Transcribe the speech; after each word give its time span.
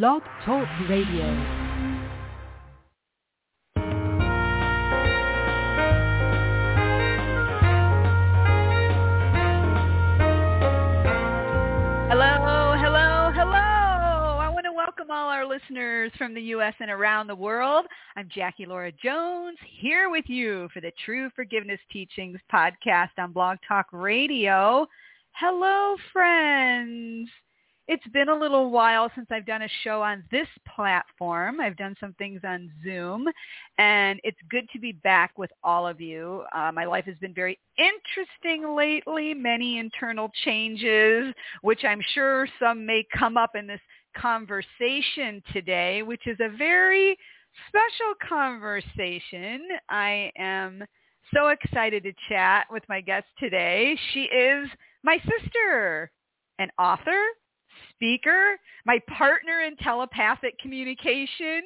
Blog 0.00 0.22
Talk 0.46 0.66
Radio. 0.88 1.26
Hello, 12.08 12.74
hello, 12.78 13.32
hello. 13.34 13.52
I 14.38 14.48
want 14.50 14.64
to 14.64 14.72
welcome 14.72 15.10
all 15.10 15.28
our 15.28 15.46
listeners 15.46 16.10
from 16.16 16.32
the 16.32 16.40
U.S. 16.40 16.72
and 16.80 16.90
around 16.90 17.26
the 17.26 17.34
world. 17.34 17.84
I'm 18.16 18.30
Jackie 18.34 18.64
Lora 18.64 18.92
Jones 18.92 19.58
here 19.78 20.08
with 20.08 20.24
you 20.26 20.70
for 20.72 20.80
the 20.80 20.92
True 21.04 21.28
Forgiveness 21.36 21.80
Teachings 21.92 22.38
podcast 22.50 23.10
on 23.18 23.32
Blog 23.32 23.58
Talk 23.68 23.88
Radio. 23.92 24.86
Hello, 25.32 25.96
friends. 26.14 27.28
It's 27.92 28.08
been 28.14 28.30
a 28.30 28.34
little 28.34 28.70
while 28.70 29.10
since 29.14 29.26
I've 29.30 29.44
done 29.44 29.60
a 29.60 29.68
show 29.84 30.00
on 30.00 30.24
this 30.30 30.46
platform. 30.74 31.60
I've 31.60 31.76
done 31.76 31.94
some 32.00 32.14
things 32.14 32.40
on 32.42 32.70
Zoom, 32.82 33.28
and 33.76 34.18
it's 34.24 34.38
good 34.48 34.66
to 34.72 34.78
be 34.78 34.92
back 34.92 35.36
with 35.36 35.50
all 35.62 35.86
of 35.86 36.00
you. 36.00 36.42
Uh, 36.54 36.72
my 36.72 36.86
life 36.86 37.04
has 37.04 37.18
been 37.18 37.34
very 37.34 37.60
interesting 37.76 38.74
lately, 38.74 39.34
many 39.34 39.78
internal 39.78 40.30
changes, 40.42 41.34
which 41.60 41.84
I'm 41.84 42.00
sure 42.14 42.48
some 42.58 42.86
may 42.86 43.04
come 43.14 43.36
up 43.36 43.50
in 43.54 43.66
this 43.66 43.82
conversation 44.16 45.42
today, 45.52 46.02
which 46.02 46.26
is 46.26 46.38
a 46.40 46.56
very 46.56 47.14
special 47.68 48.14
conversation. 48.26 49.68
I 49.90 50.32
am 50.38 50.82
so 51.34 51.48
excited 51.48 52.04
to 52.04 52.12
chat 52.30 52.68
with 52.70 52.84
my 52.88 53.02
guest 53.02 53.26
today. 53.38 53.98
She 54.14 54.22
is 54.22 54.66
my 55.04 55.18
sister, 55.18 56.10
an 56.58 56.70
author, 56.78 57.20
speaker, 58.02 58.56
my 58.84 58.98
partner 59.16 59.60
in 59.60 59.76
telepathic 59.76 60.58
communication, 60.58 61.62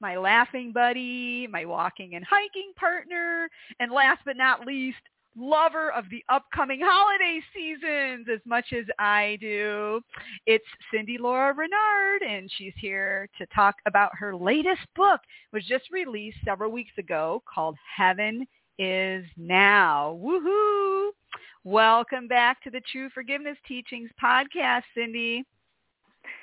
my 0.00 0.16
laughing 0.16 0.70
buddy, 0.72 1.48
my 1.50 1.64
walking 1.64 2.14
and 2.14 2.24
hiking 2.24 2.72
partner, 2.76 3.48
and 3.80 3.90
last 3.90 4.20
but 4.24 4.36
not 4.36 4.64
least, 4.64 4.98
lover 5.36 5.90
of 5.90 6.04
the 6.08 6.24
upcoming 6.28 6.78
holiday 6.80 7.40
seasons 7.52 8.28
as 8.32 8.38
much 8.46 8.66
as 8.72 8.84
I 9.00 9.36
do. 9.40 10.00
It's 10.46 10.64
Cindy 10.94 11.18
Lora-Renard, 11.18 12.22
and 12.22 12.48
she's 12.56 12.74
here 12.76 13.28
to 13.38 13.46
talk 13.46 13.74
about 13.84 14.12
her 14.14 14.36
latest 14.36 14.86
book, 14.94 15.20
was 15.52 15.64
just 15.66 15.90
released 15.90 16.38
several 16.44 16.70
weeks 16.70 16.96
ago 16.98 17.42
called 17.52 17.76
Heaven 17.96 18.46
is 18.78 19.24
Now. 19.36 20.16
Woohoo! 20.22 21.10
Welcome 21.64 22.28
back 22.28 22.62
to 22.62 22.70
the 22.70 22.80
True 22.92 23.10
Forgiveness 23.12 23.58
Teachings 23.66 24.10
podcast, 24.22 24.82
Cindy. 24.94 25.44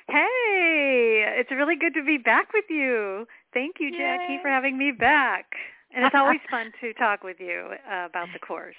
Hey, 0.08 1.24
it's 1.38 1.50
really 1.50 1.76
good 1.76 1.94
to 1.94 2.04
be 2.04 2.18
back 2.18 2.52
with 2.52 2.64
you. 2.70 3.26
Thank 3.52 3.76
you, 3.78 3.90
Jackie, 3.90 4.34
Yay. 4.34 4.38
for 4.42 4.48
having 4.48 4.78
me 4.78 4.92
back. 4.92 5.46
And 5.94 6.04
it's 6.04 6.14
always 6.14 6.40
fun 6.50 6.72
to 6.80 6.92
talk 6.94 7.22
with 7.22 7.36
you 7.40 7.68
uh, 7.90 8.06
about 8.06 8.28
the 8.32 8.38
course. 8.38 8.74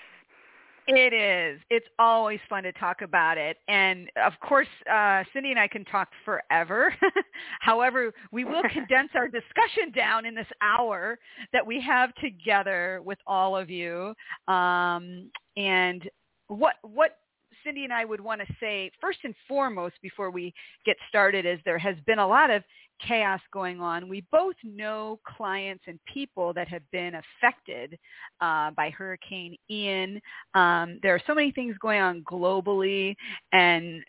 It 0.92 1.14
is. 1.14 1.62
It's 1.70 1.86
always 2.00 2.40
fun 2.50 2.64
to 2.64 2.72
talk 2.72 3.04
about 3.04 3.38
it. 3.38 3.58
And 3.68 4.10
of 4.26 4.34
course, 4.40 4.68
uh, 4.92 5.24
Cindy 5.34 5.52
and 5.52 5.60
I 5.60 5.68
can 5.68 5.86
talk 5.86 6.10
forever. 6.26 6.96
However, 7.60 8.12
we 8.32 8.44
will 8.44 8.64
condense 8.74 9.12
our 9.14 9.28
discussion 9.28 9.92
down 9.96 10.26
in 10.26 10.34
this 10.34 10.48
hour 10.62 11.20
that 11.54 11.66
we 11.66 11.80
have 11.82 12.14
together 12.16 13.02
with 13.06 13.20
all 13.28 13.56
of 13.56 13.70
you. 13.70 14.16
Um, 14.48 15.30
and 15.56 16.10
what, 16.48 16.76
what 16.82 17.18
Cindy 17.64 17.84
and 17.84 17.94
I 17.94 18.06
would 18.06 18.22
want 18.22 18.42
to 18.42 18.48
say 18.60 18.92
first 19.02 19.20
and 19.24 19.36
foremost 19.48 19.96
before 20.02 20.32
we 20.32 20.54
get 20.86 20.96
started 21.08 21.46
is 21.46 21.60
there 21.66 21.78
has 21.78 21.96
been 22.06 22.20
a 22.20 22.28
lot 22.28 22.50
of 22.50 22.64
chaos 23.08 23.40
going 23.54 23.80
on. 23.82 24.10
We 24.10 24.26
both 24.32 24.56
know 24.64 25.20
clients 25.26 25.84
and 25.88 26.00
people 26.12 26.54
that 26.54 26.68
have 26.68 26.82
been 26.92 27.16
affected 27.16 27.98
uh, 28.42 28.72
by 28.72 28.90
Hurricane 28.90 29.56
Ian. 29.70 30.22
Um, 30.54 31.00
there 31.02 31.16
are 31.16 31.22
so 31.26 31.34
many 31.34 31.52
things 31.52 31.76
going 31.82 32.02
on 32.02 32.24
globally, 32.24 33.16
and 33.52 34.04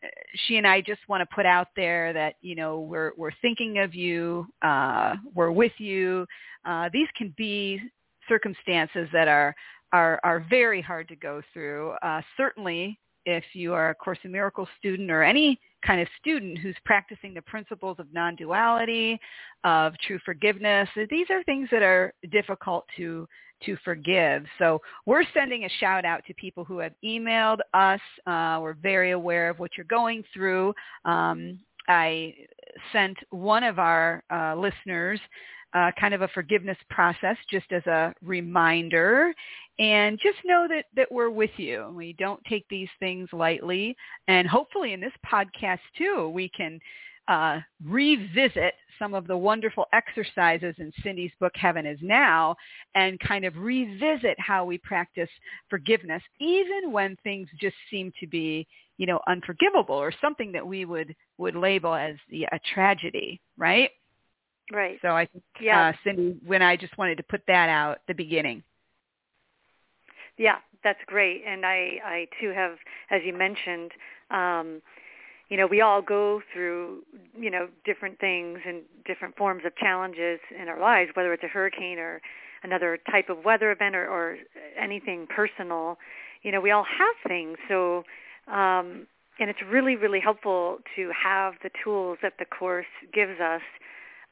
she 0.47 0.57
and 0.57 0.67
I 0.67 0.81
just 0.81 1.01
want 1.09 1.29
to 1.29 1.35
put 1.35 1.47
out 1.47 1.69
there 1.77 2.13
that 2.13 2.35
you 2.41 2.55
know 2.55 2.81
we're 2.81 3.13
we're 3.17 3.33
thinking 3.43 3.79
of 3.79 3.95
you, 3.95 4.47
uh, 4.63 5.15
we're 5.35 5.53
with 5.53 5.73
you. 5.79 6.27
Uh, 6.65 6.89
these 6.93 7.09
can 7.17 7.35
be 7.37 7.81
circumstances 8.29 9.09
that 9.13 9.29
are 9.29 9.55
are 9.93 10.21
are 10.23 10.45
very 10.51 10.81
hard 10.81 11.09
to 11.09 11.17
go 11.17 11.43
through. 11.53 11.91
Uh, 12.03 12.23
certainly 12.37 12.99
if 13.31 13.45
you 13.53 13.73
are 13.73 13.91
a 13.91 13.95
Course 13.95 14.19
in 14.25 14.33
Miracles 14.33 14.69
student 14.79 15.11
or 15.11 15.23
any 15.23 15.59
kind 15.87 16.01
of 16.01 16.09
student 16.21 16.59
who's 16.59 16.77
practicing 16.85 17.33
the 17.33 17.43
principles 17.43 17.97
of 17.99 18.07
non-duality, 18.13 19.19
of 19.65 19.95
true 20.07 20.19
forgiveness, 20.25 20.89
these 21.09 21.27
are 21.31 21.43
things 21.45 21.69
that 21.71 21.83
are 21.83 22.13
difficult 22.31 22.85
to 22.97 23.27
to 23.65 23.77
forgive. 23.85 24.45
So 24.59 24.81
we're 25.05 25.25
sending 25.35 25.65
a 25.65 25.69
shout 25.81 26.07
out 26.07 26.25
to 26.27 26.35
people 26.35 26.65
who 26.65 26.79
have 26.79 26.93
emailed 27.05 27.59
us. 27.75 28.01
Uh, 28.27 28.59
we're 28.63 28.73
very 28.73 29.11
aware 29.11 29.51
of 29.51 29.59
what 29.59 29.73
you're 29.77 29.85
going 29.85 30.25
through. 30.33 30.73
Um, 31.05 31.59
I 31.87 32.35
sent 32.93 33.19
one 33.31 33.63
of 33.65 33.79
our 33.79 34.23
uh, 34.31 34.55
listeners 34.57 35.21
uh, 35.75 35.91
kind 35.99 36.15
of 36.15 36.23
a 36.23 36.29
forgiveness 36.29 36.79
process 36.89 37.37
just 37.51 37.71
as 37.73 37.87
a 37.87 38.13
reminder. 38.23 39.33
And 39.79 40.19
just 40.23 40.39
know 40.45 40.67
that, 40.69 40.85
that 40.95 41.11
we're 41.11 41.31
with 41.31 41.51
you. 41.57 41.91
We 41.95 42.13
don't 42.15 42.43
take 42.45 42.67
these 42.69 42.89
things 42.99 43.29
lightly. 43.33 43.97
And 44.29 44.47
hopefully 44.47 44.93
in 44.93 45.01
this 45.01 45.13
podcast 45.31 45.81
too, 45.97 46.29
we 46.29 46.51
can 46.51 46.81
uh, 47.29 47.61
revisit 47.85 48.75
some 48.99 49.15
of 49.15 49.27
the 49.27 49.37
wonderful 49.37 49.87
exercises 49.93 50.75
in 50.79 50.93
Cindy's 51.03 51.31
book, 51.41 51.53
Heaven 51.55 51.87
is 51.87 51.99
Now, 52.03 52.57
and 52.95 53.19
kind 53.21 53.45
of 53.45 53.57
revisit 53.57 54.39
how 54.39 54.65
we 54.65 54.79
practice 54.79 55.31
forgiveness, 55.71 56.23
even 56.41 56.93
when 56.93 57.17
things 57.23 57.49
just 57.59 57.77
seem 57.91 58.13
to 58.21 58.27
be, 58.27 58.67
you 58.99 59.07
know, 59.07 59.21
unforgivable 59.29 59.95
or 59.95 60.13
something 60.21 60.53
that 60.53 60.67
we 60.67 60.85
would, 60.85 61.15
would 61.39 61.55
label 61.55 61.95
as 61.95 62.17
the, 62.29 62.45
a 62.53 62.59
tragedy, 62.75 63.41
right? 63.57 63.91
Right. 64.71 64.99
So 65.03 65.09
I 65.09 65.27
think, 65.27 65.45
Yeah. 65.61 65.89
uh, 65.89 65.93
Cindy, 66.05 66.39
when 66.45 66.63
I 66.63 66.77
just 66.77 66.97
wanted 66.99 67.17
to 67.17 67.23
put 67.25 67.43
that 67.47 67.69
out 67.69 67.97
at 67.97 68.07
the 68.07 68.15
beginning. 68.15 68.63
Yeah, 70.37 70.59
that's 70.83 71.01
great. 71.07 71.43
And 71.47 71.67
I, 71.67 72.01
I 72.05 72.29
too 72.41 72.51
have, 72.51 72.79
as 73.11 73.23
you 73.25 73.35
mentioned, 73.35 73.93
um, 74.31 74.81
you 75.49 75.57
know, 75.57 75.67
we 75.67 75.81
all 75.81 76.01
go 76.01 76.41
through, 76.53 77.03
you 77.39 77.51
know, 77.51 77.69
different 77.85 78.19
things 78.21 78.61
and 78.67 78.83
different 79.05 79.37
forms 79.37 79.65
of 79.67 79.77
challenges 79.77 80.39
in 80.59 80.69
our 80.69 80.79
lives, 80.81 81.11
whether 81.15 81.33
it's 81.33 81.43
a 81.43 81.49
hurricane 81.49 81.99
or 81.99 82.23
another 82.63 82.99
type 83.11 83.29
of 83.29 83.45
weather 83.45 83.73
event 83.73 83.97
or, 83.97 84.09
or 84.09 84.37
anything 84.81 85.27
personal. 85.27 85.99
You 86.43 86.53
know, 86.53 86.61
we 86.61 86.71
all 86.71 86.85
have 86.85 87.17
things. 87.29 87.59
So, 87.69 88.05
um, 88.47 89.07
and 89.41 89.51
it's 89.51 89.61
really, 89.69 89.97
really 89.97 90.21
helpful 90.21 90.79
to 90.97 91.11
have 91.11 91.55
the 91.63 91.71
tools 91.83 92.19
that 92.23 92.35
the 92.39 92.45
Course 92.45 92.87
gives 93.13 93.41
us 93.41 93.63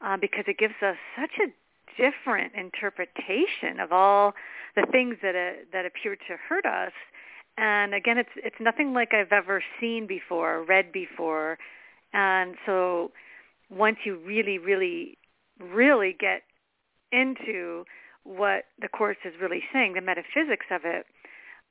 uh, 0.03 0.17
because 0.17 0.45
it 0.47 0.57
gives 0.57 0.75
us 0.81 0.95
such 1.19 1.31
a 1.39 1.51
different 2.01 2.53
interpretation 2.55 3.79
of 3.81 3.91
all 3.91 4.33
the 4.75 4.85
things 4.91 5.15
that 5.21 5.35
uh, 5.35 5.63
that 5.73 5.85
appear 5.85 6.15
to 6.15 6.37
hurt 6.47 6.65
us. 6.65 6.93
And 7.57 7.93
again, 7.93 8.17
it's 8.17 8.29
it's 8.35 8.55
nothing 8.59 8.93
like 8.93 9.13
I've 9.13 9.31
ever 9.31 9.63
seen 9.79 10.07
before, 10.07 10.63
read 10.63 10.91
before. 10.91 11.57
And 12.13 12.55
so 12.65 13.11
once 13.69 13.97
you 14.05 14.17
really, 14.25 14.57
really, 14.57 15.17
really 15.59 16.15
get 16.17 16.43
into 17.11 17.85
what 18.23 18.65
the 18.81 18.87
course 18.87 19.17
is 19.25 19.33
really 19.41 19.63
saying, 19.73 19.93
the 19.93 20.01
metaphysics 20.01 20.65
of 20.71 20.81
it, 20.85 21.05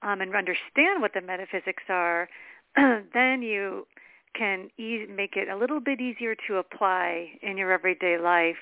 um, 0.03 0.21
and 0.21 0.35
understand 0.35 1.01
what 1.01 1.13
the 1.15 1.21
metaphysics 1.21 1.83
are, 1.89 2.29
then 2.77 3.43
you 3.43 3.87
can 4.35 4.71
e- 4.79 5.07
make 5.09 5.37
it 5.37 5.49
a 5.49 5.57
little 5.57 5.81
bit 5.81 6.01
easier 6.01 6.35
to 6.47 6.57
apply 6.57 7.29
in 7.43 7.57
your 7.57 7.73
everyday 7.73 8.19
life. 8.19 8.57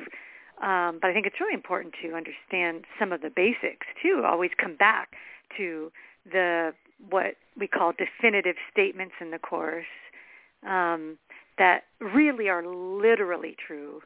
Um, 0.63 0.99
but 1.01 1.11
I 1.11 1.13
think 1.13 1.27
it's 1.27 1.41
really 1.41 1.55
important 1.55 1.95
to 2.03 2.15
understand 2.15 2.85
some 2.99 3.13
of 3.13 3.21
the 3.21 3.31
basics 3.35 3.87
too. 4.03 4.23
Always 4.25 4.51
come 4.61 4.77
back 4.77 5.11
to 5.57 5.93
the 6.31 6.73
what 7.11 7.37
we 7.59 7.67
call 7.67 7.93
definitive 7.93 8.57
statements 8.73 9.15
in 9.21 9.31
the 9.31 9.39
course 9.39 9.85
um, 10.67 11.19
that 11.59 11.85
really 12.01 12.49
are 12.49 12.67
literally 12.67 13.55
true. 13.67 14.01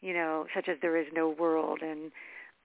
You 0.00 0.14
know, 0.14 0.46
such 0.54 0.68
as 0.68 0.76
there 0.82 0.96
is 0.96 1.06
no 1.14 1.30
world, 1.30 1.80
and 1.80 2.10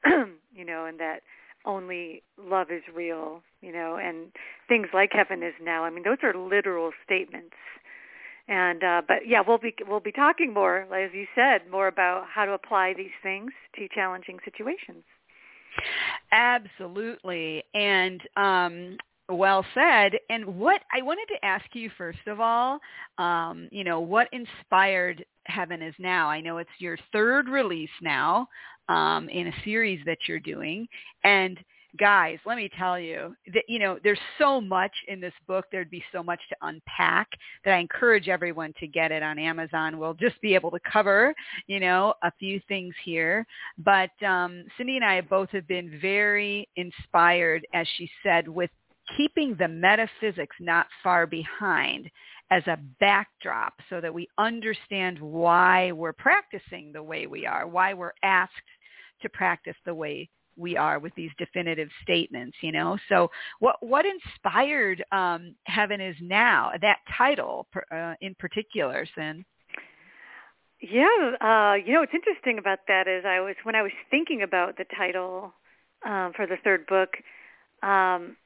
you 0.54 0.66
know, 0.66 0.86
and 0.86 1.00
that 1.00 1.20
only 1.66 2.24
love 2.38 2.72
is 2.72 2.84
real. 2.94 3.42
You 3.62 3.72
know, 3.72 3.98
and 4.02 4.32
things 4.68 4.88
like 4.94 5.12
heaven 5.14 5.44
is 5.44 5.54
now. 5.62 5.86
I 5.86 5.92
mean, 5.92 6.04
those 6.04 6.18
are 6.24 6.34
literal 6.34 6.92
statements 7.06 7.56
and 8.50 8.84
uh, 8.84 9.02
but 9.08 9.28
yeah, 9.28 9.42
we'll 9.46 9.60
be 9.60 9.74
we'll 9.88 10.00
be 10.00 10.12
talking 10.12 10.54
more, 10.54 10.82
as 10.94 11.12
you 11.14 11.26
said, 11.36 11.70
more 11.72 11.88
about 11.88 12.26
how 12.28 12.46
to 12.46 12.54
apply 12.54 12.94
these 12.98 13.08
things 13.22 13.52
to 13.76 13.88
challenging 13.94 14.40
situations. 14.44 15.04
Absolutely, 16.32 17.64
and 17.76 18.22
um, 18.36 18.98
well 19.30 19.64
said. 19.76 20.14
And 20.30 20.46
what 20.58 20.82
I 20.92 21.04
wanted 21.04 21.28
to 21.34 21.46
ask 21.46 21.66
you 21.74 21.92
first 21.96 22.28
of 22.28 22.40
all, 22.40 22.80
um, 23.20 23.70
you 23.72 23.84
know, 23.84 24.00
what 24.00 24.28
inspired 24.32 25.24
Heaven 25.46 25.82
is 25.82 25.94
Now. 26.00 26.28
I 26.28 26.42
know 26.42 26.58
it's 26.58 26.70
your 26.80 26.98
third 27.12 27.48
release 27.48 27.90
now 28.02 28.48
um, 28.88 29.30
in 29.30 29.48
a 29.48 29.54
series 29.64 30.00
that 30.06 30.18
you're 30.28 30.40
doing. 30.40 30.88
And 31.24 31.60
guys, 31.98 32.38
let 32.46 32.58
me 32.58 32.70
tell 32.78 33.00
you 33.00 33.36
that, 33.54 33.64
you 33.68 33.80
know, 33.80 33.98
there's 34.04 34.20
so 34.38 34.62
much 34.62 34.92
in 35.08 35.20
this 35.20 35.34
book. 35.48 35.66
There'd 35.72 35.90
be 35.90 36.04
so 36.12 36.22
much 36.22 36.40
to 36.50 36.56
unpack 36.62 37.28
that 37.66 37.74
I 37.74 37.78
encourage 37.78 38.28
everyone 38.28 38.74
to 38.80 38.88
get 38.88 39.12
it 39.12 39.24
on 39.24 39.40
Amazon. 39.40 39.98
We'll 39.98 40.14
just 40.14 40.40
be 40.42 40.54
able 40.56 40.72
to 40.72 40.80
cover, 40.92 41.34
you 41.68 41.80
know, 41.80 42.14
a 42.24 42.32
few 42.40 42.62
things 42.68 42.94
here. 43.04 43.46
But 43.78 44.12
um, 44.26 44.66
Cindy 44.78 44.98
and 44.98 45.06
I 45.06 45.22
both 45.22 45.50
have 45.50 45.68
been 45.68 46.00
very 46.02 46.68
inspired, 46.76 47.66
as 47.74 47.88
she 47.98 48.10
said, 48.24 48.48
with 48.48 48.70
keeping 49.18 49.56
the 49.58 49.68
metaphysics 49.68 50.56
not 50.60 50.88
far 51.04 51.26
behind 51.26 52.10
as 52.52 52.64
a 52.68 52.80
backdrop 53.00 53.74
so 53.90 54.02
that 54.02 54.14
we 54.14 54.28
understand 54.38 55.20
why 55.20 55.92
we're 55.92 56.14
practicing 56.14 56.92
the 56.92 57.02
way 57.02 57.28
we 57.28 57.46
are, 57.46 57.68
why 57.68 57.94
we're 57.94 58.14
asked 58.24 58.54
to 59.22 59.30
practice 59.30 59.76
the 59.86 59.94
way 59.94 60.30
we 60.60 60.78
are 60.78 61.00
with 61.00 61.14
these 61.16 61.32
definitive 61.38 61.90
statements, 62.04 62.58
you 62.62 62.72
know. 62.72 62.98
So 63.08 63.32
what 63.60 63.78
what 63.82 64.06
inspired 64.06 65.04
um, 65.12 65.56
Heaven 65.66 66.02
is 66.02 66.16
Now, 66.22 66.72
that 66.82 67.00
title 67.18 67.68
uh, 67.92 68.14
in 68.22 68.36
particular, 68.36 69.08
Sin? 69.16 69.46
Yeah, 70.82 71.06
uh, 71.42 71.74
you 71.74 71.94
know 71.94 72.02
what's 72.02 72.14
interesting 72.14 72.58
about 72.58 72.80
that 72.88 73.08
is 73.08 73.26
I 73.26 73.40
was 73.40 73.56
when 73.64 73.76
I 73.76 73.82
was 73.82 73.92
thinking 74.10 74.44
about 74.44 74.78
the 74.78 74.86
title 74.98 75.54
um, 76.06 76.32
for 76.36 76.48
the 76.48 76.56
third 76.64 76.86
book, 76.88 77.10
um, 77.84 78.38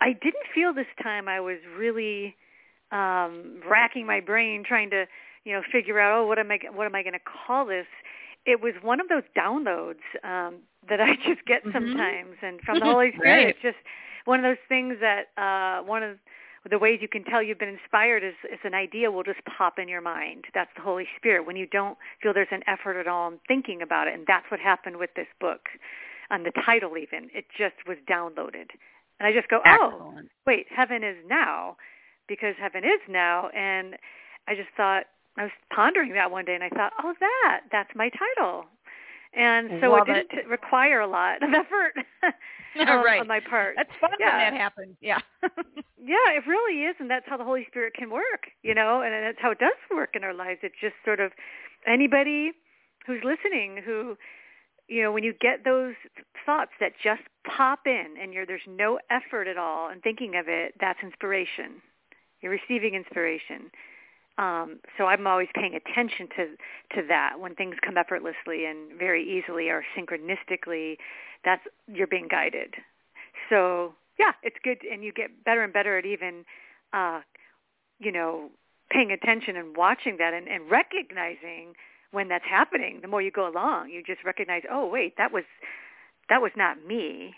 I 0.00 0.12
didn't 0.12 0.46
feel 0.54 0.72
this 0.72 0.86
time 1.02 1.28
I 1.28 1.40
was 1.40 1.58
really 1.76 2.36
um, 2.90 3.60
racking 3.68 4.06
my 4.06 4.20
brain 4.20 4.64
trying 4.66 4.90
to 4.90 5.04
you 5.44 5.52
know 5.52 5.62
figure 5.72 6.00
out 6.00 6.20
oh 6.20 6.26
what 6.26 6.38
am 6.38 6.50
I 6.50 6.58
what 6.72 6.86
am 6.86 6.94
I 6.94 7.02
going 7.02 7.14
to 7.14 7.46
call 7.46 7.66
this 7.66 7.86
it 8.46 8.60
was 8.60 8.74
one 8.82 9.00
of 9.00 9.08
those 9.08 9.22
downloads 9.36 10.04
um, 10.22 10.56
that 10.88 11.00
I 11.00 11.14
just 11.26 11.44
get 11.46 11.64
mm-hmm. 11.64 11.72
sometimes, 11.72 12.36
and 12.42 12.60
from 12.60 12.80
the 12.80 12.86
Holy 12.86 13.12
Spirit, 13.16 13.44
right. 13.44 13.48
it's 13.48 13.62
just 13.62 13.78
one 14.24 14.40
of 14.40 14.44
those 14.44 14.62
things 14.68 14.96
that 15.00 15.28
uh, 15.36 15.82
one 15.84 16.02
of 16.02 16.18
the 16.70 16.78
ways 16.78 17.00
you 17.02 17.08
can 17.08 17.24
tell 17.24 17.42
you've 17.42 17.58
been 17.58 17.68
inspired 17.68 18.24
is, 18.24 18.34
is 18.50 18.58
an 18.64 18.74
idea 18.74 19.10
will 19.10 19.22
just 19.22 19.40
pop 19.44 19.78
in 19.78 19.86
your 19.88 20.00
mind. 20.00 20.44
That's 20.54 20.70
the 20.76 20.82
Holy 20.82 21.06
Spirit 21.16 21.46
when 21.46 21.56
you 21.56 21.66
don't 21.66 21.98
feel 22.22 22.32
there's 22.32 22.48
an 22.50 22.62
effort 22.66 22.98
at 22.98 23.06
all 23.06 23.28
in 23.28 23.38
thinking 23.46 23.82
about 23.82 24.08
it, 24.08 24.14
and 24.14 24.24
that's 24.26 24.50
what 24.50 24.60
happened 24.60 24.96
with 24.96 25.10
this 25.14 25.26
book. 25.40 25.68
On 26.30 26.42
the 26.42 26.52
title, 26.64 26.96
even 26.96 27.28
it 27.34 27.44
just 27.56 27.74
was 27.86 27.98
downloaded, 28.08 28.72
and 29.20 29.26
I 29.26 29.32
just 29.32 29.48
go, 29.48 29.60
oh, 29.66 29.86
Excellent. 29.90 30.26
oh, 30.26 30.42
wait, 30.46 30.66
heaven 30.74 31.04
is 31.04 31.16
now, 31.28 31.76
because 32.28 32.54
heaven 32.58 32.82
is 32.82 33.00
now, 33.08 33.50
and 33.50 33.96
I 34.48 34.54
just 34.54 34.70
thought 34.74 35.04
I 35.36 35.42
was 35.42 35.52
pondering 35.70 36.14
that 36.14 36.30
one 36.30 36.46
day, 36.46 36.54
and 36.54 36.64
I 36.64 36.70
thought, 36.70 36.92
oh, 37.02 37.12
that 37.20 37.60
that's 37.70 37.90
my 37.94 38.08
title, 38.08 38.64
and 39.36 39.80
so 39.80 39.90
Love 39.90 40.08
it 40.08 40.28
didn't 40.30 40.46
it. 40.46 40.48
require 40.48 41.00
a 41.00 41.06
lot 41.06 41.42
of 41.42 41.50
effort 41.52 41.94
um, 42.88 43.04
right. 43.04 43.20
on 43.20 43.26
my 43.26 43.40
part. 43.40 43.74
That's 43.76 43.90
fun 44.00 44.10
yeah. 44.20 44.44
when 44.44 44.54
that 44.54 44.60
happens. 44.60 44.96
Yeah. 45.00 45.18
yeah, 45.42 46.36
it 46.36 46.46
really 46.46 46.82
is, 46.82 46.96
and 46.98 47.10
that's 47.10 47.26
how 47.28 47.36
the 47.36 47.44
Holy 47.44 47.64
Spirit 47.68 47.94
can 47.94 48.10
work, 48.10 48.50
you 48.62 48.74
know, 48.74 49.02
and 49.02 49.12
that's 49.12 49.38
how 49.40 49.50
it 49.50 49.58
does 49.58 49.76
work 49.90 50.10
in 50.14 50.24
our 50.24 50.34
lives. 50.34 50.60
It's 50.62 50.74
just 50.80 50.94
sort 51.04 51.20
of 51.20 51.32
anybody 51.86 52.52
who's 53.06 53.22
listening 53.24 53.80
who 53.84 54.16
you 54.88 55.02
know 55.02 55.12
when 55.12 55.24
you 55.24 55.34
get 55.40 55.64
those 55.64 55.94
thoughts 56.44 56.72
that 56.80 56.92
just 57.02 57.22
pop 57.44 57.80
in 57.86 58.14
and 58.20 58.32
you're 58.32 58.46
there's 58.46 58.66
no 58.68 58.98
effort 59.10 59.46
at 59.48 59.56
all 59.56 59.90
in 59.90 60.00
thinking 60.00 60.36
of 60.36 60.46
it 60.48 60.74
that's 60.80 60.98
inspiration 61.02 61.80
you're 62.40 62.52
receiving 62.52 62.94
inspiration 62.94 63.70
um, 64.36 64.80
so 64.98 65.04
I'm 65.04 65.26
always 65.26 65.48
paying 65.54 65.74
attention 65.74 66.28
to 66.36 66.46
to 66.96 67.06
that 67.08 67.38
when 67.38 67.54
things 67.54 67.76
come 67.84 67.96
effortlessly 67.96 68.66
and 68.66 68.98
very 68.98 69.22
easily 69.22 69.68
or 69.68 69.84
synchronistically. 69.96 70.96
That's 71.44 71.62
you're 71.92 72.06
being 72.06 72.28
guided. 72.28 72.74
So 73.48 73.94
yeah, 74.18 74.32
it's 74.42 74.56
good, 74.62 74.78
and 74.90 75.04
you 75.04 75.12
get 75.12 75.44
better 75.44 75.62
and 75.62 75.72
better 75.72 75.98
at 75.98 76.06
even, 76.06 76.44
uh, 76.92 77.20
you 77.98 78.12
know, 78.12 78.50
paying 78.90 79.10
attention 79.10 79.56
and 79.56 79.76
watching 79.76 80.16
that 80.18 80.34
and, 80.34 80.48
and 80.48 80.70
recognizing 80.70 81.74
when 82.12 82.28
that's 82.28 82.44
happening. 82.48 83.00
The 83.02 83.08
more 83.08 83.20
you 83.22 83.30
go 83.30 83.48
along, 83.48 83.90
you 83.90 84.02
just 84.04 84.24
recognize, 84.24 84.62
oh 84.70 84.86
wait, 84.86 85.16
that 85.16 85.32
was 85.32 85.44
that 86.28 86.40
was 86.42 86.52
not 86.56 86.84
me. 86.84 87.34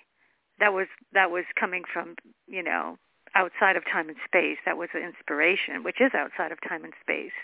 That 0.61 0.73
was 0.73 0.87
that 1.13 1.31
was 1.31 1.45
coming 1.59 1.83
from 1.93 2.17
you 2.47 2.63
know 2.63 2.97
outside 3.37 3.77
of 3.77 3.85
time 3.85 4.09
and 4.09 4.17
space. 4.25 4.57
That 4.65 4.77
was 4.77 4.89
inspiration, 4.95 5.85
which 5.85 6.01
is 6.01 6.11
outside 6.15 6.51
of 6.51 6.59
time 6.67 6.85
and 6.85 6.95
space. 7.01 7.37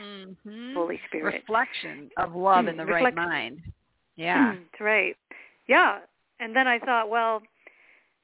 Mm-hmm. 0.00 0.74
Holy 0.74 1.00
Spirit. 1.08 1.34
Reflection 1.34 2.10
of 2.16 2.34
love 2.34 2.68
in 2.68 2.76
the 2.76 2.86
right 2.86 3.14
mind. 3.14 3.60
Yeah. 4.14 4.54
That's 4.54 4.80
right. 4.80 5.16
Yeah. 5.66 5.98
And 6.38 6.54
then 6.54 6.66
I 6.68 6.78
thought, 6.78 7.10
well, 7.10 7.42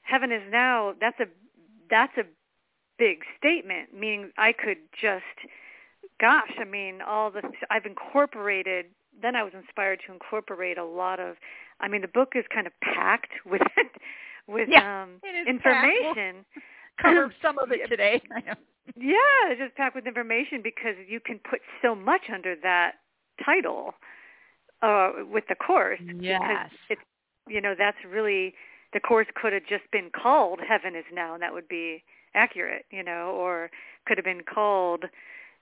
heaven 0.02 0.32
is 0.32 0.42
now, 0.50 0.94
that's 1.00 1.18
a, 1.20 1.26
that's 1.90 2.16
a 2.18 2.24
big 2.98 3.18
statement, 3.38 3.94
meaning 3.94 4.30
I 4.38 4.52
could 4.52 4.78
just, 5.00 5.24
gosh, 6.20 6.52
I 6.58 6.64
mean, 6.64 7.00
all 7.06 7.30
the, 7.30 7.42
I've 7.70 7.86
incorporated, 7.86 8.86
then 9.20 9.34
I 9.34 9.42
was 9.42 9.52
inspired 9.54 10.00
to 10.06 10.12
incorporate 10.12 10.78
a 10.78 10.84
lot 10.84 11.20
of, 11.20 11.36
I 11.80 11.88
mean, 11.88 12.02
the 12.02 12.08
book 12.08 12.32
is 12.34 12.44
kind 12.52 12.66
of 12.66 12.72
packed 12.82 13.32
with, 13.44 13.62
with 14.46 14.68
yeah, 14.70 15.02
um, 15.02 15.20
information 15.46 16.44
cover 17.00 17.32
some 17.42 17.58
of 17.58 17.70
it 17.72 17.88
today. 17.88 18.22
yeah, 18.96 19.54
just 19.58 19.74
packed 19.76 19.94
with 19.94 20.06
information 20.06 20.60
because 20.62 20.94
you 21.08 21.20
can 21.20 21.38
put 21.48 21.60
so 21.80 21.94
much 21.94 22.22
under 22.32 22.54
that 22.62 22.92
title 23.44 23.94
uh, 24.82 25.12
with 25.30 25.44
the 25.48 25.54
course. 25.54 26.00
Yes. 26.18 26.40
Because 26.40 26.70
it's, 26.90 27.00
you 27.48 27.60
know, 27.60 27.74
that's 27.76 27.98
really, 28.08 28.54
the 28.92 29.00
course 29.00 29.26
could 29.34 29.52
have 29.52 29.66
just 29.68 29.90
been 29.90 30.10
called 30.10 30.60
Heaven 30.66 30.94
is 30.96 31.04
Now, 31.12 31.34
and 31.34 31.42
that 31.42 31.52
would 31.52 31.68
be 31.68 32.02
accurate, 32.34 32.84
you 32.90 33.02
know, 33.02 33.30
or 33.34 33.70
could 34.06 34.18
have 34.18 34.24
been 34.24 34.42
called, 34.42 35.04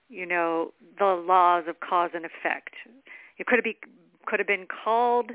you 0.09 0.25
know, 0.25 0.73
the 0.99 1.05
laws 1.05 1.65
of 1.67 1.79
cause 1.79 2.11
and 2.13 2.25
effect. 2.25 2.73
It 3.37 3.45
could 3.47 3.57
have 3.57 3.63
be 3.63 3.77
could 4.27 4.39
have 4.39 4.47
been 4.47 4.67
called, 4.67 5.31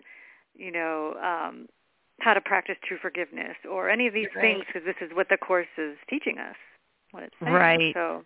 you 0.55 0.71
know, 0.71 1.15
um, 1.23 1.67
how 2.21 2.35
to 2.35 2.41
practice 2.41 2.77
true 2.87 2.99
forgiveness 3.01 3.57
or 3.71 3.91
any 3.91 4.07
of 4.07 4.15
these 4.15 4.29
right. 4.35 4.43
things 4.43 4.65
because 4.67 4.87
this 4.87 4.97
is 5.01 5.15
what 5.15 5.29
the 5.29 5.37
course 5.37 5.67
is 5.79 5.97
teaching 6.09 6.39
us. 6.39 6.57
What 7.13 7.23
it's 7.23 7.35
saying. 7.41 7.53
Right. 7.53 7.95
So 7.95 8.25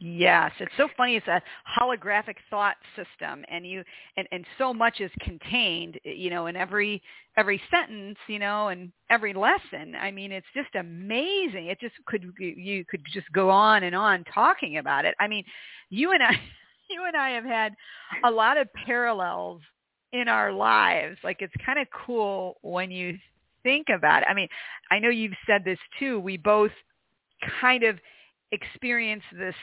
Yes, 0.00 0.52
it's 0.60 0.72
so 0.76 0.88
funny. 0.96 1.16
It's 1.16 1.26
a 1.28 1.40
holographic 1.80 2.36
thought 2.50 2.76
system, 2.94 3.44
and 3.48 3.66
you 3.66 3.82
and 4.16 4.28
and 4.32 4.44
so 4.58 4.74
much 4.74 5.00
is 5.00 5.10
contained, 5.20 5.98
eh, 6.04 6.10
you 6.10 6.30
know, 6.30 6.46
in 6.46 6.56
every 6.56 7.00
every 7.36 7.60
sentence, 7.70 8.18
you 8.26 8.38
know, 8.38 8.68
and 8.68 8.92
every 9.08 9.32
lesson. 9.32 9.94
I 9.98 10.10
mean, 10.10 10.30
it's 10.30 10.46
just 10.54 10.74
amazing. 10.74 11.66
It 11.66 11.80
just 11.80 11.94
could 12.06 12.30
you 12.38 12.84
could 12.84 13.02
just 13.12 13.30
go 13.32 13.48
on 13.48 13.84
and 13.84 13.94
on 13.94 14.24
talking 14.24 14.78
about 14.78 15.04
it. 15.04 15.14
I 15.20 15.28
mean, 15.28 15.44
you 15.90 16.12
and 16.12 16.22
I, 16.22 16.32
you 16.90 17.04
and 17.06 17.16
I 17.16 17.30
have 17.30 17.44
had 17.44 17.72
a 18.24 18.30
lot 18.30 18.58
of 18.58 18.68
parallels 18.84 19.62
in 20.14 20.28
our 20.28 20.52
lives. 20.52 21.18
Like 21.22 21.38
it's 21.40 21.52
kind 21.66 21.78
of 21.78 21.88
cool 22.06 22.56
when 22.62 22.90
you 22.90 23.18
think 23.64 23.88
about 23.94 24.22
it. 24.22 24.28
I 24.30 24.34
mean, 24.34 24.48
I 24.90 25.00
know 25.00 25.10
you've 25.10 25.32
said 25.46 25.64
this 25.64 25.78
too. 25.98 26.20
We 26.20 26.36
both 26.36 26.70
kind 27.60 27.82
of 27.82 27.98
experience 28.52 29.24
this 29.36 29.56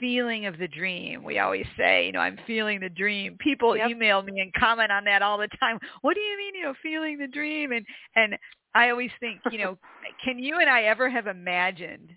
feeling 0.00 0.46
of 0.46 0.58
the 0.58 0.68
dream. 0.68 1.22
We 1.22 1.38
always 1.38 1.66
say, 1.76 2.06
you 2.06 2.12
know, 2.12 2.20
I'm 2.20 2.38
feeling 2.46 2.80
the 2.80 2.88
dream. 2.88 3.36
People 3.38 3.76
yep. 3.76 3.90
email 3.90 4.22
me 4.22 4.40
and 4.40 4.52
comment 4.54 4.90
on 4.90 5.04
that 5.04 5.20
all 5.22 5.36
the 5.36 5.48
time. 5.60 5.78
What 6.00 6.14
do 6.14 6.20
you 6.20 6.38
mean, 6.38 6.54
you 6.54 6.62
know, 6.62 6.74
feeling 6.82 7.18
the 7.18 7.28
dream? 7.28 7.72
And 7.72 7.84
and 8.16 8.38
I 8.74 8.88
always 8.88 9.10
think, 9.20 9.40
you 9.50 9.58
know, 9.58 9.76
can 10.24 10.38
you 10.38 10.58
and 10.58 10.70
I 10.70 10.84
ever 10.84 11.10
have 11.10 11.26
imagined 11.26 12.12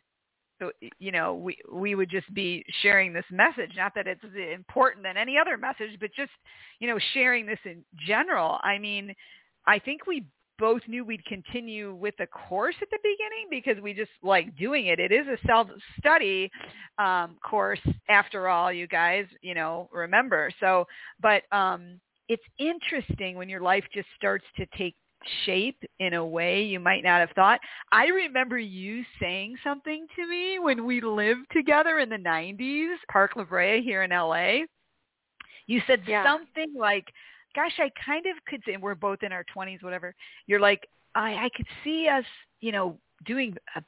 you 0.99 1.11
know 1.11 1.35
we 1.35 1.57
we 1.71 1.95
would 1.95 2.09
just 2.09 2.31
be 2.33 2.63
sharing 2.81 3.13
this 3.13 3.25
message 3.31 3.71
not 3.75 3.93
that 3.95 4.07
it's 4.07 4.23
important 4.53 5.03
than 5.03 5.17
any 5.17 5.37
other 5.37 5.57
message 5.57 5.97
but 5.99 6.09
just 6.15 6.31
you 6.79 6.87
know 6.87 6.97
sharing 7.13 7.45
this 7.45 7.59
in 7.65 7.83
general. 8.07 8.59
I 8.63 8.77
mean 8.77 9.13
i 9.67 9.79
think 9.79 10.05
we 10.07 10.25
both 10.57 10.81
knew 10.87 11.03
we'd 11.03 11.25
continue 11.25 11.93
with 11.95 12.15
the 12.17 12.27
course 12.27 12.75
at 12.81 12.89
the 12.89 12.99
beginning 13.03 13.47
because 13.49 13.81
we 13.81 13.93
just 13.93 14.11
like 14.23 14.55
doing 14.57 14.87
it. 14.87 14.99
It 14.99 15.11
is 15.11 15.27
a 15.27 15.37
self 15.45 15.67
study 15.99 16.49
um 16.97 17.35
course 17.43 17.79
after 18.09 18.47
all 18.47 18.71
you 18.71 18.87
guys 18.87 19.25
you 19.41 19.53
know 19.53 19.89
remember. 19.91 20.49
So 20.59 20.85
but 21.21 21.43
um 21.51 21.99
it's 22.27 22.43
interesting 22.57 23.35
when 23.37 23.49
your 23.49 23.61
life 23.61 23.83
just 23.93 24.07
starts 24.15 24.45
to 24.57 24.65
take 24.77 24.95
shape 25.45 25.81
in 25.99 26.13
a 26.13 26.25
way 26.25 26.63
you 26.63 26.79
might 26.79 27.03
not 27.03 27.19
have 27.19 27.31
thought. 27.31 27.59
I 27.91 28.07
remember 28.07 28.57
you 28.57 29.03
saying 29.19 29.55
something 29.63 30.07
to 30.15 30.27
me 30.27 30.59
when 30.59 30.85
we 30.85 31.01
lived 31.01 31.47
together 31.51 31.99
in 31.99 32.09
the 32.09 32.17
90s, 32.17 32.95
Park 33.11 33.31
La 33.35 33.43
Brea 33.43 33.81
here 33.81 34.03
in 34.03 34.11
LA. 34.11 34.65
You 35.67 35.81
said 35.87 36.01
yeah. 36.07 36.23
something 36.23 36.73
like, 36.77 37.05
gosh, 37.55 37.73
I 37.79 37.89
kind 38.03 38.25
of 38.25 38.43
could 38.45 38.61
say, 38.65 38.77
we're 38.77 38.95
both 38.95 39.23
in 39.23 39.31
our 39.31 39.45
20s, 39.55 39.83
whatever. 39.83 40.13
You're 40.47 40.59
like, 40.59 40.87
I, 41.15 41.45
I 41.45 41.49
could 41.55 41.67
see 41.83 42.07
us, 42.07 42.25
you 42.59 42.71
know, 42.71 42.97
doing 43.25 43.55
a 43.75 43.83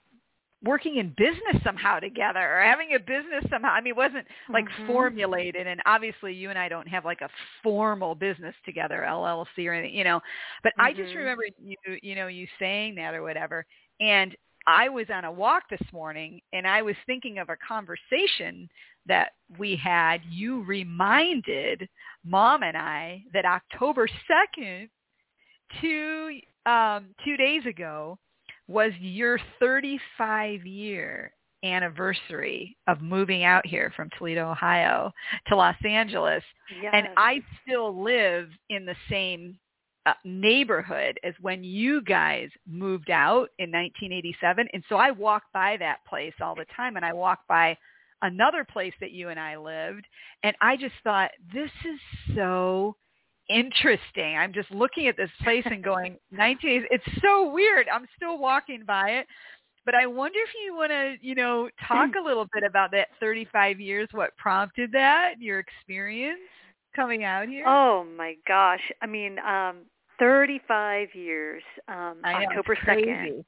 working 0.64 0.98
in 0.98 1.14
business 1.18 1.62
somehow 1.64 2.00
together 2.00 2.40
or 2.40 2.62
having 2.64 2.94
a 2.96 3.00
business 3.00 3.46
somehow. 3.50 3.70
I 3.70 3.82
mean, 3.82 3.92
it 3.92 3.98
wasn't 3.98 4.28
like 4.54 4.66
Mhm. 4.68 4.86
formulated 4.86 5.68
and 5.68 5.82
obviously 5.86 6.34
you 6.34 6.50
and 6.50 6.58
I 6.58 6.68
don't 6.70 6.88
have 6.88 7.06
like 7.06 7.22
a 7.22 7.30
formal 7.64 8.16
business 8.16 8.56
together, 8.66 9.04
LLC 9.04 9.68
or 9.68 9.74
anything, 9.74 9.96
you 9.98 10.04
know. 10.04 10.20
But 10.64 10.74
I 10.80 10.94
just 10.94 11.14
Mhm. 11.14 11.16
remember 11.16 11.44
you 11.64 11.76
you 12.02 12.16
know, 12.16 12.28
you 12.28 12.48
saying 12.60 12.96
that 12.96 13.14
or 13.14 13.22
whatever. 13.24 13.66
And 14.00 14.36
I 14.68 14.90
was 14.90 15.06
on 15.14 15.26
a 15.26 15.32
walk 15.32 15.64
this 15.70 15.82
morning 15.94 16.42
and 16.54 16.68
I 16.68 16.82
was 16.82 16.96
thinking 17.06 17.38
of 17.40 17.50
a 17.50 17.58
conversation 17.58 18.68
that 19.06 19.32
we 19.58 19.76
had. 19.76 20.22
You 20.30 20.64
reminded 20.64 21.88
mom 22.26 22.64
and 22.64 22.76
I 22.78 23.24
that 23.34 23.46
October 23.46 24.08
2nd, 24.28 24.90
two 25.82 26.40
um 26.66 27.14
2 27.24 27.38
days 27.38 27.66
ago 27.66 28.18
was 28.68 28.92
your 29.00 29.40
35 29.60 30.66
year 30.66 31.32
anniversary 31.64 32.78
of 32.88 33.02
moving 33.02 33.44
out 33.44 33.66
here 33.66 33.92
from 33.96 34.10
Toledo, 34.18 34.52
Ohio 34.52 35.12
to 35.48 35.56
Los 35.56 35.76
Angeles. 35.84 36.44
Yes. 36.82 36.92
And 36.94 37.08
I 37.18 37.42
still 37.64 38.04
live 38.04 38.50
in 38.70 38.86
the 38.86 38.96
same 39.10 39.58
uh, 40.06 40.14
neighborhood 40.24 41.20
as 41.24 41.34
when 41.42 41.64
you 41.64 42.02
guys 42.02 42.50
moved 42.68 43.10
out 43.10 43.50
in 43.60 43.72
1987. 43.72 44.68
And 44.74 44.84
so 44.88 44.96
I 44.96 45.12
walk 45.12 45.44
by 45.54 45.78
that 45.78 46.00
place 46.08 46.34
all 46.42 46.56
the 46.56 46.66
time 46.76 46.96
and 46.96 47.06
I 47.06 47.14
walk 47.14 47.40
by 47.50 47.78
another 48.22 48.64
place 48.64 48.94
that 49.02 49.12
you 49.12 49.30
and 49.30 49.40
I 49.40 49.58
lived. 49.58 50.06
And 50.44 50.56
I 50.62 50.78
just 50.78 50.96
thought, 51.04 51.32
this 51.54 51.72
is 51.86 52.00
so 52.36 52.96
interesting. 53.50 54.36
I'm 54.38 54.54
just 54.54 54.70
looking 54.72 55.08
at 55.08 55.18
this 55.18 55.30
place 55.44 55.63
and 55.66 55.84
going, 55.84 56.18
19, 56.32 56.86
it's 56.92 57.04
so 57.22 57.50
weird. 57.51 57.88
I'm 57.92 58.06
still 58.16 58.38
walking 58.38 58.84
by 58.86 59.12
it. 59.12 59.27
But 59.86 59.96
I 59.96 60.06
wonder 60.06 60.38
if 60.39 60.50
you 60.66 60.75
want 60.75 60.92
to, 60.92 61.16
you 61.22 61.34
know, 61.34 61.70
talk 61.88 62.10
a 62.22 62.24
little 62.24 62.46
bit 62.54 62.63
about 62.63 62.92
that 62.92 63.08
35 63.22 63.80
years, 63.80 64.10
what 64.12 64.36
prompted 64.36 64.92
that, 64.92 65.36
your 65.39 65.60
experience 65.60 66.42
coming 66.94 67.24
out 67.24 67.48
here. 67.48 67.63
Oh 67.66 68.04
my 68.04 68.36
gosh. 68.46 68.82
I 69.01 69.06
mean, 69.06 69.39
um 69.39 69.86
35 70.20 71.08
years. 71.13 71.63
Um 71.88 72.18
I 72.25 72.34
know, 72.34 72.48
October 72.50 72.75
2nd. 72.75 72.84
crazy. 73.04 73.46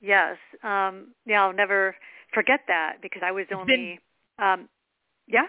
Yes. 0.00 0.36
Um 0.62 1.08
yeah, 1.26 1.42
I'll 1.42 1.52
never 1.52 1.96
forget 2.32 2.60
that 2.68 2.98
because 3.02 3.22
I 3.24 3.32
was 3.32 3.46
only 3.52 3.98
um 4.38 4.68
yeah. 5.26 5.46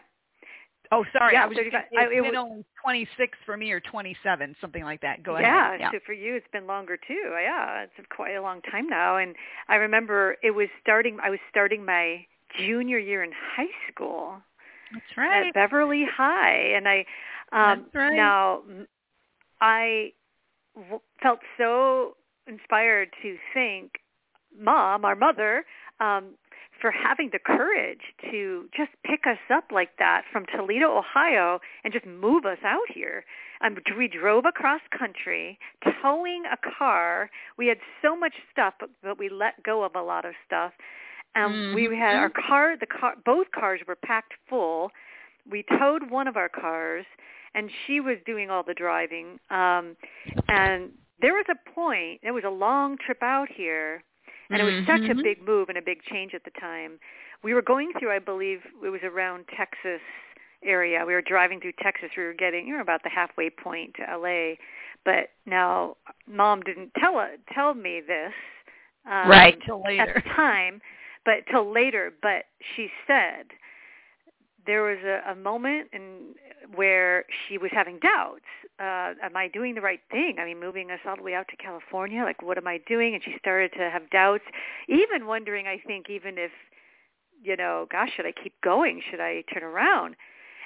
Oh, 0.94 1.04
sorry. 1.18 1.34
Yeah, 1.34 1.44
I 1.44 1.48
was 1.48 1.58
35 1.58 1.82
just, 1.82 1.92
it's 1.92 2.00
I- 2.00 2.06
it 2.06 2.22
been 2.22 2.24
was- 2.26 2.36
only 2.38 2.66
26 2.82 3.38
for 3.46 3.58
me 3.58 3.72
or 3.72 3.80
27, 3.80 4.56
something 4.62 4.84
like 4.84 5.02
that. 5.02 5.24
Go 5.24 5.38
yeah, 5.40 5.70
ahead. 5.70 5.80
Yeah. 5.80 5.92
so 5.92 6.00
for 6.06 6.14
you 6.14 6.36
it's 6.36 6.48
been 6.54 6.68
longer 6.68 6.98
too. 6.98 7.34
Yeah, 7.42 7.82
it's 7.84 8.08
quite 8.16 8.36
a 8.36 8.42
long 8.42 8.62
time 8.62 8.88
now 8.88 9.18
and 9.18 9.36
I 9.70 9.76
remember 9.76 10.38
it 10.44 10.52
was 10.52 10.68
starting 10.82 11.18
I 11.24 11.30
was 11.32 11.40
starting 11.50 11.84
my 11.86 12.26
junior 12.60 13.00
year 13.00 13.24
in 13.24 13.32
high 13.56 13.74
school 13.92 14.36
That's 14.94 15.18
right. 15.18 15.48
at 15.48 15.54
Beverly 15.56 16.06
High 16.06 16.74
and 16.76 16.88
I 16.88 17.00
um 17.52 17.84
That's 17.86 17.96
right. 17.96 18.16
now 18.16 18.62
I 19.62 20.12
w- 20.76 21.00
felt 21.22 21.40
so 21.58 22.16
inspired 22.48 23.10
to 23.22 23.38
think 23.54 23.94
mom, 24.60 25.06
our 25.06 25.16
mother, 25.16 25.66
um, 26.00 26.36
for 26.84 26.92
having 26.92 27.30
the 27.32 27.40
courage 27.40 28.02
to 28.30 28.66
just 28.76 28.92
pick 29.06 29.22
us 29.26 29.38
up 29.50 29.64
like 29.72 29.92
that 30.00 30.24
from 30.34 30.46
Toledo, 30.54 30.98
Ohio, 30.98 31.62
and 31.86 31.94
just 31.94 32.06
move 32.06 32.44
us 32.44 32.58
out 32.66 32.90
here. 32.94 33.24
Um, 33.62 33.78
we 33.98 34.10
drove 34.10 34.44
across 34.44 34.82
country, 35.00 35.58
towing 36.02 36.44
a 36.52 36.58
car. 36.78 37.30
We 37.58 37.68
had 37.68 37.78
so 38.02 38.18
much 38.18 38.34
stuff, 38.52 38.74
but, 38.82 38.90
but 39.02 39.18
we 39.18 39.30
let 39.30 39.64
go 39.64 39.86
of 39.86 39.96
a 39.96 40.02
lot 40.02 40.26
of 40.26 40.34
stuff. 40.46 40.74
Um, 41.36 41.74
We 41.74 41.86
had 41.98 42.18
our 42.18 42.30
car. 42.30 42.76
The 42.78 42.86
car, 42.86 43.14
both 43.26 43.48
cars 43.58 43.80
were 43.88 43.96
packed 43.96 44.34
full. 44.50 44.92
We 45.50 45.64
towed 45.80 46.12
one 46.12 46.28
of 46.28 46.36
our 46.36 46.50
cars, 46.50 47.06
and 47.56 47.70
she 47.88 48.02
was 48.02 48.18
doing 48.26 48.50
all 48.50 48.64
the 48.64 48.74
driving. 48.74 49.40
Um, 49.50 49.96
and 50.50 50.92
there 51.22 51.34
was 51.34 51.46
a 51.50 51.70
point. 51.72 52.20
It 52.24 52.32
was 52.32 52.44
a 52.46 52.50
long 52.50 52.98
trip 52.98 53.24
out 53.24 53.48
here, 53.50 54.04
and 54.54 54.62
it 54.62 54.66
was 54.66 54.86
such 54.86 55.10
a 55.10 55.16
Mhm. 55.16 55.24
big 55.24 55.42
move 55.42 55.70
and 55.70 55.78
a 55.78 55.82
big 55.82 56.02
change 56.04 56.34
at 56.34 56.44
the 56.44 56.52
time. 56.52 57.00
We 57.42 57.54
were 57.54 57.62
going 57.62 57.92
through, 57.94 58.12
I 58.12 58.20
believe, 58.20 58.66
it 58.84 58.90
was 58.90 59.04
around 59.04 59.48
Texas 59.50 60.02
area. 60.64 61.06
We 61.06 61.14
were 61.14 61.22
driving 61.22 61.60
through 61.60 61.74
Texas. 61.74 62.10
We 62.16 62.24
were 62.24 62.34
getting, 62.34 62.68
you 62.68 62.76
know, 62.76 62.82
about 62.82 63.04
the 63.04 63.10
halfway 63.10 63.50
point 63.50 63.96
to 63.96 64.04
LA. 64.04 64.58
But 65.04 65.32
now, 65.46 65.98
mom 66.28 66.62
didn't 66.62 66.94
tell 66.96 67.18
uh, 67.18 67.28
tell 67.54 67.74
me 67.74 68.00
this. 68.02 68.34
Um, 69.06 69.30
right. 69.30 69.60
Till 69.66 69.80
at 69.80 69.86
later. 69.86 70.14
the 70.24 70.30
time, 70.36 70.82
but 71.26 71.46
till 71.52 71.70
later. 71.70 72.14
But 72.22 72.46
she 72.76 72.90
said 73.06 73.48
there 74.66 74.84
was 74.84 75.00
a, 75.04 75.32
a 75.32 75.36
moment 75.36 75.90
in 75.92 76.36
where 76.76 77.26
she 77.48 77.58
was 77.58 77.72
having 77.74 78.00
doubts. 78.00 78.46
Uh, 78.84 79.14
am 79.24 79.38
I 79.38 79.48
doing 79.48 79.76
the 79.76 79.82
right 79.82 80.02
thing? 80.12 80.36
I 80.40 80.46
mean, 80.46 80.60
moving 80.60 80.92
us 80.92 81.00
all 81.08 81.16
the 81.16 81.24
way 81.24 81.34
out 81.36 81.48
to 81.50 81.56
California, 81.56 82.24
like 82.24 82.42
what 82.42 82.58
am 82.58 82.68
I 82.68 82.80
doing? 82.88 83.14
And 83.14 83.24
she 83.24 83.36
started 83.40 83.72
to 83.74 83.90
have 83.90 84.10
doubts, 84.10 84.44
even 84.90 85.26
wondering, 85.26 85.68
I 85.68 85.78
think, 85.88 86.10
even 86.10 86.38
if, 86.38 86.52
you 87.42 87.56
know, 87.56 87.88
gosh, 87.92 88.10
should 88.16 88.26
I 88.26 88.34
keep 88.34 88.60
going? 88.62 89.02
Should 89.10 89.22
I 89.22 89.44
turn 89.54 89.64
around? 89.64 90.16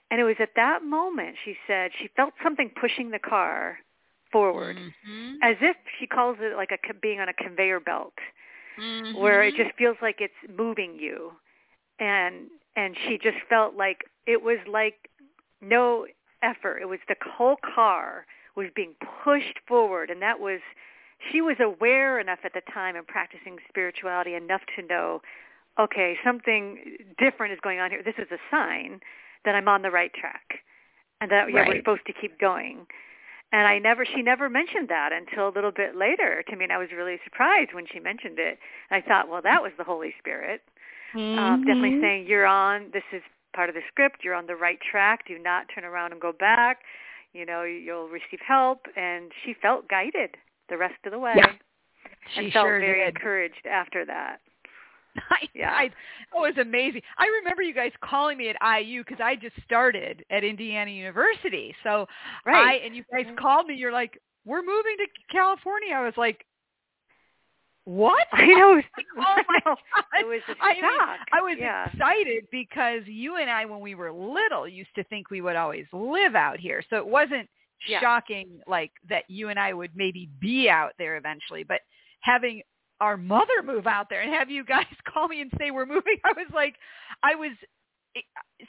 And 0.09 0.19
it 0.19 0.23
was 0.23 0.37
at 0.39 0.55
that 0.55 0.83
moment 0.83 1.35
she 1.43 1.55
said 1.67 1.91
she 1.99 2.09
felt 2.15 2.33
something 2.41 2.71
pushing 2.79 3.11
the 3.11 3.19
car 3.19 3.79
forward, 4.31 4.77
Mhm. 4.77 5.37
as 5.43 5.57
if 5.61 5.77
she 5.99 6.07
calls 6.07 6.37
it 6.39 6.55
like 6.55 6.71
a 6.71 6.93
being 6.95 7.19
on 7.19 7.29
a 7.29 7.33
conveyor 7.33 7.81
belt 7.81 8.13
where 9.13 9.43
it 9.43 9.53
Mhm. 9.53 9.65
just 9.65 9.75
feels 9.77 9.97
like 10.01 10.21
it's 10.21 10.33
moving 10.57 10.97
you 10.99 11.31
and 11.99 12.49
and 12.75 12.95
she 13.05 13.17
just 13.17 13.37
felt 13.49 13.75
like 13.75 14.05
it 14.25 14.41
was 14.41 14.59
like 14.67 15.09
no 15.61 16.05
effort 16.41 16.79
it 16.79 16.85
was 16.85 16.99
the 17.07 17.15
whole 17.25 17.57
car 17.75 18.25
was 18.55 18.67
being 18.75 18.93
pushed 19.23 19.59
forward 19.67 20.09
and 20.09 20.21
that 20.21 20.39
was 20.39 20.59
she 21.31 21.41
was 21.41 21.57
aware 21.59 22.19
enough 22.19 22.39
at 22.43 22.53
the 22.53 22.61
time 22.71 22.95
and 22.95 23.07
practicing 23.07 23.57
spirituality 23.67 24.33
enough 24.33 24.61
to 24.75 24.85
know 24.85 25.21
okay 25.79 26.17
something 26.23 26.97
different 27.17 27.53
is 27.53 27.59
going 27.61 27.79
on 27.79 27.89
here 27.89 28.03
this 28.03 28.15
is 28.17 28.27
a 28.31 28.39
sign 28.51 28.99
that 29.45 29.55
i'm 29.55 29.67
on 29.67 29.81
the 29.81 29.91
right 29.91 30.13
track 30.13 30.59
and 31.21 31.31
that 31.31 31.51
yeah, 31.51 31.67
we're 31.67 31.77
supposed 31.77 32.05
to 32.05 32.13
keep 32.13 32.39
going 32.39 32.85
and 33.51 33.65
I 33.65 33.79
never, 33.79 34.05
she 34.05 34.21
never 34.21 34.49
mentioned 34.49 34.89
that 34.89 35.11
until 35.13 35.47
a 35.47 35.53
little 35.55 35.71
bit 35.71 35.95
later 35.95 36.43
to 36.49 36.55
me, 36.55 36.65
and 36.65 36.73
I 36.73 36.77
was 36.77 36.89
really 36.95 37.17
surprised 37.23 37.73
when 37.73 37.85
she 37.91 37.99
mentioned 37.99 38.39
it. 38.39 38.59
And 38.89 39.01
I 39.01 39.07
thought, 39.07 39.29
well, 39.29 39.41
that 39.41 39.61
was 39.63 39.71
the 39.77 39.85
Holy 39.85 40.13
Spirit, 40.19 40.61
um, 41.37 41.61
definitely 41.61 41.93
Mhm. 41.93 42.01
saying 42.01 42.27
you're 42.27 42.45
on. 42.45 42.91
This 42.91 43.05
is 43.13 43.23
part 43.55 43.69
of 43.69 43.75
the 43.75 43.81
script. 43.87 44.17
You're 44.23 44.35
on 44.35 44.47
the 44.47 44.55
right 44.55 44.79
track. 44.91 45.27
Do 45.27 45.37
not 45.39 45.65
turn 45.73 45.83
around 45.85 46.11
and 46.11 46.21
go 46.21 46.31
back. 46.31 46.79
You 47.33 47.45
know, 47.45 47.63
you'll 47.63 48.07
receive 48.09 48.39
help. 48.47 48.85
And 48.95 49.31
she 49.43 49.53
felt 49.61 49.87
guided 49.89 50.35
the 50.69 50.77
rest 50.77 50.95
of 51.05 51.11
the 51.11 51.19
way, 51.19 51.33
Yeah. 51.37 51.49
and 52.35 52.45
She 52.47 52.51
felt 52.51 52.65
sure 52.65 52.79
very 52.79 53.05
did. 53.05 53.15
encouraged 53.15 53.65
after 53.69 54.05
that. 54.05 54.39
I, 55.29 55.47
Yeah. 55.53 55.71
I, 55.71 55.89
oh, 56.33 56.43
it 56.45 56.55
was 56.57 56.65
amazing. 56.65 57.01
I 57.17 57.25
remember 57.41 57.61
you 57.63 57.73
guys 57.73 57.91
calling 58.03 58.37
me 58.37 58.49
at 58.49 58.57
IU 58.81 59.03
because 59.03 59.19
I 59.23 59.35
just 59.35 59.55
started 59.63 60.23
at 60.29 60.43
Indiana 60.43 60.91
University. 60.91 61.73
So 61.83 62.07
I 62.45 62.51
Right. 62.51 62.81
and 62.83 62.95
you 62.95 63.03
guys 63.11 63.25
called 63.39 63.67
me. 63.67 63.75
You're 63.75 63.91
like, 63.93 64.19
"We're 64.45 64.61
moving 64.61 64.95
to 64.97 65.07
California." 65.31 65.93
I 65.95 66.03
was 66.03 66.13
like, 66.17 66.45
"What?" 67.87 68.27
I 68.33 68.45
know. 68.47 68.77
It 68.77 68.83
was, 68.83 68.83
Oh 69.17 69.43
my 69.47 69.59
I. 69.65 69.75
God. 69.75 69.77
It 70.21 70.27
was 70.27 70.41
a 70.49 70.55
I 70.61 70.73
mean, 70.73 70.83
shock. 70.83 71.19
I 71.33 71.41
was 71.41 71.57
yeah. 71.59 71.85
excited 71.87 72.45
because 72.51 73.01
you 73.05 73.37
and 73.37 73.49
I, 73.49 73.65
when 73.65 73.79
we 73.79 73.95
were 73.95 74.11
little, 74.11 74.67
used 74.67 74.93
to 74.95 75.03
think 75.05 75.29
we 75.31 75.41
would 75.41 75.55
always 75.55 75.85
live 75.93 76.35
out 76.35 76.59
here. 76.59 76.83
So 76.89 76.97
it 76.97 77.07
wasn't 77.07 77.49
Yeah. 77.87 77.99
shocking 78.01 78.61
like 78.67 78.91
that 79.09 79.23
you 79.29 79.49
and 79.49 79.59
I 79.59 79.73
would 79.73 79.91
maybe 79.95 80.29
be 80.39 80.69
out 80.69 80.93
there 80.97 81.17
eventually, 81.17 81.63
but 81.63 81.81
having 82.21 82.61
our 82.99 83.17
mother 83.17 83.61
move 83.63 83.87
out 83.87 84.07
there 84.09 84.21
and 84.21 84.33
have 84.33 84.49
you 84.49 84.63
guys 84.65 84.85
call 85.13 85.27
me 85.27 85.41
and 85.41 85.51
say 85.59 85.71
we're 85.71 85.85
moving, 85.85 86.17
I 86.25 86.33
was 86.33 86.47
like, 86.53 86.75
I 87.23 87.35
was 87.35 87.51
eh, 88.15 88.21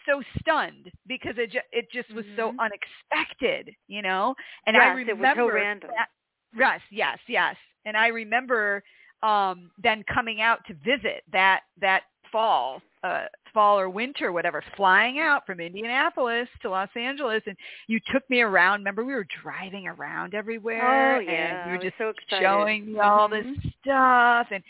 so 0.06 0.22
stunned 0.40 0.90
because 1.06 1.34
it 1.38 1.52
ju- 1.52 1.68
it 1.72 1.86
just 1.92 2.12
was 2.14 2.24
so 2.36 2.52
Mhm. 2.52 2.58
unexpected, 2.58 3.74
you 3.88 4.02
know. 4.02 4.34
And 4.66 4.76
I 4.76 4.86
Yes, 4.86 4.96
it 5.08 5.18
was 5.18 5.28
remember 5.28 5.34
so 5.34 5.50
random. 5.50 5.90
that- 5.96 6.10
yes, 6.56 6.80
yes, 6.90 7.18
yes. 7.28 7.56
And 7.84 7.96
I 7.96 8.08
remember 8.08 8.82
um 9.22 9.70
then 9.82 10.02
coming 10.12 10.40
out 10.40 10.60
to 10.66 10.74
visit 10.74 11.22
that 11.32 11.60
that 11.80 12.02
fall 12.30 12.80
uh 13.04 13.24
fall 13.54 13.78
or 13.80 13.88
winter 13.88 14.32
whatever 14.32 14.62
flying 14.76 15.18
out 15.18 15.44
from 15.46 15.60
indianapolis 15.60 16.48
to 16.60 16.68
los 16.68 16.88
angeles 16.94 17.42
and 17.46 17.56
you 17.86 17.98
took 18.12 18.28
me 18.28 18.40
around 18.42 18.80
remember 18.80 19.04
we 19.04 19.14
were 19.14 19.26
driving 19.42 19.86
around 19.88 20.34
everywhere 20.34 21.16
Oh, 21.16 21.18
yeah. 21.20 21.30
and 21.32 21.58
I 21.70 21.72
were 21.76 21.82
just 21.82 21.96
so 21.98 22.08
excited. 22.10 22.42
showing 22.44 22.86
me 22.92 22.98
all 23.00 23.28
this 23.28 23.46
Mhm. 23.46 23.72
stuff 23.80 24.48
and 24.50 24.62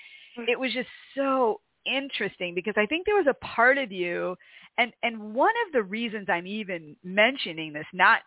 it 0.48 0.58
was 0.58 0.72
just 0.72 0.88
so 1.16 1.60
interesting 1.86 2.54
because 2.54 2.74
i 2.76 2.86
think 2.86 3.06
there 3.06 3.16
was 3.16 3.26
a 3.26 3.34
part 3.44 3.76
of 3.78 3.90
you 3.90 4.36
and 4.76 4.92
and 5.02 5.34
one 5.34 5.54
of 5.66 5.72
the 5.72 5.82
reasons 5.82 6.26
i'm 6.28 6.46
even 6.46 6.94
mentioning 7.02 7.72
this 7.72 7.86
not 7.92 8.20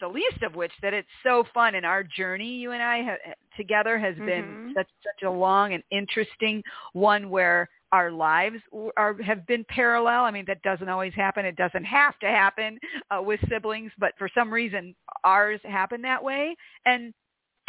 the 0.00 0.08
least 0.08 0.42
of 0.42 0.54
which 0.54 0.72
that 0.82 0.94
it's 0.94 1.08
so 1.22 1.44
fun 1.54 1.74
and 1.74 1.84
our 1.86 2.02
journey 2.02 2.56
you 2.56 2.72
and 2.72 2.82
I 2.82 3.02
ha- 3.04 3.32
together 3.56 3.98
has 3.98 4.14
been 4.16 4.44
Mhm. 4.44 4.74
such 4.74 4.88
such 5.02 5.22
a 5.24 5.30
long 5.30 5.72
and 5.74 5.82
interesting 5.90 6.62
one 6.92 7.30
where 7.30 7.68
our 7.92 8.10
lives 8.10 8.58
are 8.96 9.14
have 9.22 9.46
been 9.46 9.64
parallel. 9.64 10.24
I 10.24 10.30
mean 10.30 10.44
that 10.46 10.62
doesn't 10.62 10.88
always 10.88 11.14
happen. 11.14 11.44
It 11.46 11.56
doesn't 11.56 11.84
have 11.84 12.18
to 12.18 12.26
happen 12.26 12.78
uh, 13.10 13.22
with 13.22 13.40
siblings, 13.48 13.92
but 13.98 14.12
for 14.18 14.28
some 14.34 14.52
reason 14.52 14.94
ours 15.24 15.60
happen 15.64 16.02
that 16.02 16.22
way. 16.22 16.54
And 16.84 17.14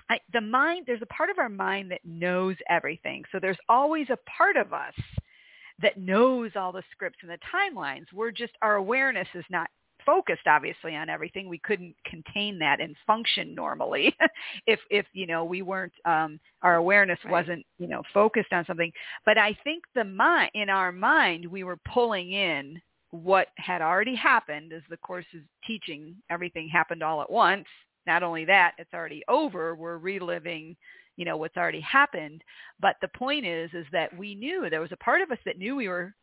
I, 0.10 0.20
the 0.34 0.42
mind, 0.42 0.86
there's 0.88 1.02
a 1.04 1.14
part 1.14 1.30
of 1.30 1.38
our 1.38 1.50
mind 1.50 1.92
that 1.92 2.02
knows 2.04 2.56
everything. 2.68 3.24
So 3.32 3.40
there's 3.40 3.60
always 3.70 4.10
a 4.10 4.18
part 4.38 4.58
of 4.58 4.74
us 4.74 4.94
that 5.82 5.98
knows 5.98 6.52
all 6.56 6.72
the 6.72 6.84
scripts 6.92 7.20
and 7.22 7.32
the 7.32 7.38
timelines. 7.54 8.06
We're 8.14 8.32
just 8.32 8.54
our 8.62 8.76
awareness 8.76 9.28
is 9.36 9.46
not 9.50 9.70
focused 10.10 10.48
obviously 10.48 10.96
on 10.96 11.08
everything. 11.10 11.48
We 11.48 11.60
couldn't 11.60 11.96
contain 12.06 12.58
that 12.60 12.82
and 12.82 12.96
function 13.06 13.54
normally 13.54 14.16
if 14.68 14.80
if 14.90 15.06
you 15.14 15.28
know 15.28 15.44
we 15.46 15.62
weren't 15.62 15.94
um 16.06 16.40
our 16.64 16.76
awareness 16.76 17.20
Right. 17.26 17.32
wasn't 17.32 17.64
you 17.78 17.88
know 17.88 18.02
focused 18.14 18.52
on 18.52 18.66
something. 18.66 18.92
But 19.26 19.38
i 19.38 19.52
think 19.64 19.84
the 19.94 20.04
mind 20.04 20.52
in 20.56 20.70
our 20.70 20.92
mind 20.92 21.46
we 21.46 21.64
were 21.64 21.78
pulling 21.94 22.32
in 22.32 22.82
what 23.12 23.48
had 23.58 23.82
already 23.82 24.16
happened 24.16 24.74
as 24.74 24.82
the 24.90 24.98
course 24.98 25.26
is 25.34 25.44
teaching 25.66 26.16
everything 26.30 26.68
happened 26.68 27.04
all 27.04 27.22
at 27.22 27.30
once. 27.32 27.68
Not 28.08 28.24
only 28.24 28.46
that 28.46 28.74
it's 28.80 28.94
already 28.94 29.22
over. 29.28 29.76
We're 29.76 29.98
reliving 29.98 30.76
you 31.18 31.26
know 31.26 31.38
what's 31.38 31.58
already 31.58 31.82
happened. 31.82 32.42
But 32.80 32.96
the 33.02 33.10
point 33.10 33.46
is 33.46 33.70
is 33.74 33.86
that 33.92 34.18
we 34.18 34.34
knew 34.34 34.70
there 34.70 34.82
was 34.88 34.92
a 34.92 34.98
part 35.08 35.22
of 35.22 35.30
us 35.32 35.42
that 35.46 35.60
knew 35.60 35.76
we 35.76 35.88
were 35.88 36.14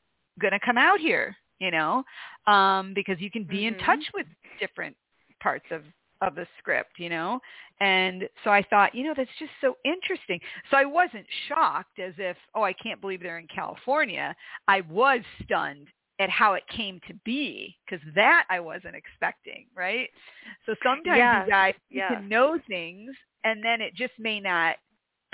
going 0.41 0.53
to 0.59 0.67
come 0.69 0.79
out 0.79 1.01
here 1.01 1.37
you 1.59 1.71
know 1.71 2.03
um 2.47 2.93
because 2.95 3.21
you 3.21 3.31
can 3.31 3.45
be 3.45 3.67
in 3.67 3.75
Mhm. 3.75 3.85
touch 3.85 4.11
with 4.15 4.27
different 4.59 4.97
parts 5.41 5.67
of 5.71 5.83
of 6.23 6.35
the 6.35 6.47
script 6.59 6.99
you 6.99 7.09
know 7.11 7.41
and 7.81 8.29
so 8.43 8.51
i 8.51 8.63
thought 8.63 8.95
you 8.95 9.05
know 9.05 9.13
that's 9.17 9.31
just 9.39 9.53
so 9.61 9.77
interesting 9.85 10.41
so 10.71 10.77
i 10.77 10.85
wasn't 10.85 11.27
shocked 11.49 11.99
as 11.99 12.15
if 12.19 12.37
oh 12.55 12.63
i 12.63 12.73
can't 12.73 13.01
believe 13.01 13.21
they're 13.23 13.39
in 13.39 13.47
california 13.49 14.35
i 14.69 14.81
was 14.83 15.21
stunned 15.45 15.89
at 16.19 16.31
how 16.31 16.55
it 16.55 16.63
came 16.69 16.99
to 17.07 17.13
be 17.25 17.77
because 17.85 18.05
that 18.15 18.47
i 18.49 18.59
wasn't 18.59 18.95
expecting 18.95 19.67
right 19.75 20.09
so 20.65 20.75
sometimes 20.83 21.17
Yes, 21.17 21.45
you 21.45 21.51
guys 21.51 21.75
you 21.91 21.99
yes. 21.99 22.15
can 22.15 22.29
know 22.29 22.59
things 22.67 23.15
and 23.45 23.63
then 23.63 23.83
it 23.83 23.95
just 23.95 24.15
may 24.19 24.41
not 24.41 24.77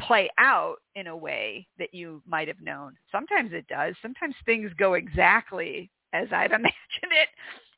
play 0.00 0.28
out 0.38 0.76
in 0.96 1.06
a 1.06 1.16
way 1.16 1.66
that 1.78 1.94
you 1.94 2.22
might 2.26 2.48
have 2.48 2.60
known. 2.60 2.94
Sometimes 3.10 3.52
it 3.52 3.66
does. 3.68 3.94
Sometimes 4.02 4.34
things 4.44 4.70
go 4.78 4.94
exactly 4.94 5.90
as 6.12 6.28
I've 6.32 6.52
imagined 6.52 7.12
it. 7.12 7.28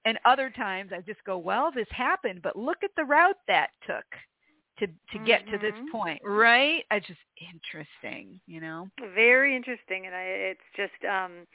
And 0.04 0.18
other 0.24 0.50
times 0.50 0.92
I 0.92 1.00
just 1.00 1.24
go, 1.24 1.38
well, 1.38 1.70
this 1.74 1.86
happened, 1.90 2.42
but 2.42 2.56
look 2.56 2.78
at 2.84 2.90
the 2.96 3.04
route 3.04 3.38
that 3.48 3.70
took 3.86 4.04
to 4.78 4.86
to 4.86 5.18
get 5.24 5.48
to 5.50 5.58
this 5.58 5.74
Mhm. 5.74 5.90
point, 5.90 6.20
right? 6.24 6.84
It's 6.90 7.06
just 7.06 7.20
interesting, 7.52 8.40
you 8.46 8.60
know. 8.60 8.88
Very 9.14 9.56
interesting, 9.56 10.06
and 10.06 10.14
I, 10.14 10.22
it's 10.22 10.60
just 10.76 11.04
um, 11.04 11.46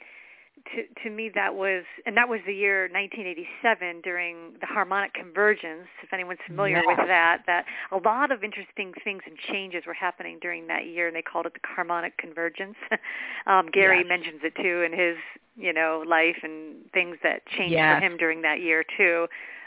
to 0.74 1.02
to 1.02 1.10
me 1.10 1.30
that 1.34 1.54
was 1.54 1.84
and 2.06 2.16
that 2.16 2.28
was 2.28 2.40
the 2.46 2.54
year 2.54 2.88
1987 2.92 4.00
during 4.02 4.54
the 4.60 4.66
harmonic 4.66 5.14
convergence. 5.14 5.88
If 6.02 6.12
anyone's 6.12 6.38
familiar 6.46 6.76
Yes. 6.76 6.84
with 6.86 6.98
that, 7.08 7.42
that 7.46 7.64
a 7.92 7.96
lot 7.98 8.30
of 8.30 8.44
interesting 8.44 8.92
things 9.04 9.22
and 9.26 9.36
changes 9.38 9.84
were 9.86 9.94
happening 9.94 10.38
during 10.40 10.66
that 10.68 10.86
year, 10.86 11.06
and 11.06 11.16
they 11.16 11.22
called 11.22 11.46
it 11.46 11.54
the 11.54 11.60
harmonic 11.64 12.16
convergence. 12.18 12.76
um, 13.46 13.68
Gary 13.72 13.98
Yes. 13.98 14.06
mentions 14.08 14.40
it 14.42 14.54
too 14.56 14.82
in 14.82 14.92
his 14.92 15.16
you 15.56 15.72
know 15.72 16.02
life 16.06 16.36
and 16.42 16.90
things 16.92 17.16
that 17.22 17.46
changed 17.46 17.72
Yes. 17.74 18.00
for 18.00 18.04
him 18.06 18.16
during 18.16 18.42
that 18.42 18.60
year 18.60 18.84
too. 18.96 19.26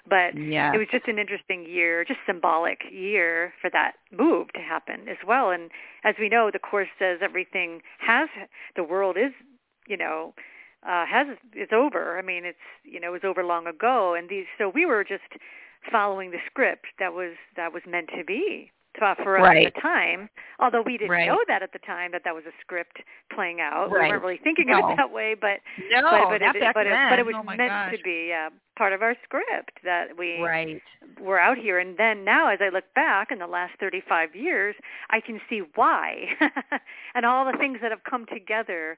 But 0.10 0.38
Yeah. 0.38 0.74
it 0.74 0.78
was 0.78 0.88
just 0.92 1.08
an 1.08 1.18
interesting 1.18 1.66
year, 1.66 2.04
just 2.04 2.20
symbolic 2.26 2.82
year 2.92 3.54
for 3.62 3.70
that 3.70 3.94
move 4.12 4.52
to 4.54 4.60
happen 4.60 5.08
as 5.08 5.18
well. 5.26 5.50
And 5.52 5.72
as 6.04 6.16
we 6.20 6.28
know, 6.28 6.50
the 6.52 6.60
course 6.60 6.90
says 7.00 7.20
everything 7.22 7.82
has 8.00 8.28
the 8.76 8.84
world 8.84 9.18
is, 9.18 9.32
you 9.88 9.96
know, 9.96 10.34
uh, 10.88 11.06
has 11.06 11.28
it's 11.54 11.74
over. 11.74 12.18
I 12.18 12.22
mean, 12.22 12.46
it's 12.46 12.58
you 12.84 13.00
know, 13.00 13.10
it 13.10 13.24
was 13.24 13.24
over 13.24 13.44
long 13.44 13.68
ago, 13.68 14.14
and 14.14 14.30
these. 14.30 14.46
So 14.58 14.70
we 14.70 14.86
were 14.86 15.04
just 15.04 15.24
following 15.92 16.32
the 16.32 16.40
script 16.46 16.88
that 17.00 17.14
was 17.14 17.34
that 17.56 17.74
was 17.74 17.84
meant 17.88 18.10
to 18.18 18.24
be 18.24 18.72
to, 19.00 19.16
for 19.24 19.38
us 19.38 19.44
Right. 19.44 19.68
at 19.68 19.74
the 19.74 19.82
time. 19.82 20.30
Although 20.60 20.82
we 20.82 20.98
didn't 20.98 21.12
Right. 21.12 21.28
know 21.28 21.40
that 21.48 21.64
at 21.64 21.74
the 21.74 21.80
time 21.80 22.12
that 22.12 22.24
that 22.24 22.36
was 22.36 22.46
a 22.46 22.54
script 22.62 23.02
playing 23.34 23.60
out. 23.60 23.92
We 23.92 23.98
weren't 23.98 24.24
really 24.24 24.38
thinking 24.38 24.70
of 24.70 24.90
it 24.90 24.98
that 24.98 25.12
way, 25.12 25.36
but 25.36 25.60
no, 25.92 26.02
but 26.12 26.30
but 26.30 26.42
it, 26.42 26.74
but, 26.74 26.88
it, 26.88 26.94
but 27.10 27.20
it 27.20 27.26
was 27.26 27.36
oh 27.38 27.44
meant 27.44 27.70
gosh. 27.72 27.98
to 27.98 28.04
be 28.04 28.32
uh, 28.34 28.50
part 28.78 28.94
of 28.94 29.02
our 29.02 29.16
script 29.24 29.80
that 29.84 30.18
we 30.18 30.42
Right. 30.42 30.82
we're 31.20 31.40
out 31.40 31.58
here 31.58 31.80
and 31.80 31.98
then 31.98 32.24
now 32.24 32.48
as 32.48 32.60
I 32.62 32.70
look 32.70 32.86
back 32.96 33.30
in 33.32 33.40
the 33.40 33.48
last 33.48 33.74
35 33.80 34.36
years 34.36 34.76
I 35.10 35.20
can 35.20 35.42
see 35.50 35.62
why 35.76 36.30
and 37.16 37.26
all 37.26 37.46
the 37.46 37.58
things 37.58 37.80
that 37.82 37.92
have 37.92 38.04
come 38.04 38.26
together 38.26 38.98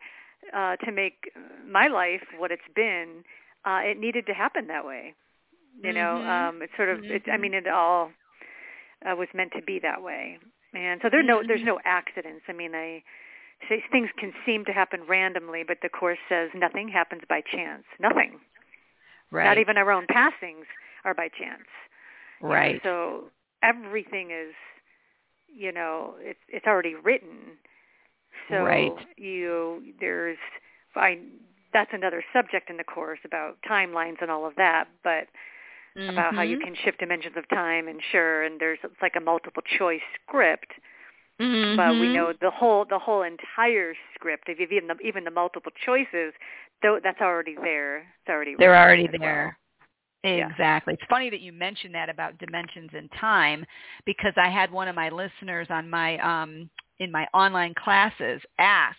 uh 0.53 0.75
to 0.77 0.91
make 0.91 1.31
my 1.67 1.87
life 1.87 2.23
what 2.37 2.51
it's 2.51 2.69
been 2.75 3.23
uh 3.65 3.79
it 3.83 3.99
needed 3.99 4.25
to 4.27 4.33
happen 4.33 4.67
that 4.67 4.85
way 4.85 5.13
you 5.83 5.93
know 5.93 6.21
Mhm. 6.23 6.29
um 6.49 6.61
it's 6.61 6.75
sort 6.75 6.89
of 6.89 6.99
it, 7.05 7.23
I 7.31 7.37
mean 7.37 7.53
it 7.53 7.67
all 7.67 8.11
uh, 9.05 9.15
was 9.15 9.27
meant 9.33 9.51
to 9.53 9.61
be 9.61 9.79
that 9.79 10.01
way 10.01 10.39
and 10.73 11.01
so 11.01 11.09
there's 11.09 11.25
no 11.25 11.43
there's 11.45 11.61
Mhm. 11.61 11.65
no 11.65 11.79
accidents 11.85 12.43
I 12.47 12.53
mean 12.53 12.75
I 12.75 13.03
say 13.69 13.83
things 13.91 14.09
can 14.17 14.33
seem 14.45 14.65
to 14.65 14.73
happen 14.73 15.03
randomly 15.07 15.63
but 15.63 15.77
the 15.81 15.89
course 15.89 16.19
says 16.29 16.49
nothing 16.53 16.87
happens 16.89 17.23
by 17.27 17.41
chance 17.41 17.85
nothing 17.99 18.39
Right. 19.31 19.45
not 19.45 19.57
even 19.57 19.77
our 19.77 19.91
own 19.91 20.05
passings 20.07 20.65
are 21.03 21.13
by 21.13 21.27
chance. 21.29 21.67
you 22.41 22.47
know, 22.47 22.53
right. 22.53 22.81
so 22.83 23.29
everything 23.63 24.31
is, 24.31 24.53
you 25.47 25.71
know, 25.71 26.15
it's 26.19 26.39
it's 26.47 26.65
already 26.67 26.95
written. 26.95 27.57
So 28.49 28.55
Right. 28.57 29.07
you 29.17 29.93
there's 29.99 30.37
I 30.95 31.19
that's 31.73 31.91
another 31.93 32.23
subject 32.33 32.69
in 32.69 32.77
the 32.77 32.83
course 32.83 33.19
about 33.25 33.57
timelines 33.69 34.21
and 34.21 34.31
all 34.31 34.45
of 34.45 34.55
that, 34.55 34.87
but 35.03 35.27
about 36.09 36.35
how 36.35 36.41
you 36.41 36.57
Mhm. 36.57 36.61
can 36.63 36.75
shift 36.75 36.99
dimensions 36.99 37.35
of 37.37 37.47
time 37.49 37.87
and 37.87 38.01
sure 38.11 38.43
and 38.43 38.59
there's 38.59 38.79
it's 38.83 39.01
like 39.01 39.15
a 39.15 39.19
multiple 39.19 39.63
choice 39.77 40.01
script 40.23 40.73
but 41.75 41.99
we 41.99 42.07
Mhm. 42.07 42.13
know 42.13 42.33
the 42.41 42.51
whole 42.51 42.85
the 42.85 42.99
whole 42.99 43.23
entire 43.23 43.95
script 44.13 44.47
if 44.47 44.59
even 44.59 44.87
the 44.87 44.95
even 44.99 45.23
the 45.23 45.31
multiple 45.31 45.71
choices 45.85 46.33
though 46.81 46.99
that's 47.01 47.21
already 47.21 47.55
there 47.55 47.99
it's 47.99 48.29
already 48.29 48.55
They're 48.57 48.75
already 48.75 49.05
as 49.05 49.53
there. 50.33 50.37
Yeah. 50.37 50.49
Exactly. 50.51 50.93
It's 50.93 51.03
funny 51.09 51.29
that 51.29 51.41
you 51.41 51.51
mentioned 51.53 51.93
that 51.95 52.09
about 52.09 52.37
dimensions 52.37 52.91
and 52.93 53.09
time 53.19 53.65
because 54.05 54.33
I 54.37 54.49
had 54.49 54.71
one 54.71 54.87
of 54.87 54.95
my 54.95 55.09
listeners 55.09 55.67
on 55.69 55.89
my 55.89 56.17
um 56.19 56.69
in 56.99 57.11
my 57.11 57.27
online 57.33 57.73
classes 57.75 58.41
ask 58.59 58.97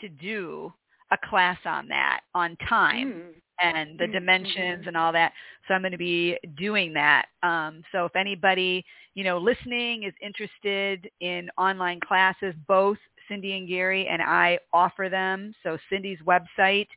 to 0.00 0.08
do 0.08 0.72
a 1.10 1.18
class 1.28 1.58
on 1.64 1.88
that 1.88 2.20
on 2.34 2.56
time 2.68 3.14
Mm. 3.14 3.34
and 3.62 3.98
the 3.98 4.06
Mm, 4.06 4.12
dimensions 4.12 4.84
mhm. 4.84 4.88
and 4.88 4.96
all 4.96 5.12
that. 5.12 5.32
So 5.66 5.74
I'm 5.74 5.82
going 5.82 5.92
to 5.92 5.98
be 5.98 6.38
doing 6.56 6.92
that. 6.94 7.26
Um, 7.42 7.82
so 7.92 8.04
if 8.06 8.16
anybody, 8.16 8.84
you 9.14 9.24
know, 9.24 9.38
listening 9.38 10.04
is 10.04 10.14
interested 10.20 11.10
in 11.20 11.50
online 11.58 12.00
classes, 12.00 12.54
both 12.66 12.98
Cindy 13.28 13.56
and 13.58 13.68
Gary 13.68 14.06
and 14.08 14.22
I 14.22 14.58
offer 14.72 15.08
them. 15.08 15.54
So 15.62 15.78
Cindy's 15.90 16.18
website 16.26 16.88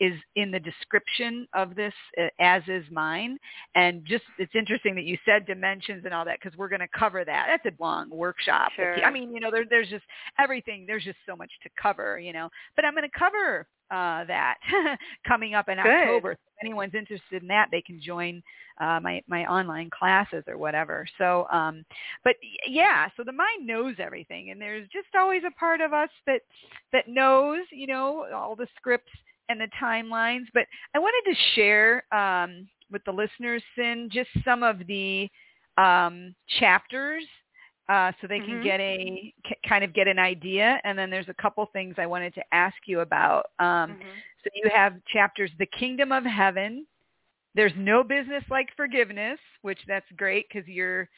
is 0.00 0.14
in 0.34 0.50
the 0.50 0.60
description 0.60 1.46
of 1.54 1.74
this, 1.74 1.92
uh, 2.20 2.26
as 2.40 2.62
is 2.68 2.84
mine. 2.90 3.38
And 3.74 4.04
just 4.04 4.24
it's 4.38 4.54
interesting 4.54 4.94
that 4.96 5.04
you 5.04 5.16
said 5.24 5.46
dimensions 5.46 6.04
and 6.04 6.12
all 6.12 6.24
that 6.24 6.38
because 6.40 6.56
we're 6.58 6.68
going 6.68 6.80
to 6.80 6.98
cover 6.98 7.24
that. 7.24 7.46
That's 7.48 7.74
a 7.74 7.82
long 7.82 8.10
workshop. 8.10 8.72
Sure. 8.76 9.04
I 9.04 9.10
mean, 9.10 9.32
you 9.32 9.40
know, 9.40 9.50
there, 9.50 9.64
there's 9.68 9.88
just 9.88 10.04
everything. 10.38 10.84
There's 10.86 11.04
just 11.04 11.18
so 11.26 11.36
much 11.36 11.50
to 11.62 11.70
cover, 11.80 12.18
you 12.18 12.32
know. 12.32 12.48
But 12.74 12.84
I'm 12.84 12.94
going 12.94 13.08
to 13.08 13.18
cover 13.18 13.66
uh, 13.90 14.24
that 14.24 14.56
coming 15.26 15.54
up 15.54 15.68
in 15.68 15.76
Good. 15.76 15.86
October. 15.86 16.32
If 16.32 16.38
anyone's 16.62 16.94
interested 16.94 17.42
in 17.42 17.48
that, 17.48 17.68
they 17.70 17.82
can 17.82 18.00
join 18.00 18.42
uh, 18.80 19.00
my 19.00 19.22
my 19.28 19.44
online 19.46 19.90
classes 19.90 20.44
or 20.46 20.58
whatever. 20.58 21.06
So, 21.18 21.46
um, 21.52 21.84
but 22.24 22.34
yeah, 22.66 23.08
so 23.16 23.22
the 23.24 23.32
mind 23.32 23.66
knows 23.66 23.96
everything, 23.98 24.50
and 24.50 24.60
there's 24.60 24.88
just 24.88 25.08
always 25.18 25.42
a 25.46 25.58
part 25.58 25.80
of 25.80 25.92
us 25.92 26.10
that 26.26 26.40
that 26.92 27.08
knows, 27.08 27.60
you 27.70 27.86
know, 27.86 28.26
all 28.34 28.56
the 28.56 28.66
scripts 28.76 29.12
and 29.48 29.60
the 29.60 29.68
timelines. 29.80 30.46
But 30.54 30.66
I 30.94 30.98
wanted 30.98 31.30
to 31.30 31.36
share 31.54 32.04
um, 32.14 32.68
with 32.90 33.04
the 33.04 33.12
listeners, 33.12 33.62
Sin, 33.76 34.08
just 34.12 34.28
some 34.44 34.62
of 34.62 34.78
the 34.86 35.28
um, 35.76 36.34
chapters 36.58 37.24
uh, 37.88 38.12
so 38.20 38.26
they 38.26 38.40
can 38.40 38.58
Mhm. 38.58 38.62
get 38.62 38.80
a 38.80 39.32
k- 39.44 39.58
kind 39.68 39.84
of 39.84 39.92
get 39.92 40.08
an 40.08 40.18
idea. 40.18 40.80
And 40.84 40.98
then 40.98 41.10
there's 41.10 41.28
a 41.28 41.34
couple 41.34 41.64
things 41.66 41.94
I 41.98 42.06
wanted 42.06 42.34
to 42.34 42.42
ask 42.54 42.76
you 42.86 43.00
about. 43.00 43.46
Um, 43.58 43.96
Mhm. 43.96 44.22
so 44.42 44.50
you 44.54 44.70
have 44.74 44.94
chapters, 45.06 45.50
the 45.58 45.66
kingdom 45.66 46.12
of 46.12 46.24
heaven. 46.24 46.86
There's 47.54 47.72
no 47.76 48.02
business 48.02 48.44
like 48.50 48.68
forgiveness, 48.76 49.38
which 49.62 49.78
that's 49.86 50.10
great 50.16 50.46
because 50.48 50.68
your 50.68 51.08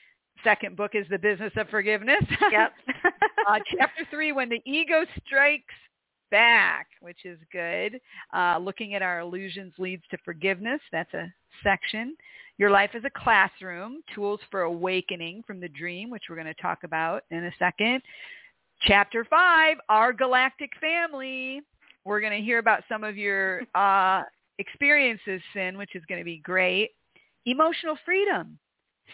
second 0.44 0.76
book 0.76 0.94
is 0.94 1.06
the 1.08 1.18
business 1.18 1.52
of 1.56 1.68
forgiveness. 1.68 2.22
Yep. 2.50 2.72
uh, 3.46 3.60
chapter 3.78 4.04
three, 4.10 4.32
when 4.32 4.48
the 4.48 4.60
ego 4.64 5.04
strikes 5.26 5.74
back, 6.30 6.88
which 7.00 7.24
is 7.24 7.38
good. 7.52 8.00
Uh, 8.34 8.58
looking 8.58 8.94
at 8.94 9.02
our 9.02 9.20
illusions 9.20 9.72
leads 9.78 10.02
to 10.10 10.18
forgiveness. 10.24 10.80
That's 10.92 11.12
a 11.14 11.32
section. 11.62 12.16
Your 12.58 12.70
Life 12.70 12.90
is 12.94 13.04
a 13.04 13.10
Classroom, 13.22 14.02
Tools 14.14 14.40
for 14.50 14.62
Awakening 14.62 15.44
from 15.46 15.60
the 15.60 15.68
Dream, 15.68 16.10
which 16.10 16.24
we're 16.28 16.36
going 16.36 16.46
to 16.46 16.62
talk 16.62 16.82
about 16.82 17.22
in 17.30 17.44
a 17.44 17.52
second. 17.58 18.02
Chapter 18.82 19.24
5, 19.24 19.76
Our 19.88 20.12
Galactic 20.12 20.70
Family. 20.80 21.62
We're 22.04 22.20
going 22.20 22.36
to 22.36 22.44
hear 22.44 22.58
about 22.58 22.82
some 22.88 23.04
of 23.04 23.16
your 23.16 23.62
uh, 23.74 24.22
experiences, 24.58 25.40
Sin, 25.54 25.78
which 25.78 25.94
is 25.94 26.02
going 26.08 26.20
to 26.20 26.24
be 26.24 26.38
great. 26.38 26.90
Emotional 27.46 27.96
Freedom, 28.04 28.58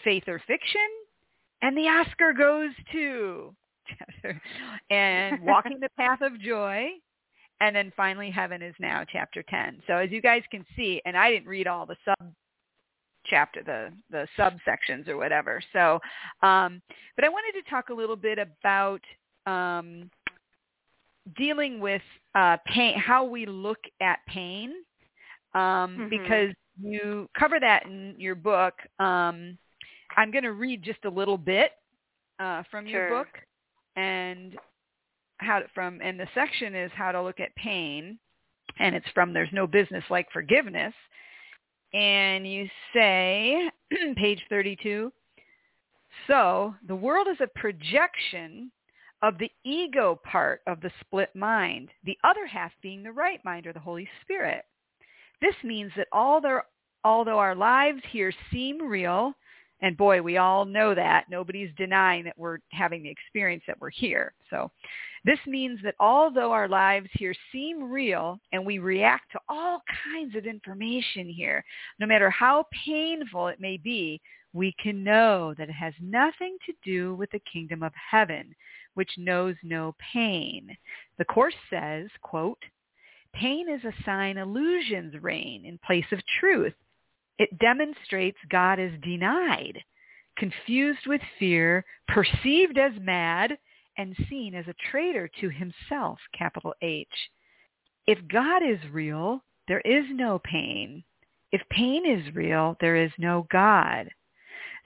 Faith 0.03 0.23
or 0.27 0.41
Fiction, 0.47 0.81
and 1.61 1.77
the 1.77 1.87
Oscar 1.87 2.33
goes 2.33 2.71
to 2.91 3.55
and 4.89 5.41
Walking 5.43 5.79
the 5.79 5.89
Path 5.97 6.21
of 6.21 6.39
Joy, 6.39 6.89
and 7.61 7.75
then 7.75 7.91
finally 7.95 8.29
Heaven 8.29 8.61
is 8.61 8.75
Now, 8.79 9.03
Chapter 9.09 9.43
10. 9.49 9.81
So 9.87 9.93
as 9.95 10.11
you 10.11 10.21
guys 10.21 10.43
can 10.51 10.65
see, 10.75 11.01
and 11.05 11.17
I 11.17 11.31
didn't 11.31 11.47
read 11.47 11.67
all 11.67 11.85
the 11.85 11.97
sub 12.05 12.31
chapter, 13.25 13.63
the 13.63 13.91
the 14.11 14.27
subsections 14.37 15.07
or 15.07 15.17
whatever. 15.17 15.61
So, 15.73 15.99
um, 16.41 16.81
but 17.15 17.25
I 17.25 17.29
wanted 17.29 17.61
to 17.63 17.69
talk 17.69 17.89
a 17.89 17.93
little 17.93 18.15
bit 18.15 18.37
about 18.39 19.01
um, 19.45 20.09
dealing 21.37 21.79
with 21.79 22.01
uh, 22.35 22.57
pain, 22.67 22.97
how 22.97 23.23
we 23.23 23.45
look 23.45 23.79
at 24.01 24.19
pain, 24.27 24.73
um, 25.53 25.61
mm-hmm. 25.61 26.09
because 26.09 26.53
you 26.81 27.29
cover 27.37 27.59
that 27.59 27.85
in 27.85 28.15
your 28.17 28.35
book. 28.35 28.73
Um, 28.99 29.57
I'm 30.17 30.31
going 30.31 30.43
to 30.43 30.53
read 30.53 30.83
just 30.83 31.03
a 31.05 31.09
little 31.09 31.37
bit 31.37 31.71
uh, 32.39 32.63
from 32.69 32.85
sure. 32.85 33.07
your 33.07 33.09
book, 33.09 33.27
and 33.95 34.55
how 35.37 35.59
to, 35.59 35.65
from 35.73 35.99
and 36.01 36.19
the 36.19 36.27
section 36.33 36.75
is 36.75 36.91
how 36.95 37.11
to 37.11 37.21
look 37.21 37.39
at 37.39 37.55
pain, 37.55 38.19
and 38.79 38.95
it's 38.95 39.09
from 39.13 39.33
There's 39.33 39.49
No 39.51 39.67
Business 39.67 40.03
Like 40.09 40.27
Forgiveness, 40.31 40.93
and 41.93 42.47
you 42.47 42.67
say, 42.93 43.69
page 44.15 44.41
32, 44.49 45.11
so 46.27 46.73
the 46.87 46.95
world 46.95 47.27
is 47.27 47.37
a 47.41 47.59
projection 47.59 48.71
of 49.21 49.37
the 49.37 49.51
ego 49.63 50.19
part 50.23 50.61
of 50.67 50.81
the 50.81 50.91
split 51.01 51.35
mind, 51.35 51.89
the 52.03 52.17
other 52.23 52.45
half 52.45 52.71
being 52.81 53.03
the 53.03 53.11
right 53.11 53.43
mind 53.43 53.65
or 53.65 53.73
the 53.73 53.79
Holy 53.79 54.07
Spirit. 54.21 54.63
This 55.41 55.55
means 55.63 55.91
that 55.97 56.07
all 56.11 56.35
although, 56.35 56.61
although 57.03 57.39
our 57.39 57.55
lives 57.55 58.01
here 58.11 58.33
seem 58.51 58.81
real, 58.81 59.33
and 59.81 59.97
boy, 59.97 60.21
we 60.21 60.37
all 60.37 60.65
know 60.65 60.95
that. 60.95 61.25
Nobody's 61.29 61.69
denying 61.77 62.23
that 62.25 62.37
we're 62.37 62.59
having 62.71 63.03
the 63.03 63.09
experience 63.09 63.63
that 63.67 63.79
we're 63.79 63.89
here. 63.89 64.33
So 64.49 64.71
this 65.25 65.39
means 65.47 65.79
that 65.83 65.95
although 65.99 66.51
our 66.51 66.67
lives 66.67 67.09
here 67.13 67.33
seem 67.51 67.91
real 67.91 68.39
and 68.51 68.65
we 68.65 68.79
react 68.79 69.31
to 69.31 69.39
all 69.49 69.81
kinds 70.13 70.35
of 70.35 70.45
information 70.45 71.27
here, 71.27 71.63
no 71.99 72.07
matter 72.07 72.29
how 72.29 72.65
painful 72.85 73.47
it 73.47 73.59
may 73.59 73.77
be, 73.77 74.21
we 74.53 74.73
can 74.81 75.03
know 75.03 75.53
that 75.57 75.69
it 75.69 75.73
has 75.73 75.93
nothing 75.99 76.57
to 76.65 76.73
do 76.83 77.15
with 77.15 77.29
the 77.31 77.41
kingdom 77.51 77.83
of 77.83 77.91
heaven, 77.95 78.55
which 78.93 79.11
knows 79.17 79.55
no 79.63 79.95
pain. 80.13 80.69
The 81.17 81.25
Course 81.25 81.55
says, 81.69 82.07
quote, 82.21 82.63
Pain 83.33 83.67
is 83.67 83.83
a 83.83 84.03
sign 84.05 84.37
illusions 84.37 85.15
reign 85.21 85.65
in 85.65 85.77
place 85.85 86.05
of 86.13 86.19
truth 86.39 86.73
it 87.37 87.57
demonstrates 87.59 88.37
God 88.49 88.79
is 88.79 88.93
denied, 89.01 89.83
confused 90.37 91.05
with 91.05 91.21
fear, 91.37 91.83
perceived 92.07 92.77
as 92.77 92.93
mad, 93.01 93.57
and 93.97 94.15
seen 94.29 94.55
as 94.55 94.65
a 94.67 94.75
traitor 94.91 95.29
to 95.41 95.49
himself, 95.49 96.19
capital 96.37 96.73
H. 96.81 97.07
If 98.07 98.19
God 98.27 98.61
is 98.63 98.79
real, 98.91 99.43
there 99.67 99.81
is 99.81 100.05
no 100.11 100.39
pain. 100.39 101.03
If 101.51 101.61
pain 101.69 102.05
is 102.05 102.35
real, 102.35 102.75
there 102.81 102.95
is 102.95 103.11
no 103.17 103.47
God. 103.51 104.09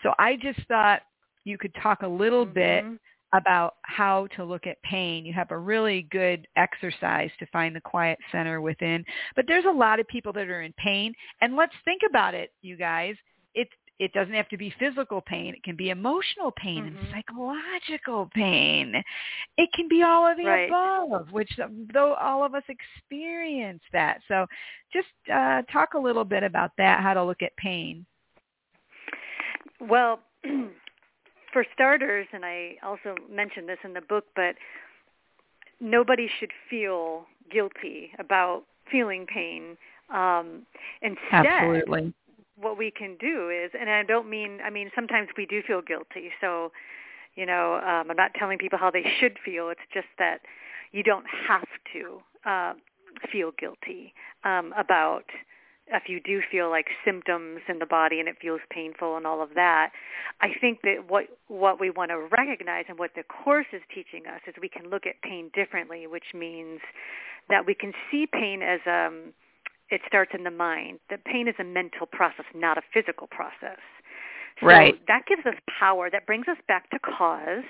So 0.04 0.13
I 0.19 0.38
just 0.41 0.60
thought 0.67 1.02
you 1.43 1.58
could 1.58 1.74
talk 1.82 2.02
a 2.02 2.08
little 2.08 2.45
mm-hmm. 2.45 2.54
bit 2.54 2.86
about 3.34 3.76
how 3.84 4.28
to 4.36 4.43
look 4.43 4.65
at 4.65 4.82
pain. 4.82 5.26
You 5.26 5.34
have 5.34 5.52
a 5.52 5.58
really 5.58 6.08
good 6.12 6.48
exercise 6.56 7.30
to 7.39 7.45
find 7.48 7.76
the 7.76 7.82
quiet 7.82 8.17
center 8.32 8.60
within. 8.60 9.06
But 9.36 9.45
there's 9.48 9.65
a 9.65 9.72
lot 9.72 10.00
of 10.00 10.08
people 10.08 10.34
that 10.34 10.50
are 10.50 10.62
in 10.62 10.74
pain. 10.74 11.13
And 11.41 11.56
let's 11.56 11.76
think 11.86 12.02
about 12.10 12.34
it, 12.34 12.52
you 12.62 12.76
guys. 12.76 13.15
It 13.54 13.67
it 13.99 14.13
doesn't 14.13 14.33
have 14.33 14.47
to 14.49 14.57
be 14.57 14.73
physical 14.79 15.21
pain. 15.21 15.53
It 15.53 15.63
can 15.63 15.75
be 15.75 15.89
emotional 15.89 16.51
pain 16.55 16.85
mm-hmm. 16.85 16.97
and 16.97 17.07
psychological 17.12 18.29
pain. 18.33 19.03
It 19.57 19.69
can 19.73 19.89
be 19.89 20.03
all 20.03 20.25
of 20.25 20.38
the 20.38 20.45
right. 20.45 20.69
above, 20.69 21.31
which 21.31 21.51
though 21.93 22.13
all 22.13 22.43
of 22.45 22.55
us 22.55 22.63
experience 22.69 23.81
that. 23.91 24.21
So 24.27 24.45
just 24.93 25.07
uh, 25.31 25.63
talk 25.71 25.95
a 25.95 25.99
little 25.99 26.23
bit 26.23 26.43
about 26.43 26.71
that, 26.77 27.01
how 27.01 27.13
to 27.13 27.23
look 27.23 27.41
at 27.41 27.55
pain. 27.57 28.05
Well, 29.81 30.21
for 31.53 31.65
starters, 31.73 32.27
and 32.31 32.45
I 32.45 32.75
also 32.83 33.15
mentioned 33.29 33.67
this 33.67 33.79
in 33.83 33.93
the 33.93 34.01
book, 34.01 34.25
but 34.35 34.55
nobody 35.81 36.29
should 36.39 36.51
feel 36.69 37.25
guilty 37.51 38.12
about 38.17 38.63
feeling 38.89 39.25
pain. 39.25 39.77
Um, 40.13 40.65
instead, 41.01 41.45
Absolutely. 41.45 42.13
What 42.60 42.78
we 42.78 42.91
can 42.91 43.15
do 43.19 43.50
is, 43.50 43.72
and 43.80 43.89
I 43.89 44.04
don't 44.04 44.30
mean, 44.30 44.60
I 44.63 44.69
mean, 44.69 44.91
sometimes 44.95 45.30
we 45.38 45.45
do 45.45 45.62
feel 45.65 45.82
guilty. 45.82 46.32
So, 46.41 46.72
you 47.36 47.45
know, 47.45 47.76
um, 47.76 48.10
I'm 48.10 48.17
not 48.17 48.34
telling 48.38 48.58
people 48.58 48.80
how 48.80 48.91
they 48.91 49.06
should 49.19 49.38
feel. 49.43 49.69
It's 49.69 49.82
just 49.93 50.08
that 50.17 50.39
you 50.91 51.04
don't 51.04 51.26
have 51.48 51.67
to 51.93 52.22
uh, 52.45 52.74
feel 53.32 53.52
guilty 53.58 54.13
um, 54.43 54.74
about 54.78 55.24
if 55.91 56.04
you 56.08 56.19
do 56.19 56.41
feel 56.52 56.69
like 56.69 56.88
symptoms 57.04 57.62
in 57.67 57.80
the 57.80 57.86
body 57.86 58.19
and 58.19 58.30
it 58.30 58.36
feels 58.41 58.62
painful 58.69 59.17
and 59.17 59.26
all 59.26 59.41
of 59.41 59.50
that, 59.56 59.91
I 60.41 60.50
think 60.60 60.82
that 60.84 61.06
what 61.08 61.26
what 61.48 61.80
we 61.80 61.89
want 61.89 62.12
to 62.12 62.19
recognize 62.19 62.86
and 62.88 63.00
what 63.00 63.12
the 63.15 63.24
course 63.24 63.65
is 63.74 63.82
teaching 63.93 64.28
us 64.28 64.41
is 64.48 64.54
we 64.62 64.69
can 64.69 64.89
look 64.89 65.08
at 65.08 65.22
pain 65.24 65.50
differently, 65.54 66.06
which 66.06 66.36
means 66.36 66.80
that 67.50 67.65
we 67.65 67.74
can 67.74 67.93
see 68.12 68.28
pain 68.32 68.62
as 68.62 68.80
um 68.86 69.34
it 69.89 70.02
starts 70.08 70.32
in 70.34 70.43
the 70.43 70.52
mind. 70.52 70.99
That 71.10 71.25
pain 71.25 71.47
is 71.47 71.56
a 71.60 71.63
mental 71.63 72.06
process, 72.06 72.45
not 72.54 72.78
a 72.78 72.82
physical 72.93 73.28
process. 73.28 73.80
So 74.60 74.67
right. 74.67 74.99
that 75.08 75.25
gives 75.25 75.45
us 75.45 75.56
power. 75.80 76.10
That 76.10 76.25
brings 76.25 76.47
us 76.47 76.58
back 76.67 76.89
to 76.91 76.99
cause 76.99 77.63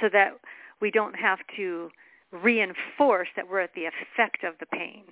so 0.00 0.08
that 0.12 0.38
we 0.80 0.90
don't 0.90 1.14
have 1.14 1.38
to 1.56 1.90
reinforce 2.32 3.28
that 3.36 3.48
we're 3.48 3.60
at 3.60 3.74
the 3.74 3.84
effect 3.84 4.42
of 4.42 4.54
the 4.58 4.66
pain 4.66 5.04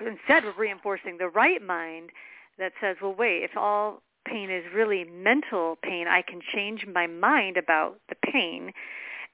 instead 0.00 0.44
we're 0.44 0.52
reinforcing 0.56 1.18
the 1.18 1.28
right 1.28 1.62
mind 1.62 2.10
that 2.58 2.72
says, 2.80 2.96
well, 3.00 3.14
wait, 3.14 3.42
if 3.42 3.56
all 3.56 4.02
pain 4.26 4.50
is 4.50 4.64
really 4.74 5.04
mental 5.04 5.76
pain, 5.82 6.06
I 6.06 6.22
can 6.22 6.40
change 6.54 6.86
my 6.86 7.06
mind 7.06 7.56
about 7.56 7.98
the 8.08 8.14
pain. 8.14 8.72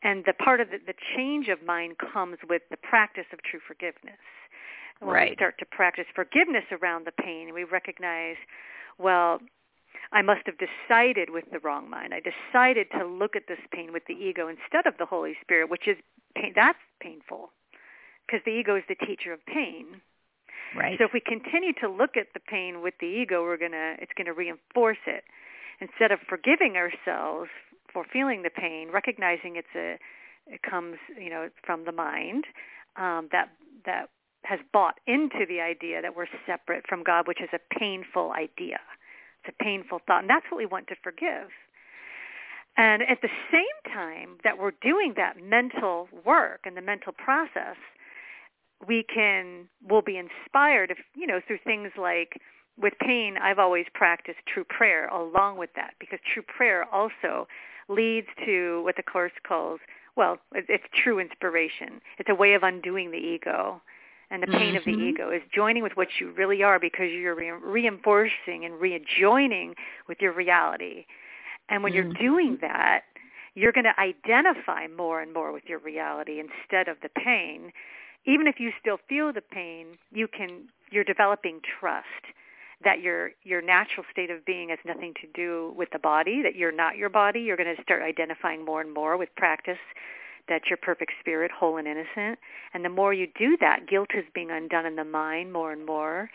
And 0.02 0.24
the 0.26 0.32
part 0.32 0.61
of 0.61 0.70
the, 0.70 0.78
the 0.87 0.94
change 1.16 1.48
of 1.48 1.62
mind 1.62 1.96
comes 1.98 2.38
with 2.48 2.62
the 2.70 2.76
practice 2.76 3.26
of 3.32 3.42
true 3.42 3.61
forgiveness. 3.66 4.18
When 5.00 5.11
right. 5.11 5.30
we 5.30 5.37
start 5.37 5.58
to 5.58 5.66
practice 5.66 6.06
forgiveness 6.14 6.64
around 6.72 7.06
the 7.06 7.12
pain, 7.12 7.54
we 7.54 7.64
recognize, 7.64 8.37
well, 8.98 9.40
I 10.12 10.22
must 10.22 10.42
have 10.46 10.56
decided 10.58 11.30
with 11.30 11.44
the 11.52 11.58
wrong 11.61 11.90
mind. 11.90 12.14
I 12.14 12.20
decided 12.20 12.88
to 12.98 13.04
look 13.06 13.37
at 13.37 13.42
this 13.46 13.61
pain 13.72 13.92
with 13.92 14.04
the 14.06 14.14
ego 14.14 14.48
instead 14.48 14.87
of 14.87 14.98
the 14.98 15.06
Holy 15.06 15.34
Spirit, 15.42 15.70
which 15.70 15.87
is 15.87 15.96
pain. 16.34 16.52
That's 16.54 16.78
painful 17.00 17.50
because 18.26 18.40
the 18.44 18.52
ego 18.52 18.76
is 18.76 18.84
the 18.88 18.94
teacher 18.94 19.32
of 19.32 19.44
pain. 19.46 20.00
Right. 20.76 20.98
So 20.98 21.04
if 21.04 21.12
we 21.12 21.20
continue 21.20 21.72
to 21.80 21.88
look 21.88 22.16
at 22.16 22.28
the 22.34 22.40
pain 22.40 22.82
with 22.82 22.94
the 23.00 23.06
ego, 23.06 23.42
we're 23.42 23.56
gonna 23.56 23.96
it's 23.98 24.12
gonna 24.16 24.34
reinforce 24.34 25.00
it. 25.06 25.24
Instead 25.80 26.11
of 26.11 26.20
forgiving 26.28 26.76
ourselves 26.76 27.48
for 27.92 28.04
feeling 28.12 28.42
the 28.42 28.50
pain, 28.50 28.88
recognizing 28.92 29.56
it's 29.56 29.74
a 29.76 29.98
it 30.46 30.62
comes 30.62 30.96
you 31.20 31.30
know 31.30 31.48
from 31.64 31.84
the 31.84 31.92
mind 31.92 32.44
um, 32.96 33.28
that 33.32 33.50
that 33.87 34.08
has 34.44 34.61
bought 34.72 35.01
into 35.07 35.44
the 35.48 35.61
idea 35.61 36.01
that 36.03 36.16
we're 36.16 36.27
separate 36.46 36.87
from 36.88 37.03
God, 37.03 37.27
which 37.27 37.40
is 37.40 37.51
a 37.53 37.79
painful 37.79 38.33
idea. 38.33 38.81
It's 39.44 39.55
a 39.59 39.64
painful 39.64 40.01
thought, 40.07 40.20
and 40.20 40.31
that's 40.31 40.46
what 40.51 40.59
we 40.59 40.66
want 40.66 40.88
to 40.88 40.96
forgive. 41.03 41.48
And 42.77 43.03
at 43.03 43.20
the 43.22 43.31
same 43.51 43.92
time 43.92 44.38
that 44.44 44.59
we're 44.59 44.72
doing 44.81 45.14
that 45.16 45.42
mental 45.42 46.09
work 46.24 46.61
and 46.64 46.77
the 46.77 46.81
mental 46.81 47.12
process, 47.12 47.77
we 48.87 49.03
can 49.03 49.68
will 49.88 50.03
be 50.03 50.16
inspired 50.16 50.90
if 50.90 50.98
you 51.16 51.27
know 51.27 51.40
through 51.46 51.59
things 51.64 51.90
like 51.96 52.40
with 52.81 52.94
pain 53.01 53.37
I've 53.37 53.59
always 53.59 53.87
practiced 53.92 54.38
true 54.46 54.64
prayer 54.64 55.09
along 55.09 55.59
with 55.59 55.70
that 55.74 55.94
because 55.98 56.20
true 56.33 56.44
prayer 56.44 56.85
also 56.92 57.48
leads 57.88 58.29
to 58.44 58.83
what 58.85 58.96
the 58.96 59.03
course 59.03 59.33
calls 59.46 59.81
well 60.16 60.38
it's 60.55 60.85
true 60.94 61.18
inspiration 61.18 62.01
it's 62.18 62.29
a 62.29 62.35
way 62.35 62.55
of 62.55 62.62
undoing 62.62 63.11
the 63.11 63.16
ego 63.16 63.83
and 64.30 64.42
the 64.42 64.46
pain 64.46 64.74
mm-hmm. 64.74 64.76
of 64.76 64.84
the 64.84 64.92
mm-hmm. 64.92 65.08
ego 65.08 65.30
is 65.30 65.42
joining 65.54 65.82
with 65.82 65.96
what 65.96 66.08
you 66.20 66.32
really 66.32 66.62
are 66.62 66.78
because 66.78 67.10
you're 67.10 67.34
re- 67.34 67.50
reinforcing 67.50 68.64
and 68.64 68.80
rejoining 68.80 69.74
with 70.08 70.18
your 70.20 70.32
reality 70.32 71.06
and 71.68 71.82
when 71.82 71.92
mm-hmm. 71.92 72.10
you're 72.10 72.14
doing 72.14 72.58
that 72.60 73.02
you're 73.54 73.72
going 73.72 73.84
to 73.84 74.00
identify 74.00 74.86
more 74.86 75.20
and 75.20 75.32
more 75.32 75.52
with 75.52 75.64
your 75.66 75.80
reality 75.80 76.40
instead 76.40 76.88
of 76.88 76.96
the 77.02 77.08
pain 77.08 77.72
even 78.28 78.46
if 78.46 78.60
you 78.60 78.72
still 78.80 78.98
feel 79.08 79.32
the 79.32 79.40
pain, 79.40 79.98
you 80.12 80.28
can 80.28 80.68
you're 80.90 81.04
developing 81.04 81.60
trust 81.80 82.06
that 82.84 83.00
your 83.00 83.30
your 83.42 83.62
natural 83.62 84.04
state 84.12 84.30
of 84.30 84.44
being 84.44 84.68
has 84.68 84.78
nothing 84.84 85.14
to 85.20 85.26
do 85.34 85.72
with 85.76 85.88
the 85.92 85.98
body, 85.98 86.42
that 86.42 86.54
you're 86.54 86.72
not 86.72 86.96
your 86.96 87.08
body. 87.08 87.40
You're 87.40 87.56
going 87.56 87.74
to 87.74 87.82
start 87.82 88.02
identifying 88.02 88.64
more 88.64 88.80
and 88.80 88.92
more 88.92 89.16
with 89.16 89.30
practice 89.36 89.78
that 90.48 90.62
you're 90.68 90.76
perfect 90.76 91.12
spirit, 91.20 91.50
whole 91.50 91.76
and 91.76 91.87
innocent. 91.87 92.38
And 92.74 92.84
the 92.84 92.88
more 92.88 93.12
you 93.12 93.26
do 93.38 93.56
that, 93.61 93.88
guilt 93.88 94.11
is 94.14 94.24
being 94.34 94.50
undone 94.50 94.87
in 94.87 94.96
the 94.96 95.04
mind 95.04 95.52
more 95.52 95.72
and 95.72 95.84
more. 95.84 96.30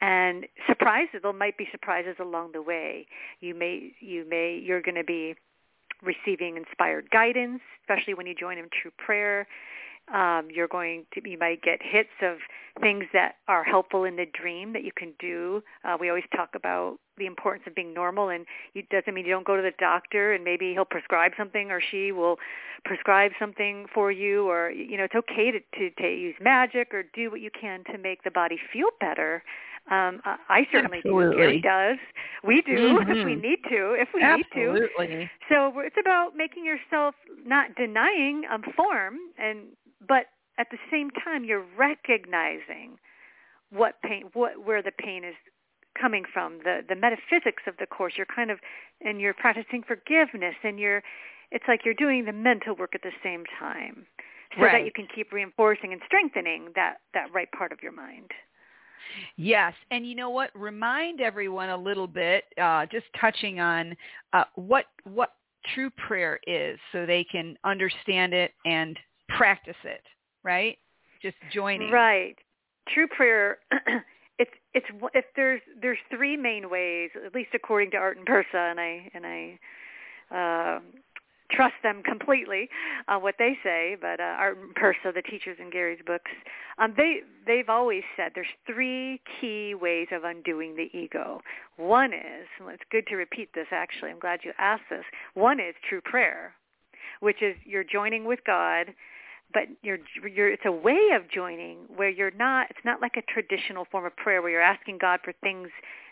And 0.00 0.46
surprises, 0.66 1.20
there 1.22 1.32
might 1.32 1.58
be 1.58 1.66
surprises 1.70 2.16
along 2.20 2.52
the 2.52 2.62
way. 2.62 3.06
You 3.40 3.54
may, 3.54 3.92
you 4.00 4.24
may, 4.28 4.60
you're 4.62 4.82
going 4.82 4.94
to 4.94 5.04
be 5.04 5.34
receiving 6.02 6.56
inspired 6.56 7.10
guidance, 7.10 7.60
especially 7.82 8.14
when 8.14 8.26
you 8.26 8.34
join 8.34 8.58
in 8.58 8.68
true 8.80 8.92
prayer. 8.96 9.46
Um, 10.14 10.48
you're 10.50 10.68
going 10.68 11.04
to, 11.14 11.28
you 11.28 11.36
might 11.36 11.62
get 11.62 11.80
hits 11.82 12.08
of 12.22 12.38
things 12.80 13.04
that 13.12 13.36
are 13.46 13.64
helpful 13.64 14.04
in 14.04 14.16
the 14.16 14.26
dream 14.40 14.72
that 14.72 14.84
you 14.84 14.92
can 14.96 15.12
do. 15.18 15.62
Uh, 15.84 15.96
we 16.00 16.08
always 16.08 16.24
talk 16.34 16.50
about 16.54 16.98
the 17.18 17.26
importance 17.26 17.64
of 17.66 17.74
being 17.74 17.92
normal, 17.92 18.28
and 18.28 18.46
it 18.74 18.88
doesn't 18.88 19.12
mean 19.14 19.24
you 19.24 19.32
don't 19.32 19.46
go 19.46 19.56
to 19.56 19.62
the 19.62 19.72
doctor 19.78 20.32
and 20.32 20.44
maybe 20.44 20.72
he'll 20.72 20.84
prescribe 20.84 21.32
something 21.36 21.70
or 21.70 21.80
she 21.90 22.12
will 22.12 22.36
prescribe 22.84 23.32
something 23.38 23.86
for 23.92 24.12
you, 24.12 24.48
or 24.48 24.70
you 24.70 24.96
know 24.96 25.04
it's 25.04 25.14
okay 25.14 25.50
to 25.50 25.60
to, 25.78 25.90
to 26.00 26.08
use 26.08 26.34
magic 26.40 26.94
or 26.94 27.02
do 27.14 27.30
what 27.30 27.40
you 27.40 27.50
can 27.50 27.84
to 27.92 27.98
make 27.98 28.22
the 28.24 28.30
body 28.30 28.58
feel 28.72 28.88
better. 29.00 29.42
Um, 29.90 30.20
I 30.24 30.66
certainly 30.70 30.98
Absolutely. 30.98 31.36
do. 31.36 31.38
Gary 31.38 31.60
does. 31.62 31.98
We 32.44 32.60
do 32.62 32.72
mm-hmm. 33.00 33.10
if 33.10 33.24
we 33.24 33.34
need 33.34 33.60
to. 33.70 33.94
If 33.94 34.08
we 34.12 34.22
Absolutely. 34.22 35.06
need 35.06 35.24
to. 35.24 35.28
So 35.48 35.72
it's 35.80 35.96
about 35.98 36.36
making 36.36 36.66
yourself 36.66 37.14
not 37.46 37.74
denying 37.74 38.42
a 38.50 38.58
form, 38.72 39.16
and 39.38 39.60
but 40.06 40.26
at 40.58 40.68
the 40.70 40.78
same 40.90 41.10
time 41.10 41.44
you're 41.44 41.64
recognizing 41.76 42.98
what 43.70 44.00
pain, 44.02 44.24
what 44.34 44.64
where 44.64 44.82
the 44.82 44.92
pain 44.92 45.24
is 45.24 45.34
coming 46.00 46.24
from, 46.32 46.58
the 46.64 46.80
the 46.88 46.96
metaphysics 46.96 47.62
of 47.66 47.76
the 47.78 47.86
course. 47.86 48.14
You're 48.16 48.26
kind 48.26 48.50
of 48.50 48.58
and 49.00 49.20
you're 49.20 49.34
practicing 49.34 49.82
forgiveness, 49.82 50.54
and 50.62 50.78
you're 50.78 51.02
it's 51.50 51.64
like 51.66 51.80
you're 51.84 51.94
doing 51.94 52.24
the 52.24 52.32
mental 52.32 52.74
work 52.76 52.94
at 52.94 53.02
the 53.02 53.12
same 53.22 53.44
time, 53.58 54.06
so 54.56 54.62
right. 54.62 54.72
that 54.72 54.84
you 54.84 54.92
can 54.92 55.06
keep 55.14 55.32
reinforcing 55.32 55.92
and 55.92 56.02
strengthening 56.06 56.68
that 56.74 56.96
that 57.14 57.26
right 57.32 57.50
part 57.52 57.72
of 57.72 57.82
your 57.82 57.92
mind. 57.92 58.30
Yes, 59.36 59.72
and 59.90 60.06
you 60.06 60.14
know 60.14 60.30
what? 60.30 60.50
Remind 60.54 61.20
everyone 61.20 61.70
a 61.70 61.76
little 61.76 62.06
bit, 62.06 62.44
uh, 62.60 62.86
just 62.86 63.06
touching 63.20 63.60
on 63.60 63.96
uh, 64.32 64.44
what 64.54 64.86
what 65.04 65.34
true 65.74 65.90
prayer 65.90 66.38
is, 66.46 66.78
so 66.92 67.06
they 67.06 67.24
can 67.24 67.56
understand 67.64 68.34
it 68.34 68.52
and 68.64 68.98
practice 69.28 69.76
it. 69.84 70.02
Right? 70.44 70.78
Just 71.22 71.36
joining. 71.52 71.90
Right. 71.90 72.36
True 72.94 73.08
prayer. 73.08 73.58
it's 74.38 74.50
it's 74.74 74.86
if 75.14 75.24
there's 75.36 75.60
there's 75.80 75.98
three 76.14 76.36
main 76.36 76.70
ways, 76.70 77.10
at 77.24 77.34
least 77.34 77.50
according 77.54 77.90
to 77.92 77.96
Arten 77.96 78.24
and 78.26 78.26
Pursah, 78.26 78.70
and 78.70 78.80
I 78.80 79.10
and 79.14 79.26
I 79.26 79.58
uh, 80.34 80.80
trust 81.50 81.74
them 81.82 82.02
completely 82.02 82.68
uh, 83.08 83.18
what 83.18 83.34
they 83.38 83.56
say, 83.64 83.96
but 84.00 84.20
uh, 84.20 84.22
Arten 84.22 84.64
and 84.64 84.74
Pursah, 84.74 85.12
the 85.14 85.22
teachers 85.22 85.56
in 85.60 85.70
Gary's 85.70 86.00
books, 86.06 86.30
um, 86.78 86.94
they 86.96 87.20
they've 87.46 87.68
always 87.68 88.02
said 88.16 88.32
there's 88.34 88.46
three 88.66 89.20
key 89.40 89.74
ways 89.74 90.08
of 90.12 90.24
undoing 90.24 90.76
the 90.76 90.88
ego. 90.96 91.40
One 91.76 92.12
is, 92.12 92.46
and 92.60 92.70
it's 92.70 92.82
good 92.90 93.06
to 93.08 93.16
repeat 93.16 93.50
this. 93.54 93.66
Actually, 93.72 94.10
I'm 94.10 94.18
glad 94.20 94.40
you 94.44 94.52
asked 94.58 94.90
this. 94.90 95.04
One 95.34 95.58
is 95.58 95.74
true 95.88 96.00
prayer, 96.00 96.54
which 97.20 97.42
is 97.42 97.56
you're 97.64 97.84
joining 97.84 98.24
with 98.24 98.40
God 98.46 98.94
but 99.52 99.64
you're, 99.82 99.98
you're, 100.30 100.50
it's 100.52 100.66
a 100.66 100.72
way 100.72 101.10
of 101.14 101.28
joining 101.30 101.78
where 101.94 102.10
you're 102.10 102.30
not, 102.32 102.66
it's 102.70 102.84
not 102.84 103.00
like 103.00 103.16
a 103.16 103.22
traditional 103.22 103.86
form 103.90 104.04
of 104.04 104.14
prayer 104.16 104.42
where 104.42 104.50
you're 104.50 104.60
asking 104.60 104.98
God 104.98 105.20
for 105.24 105.32
things 105.42 105.68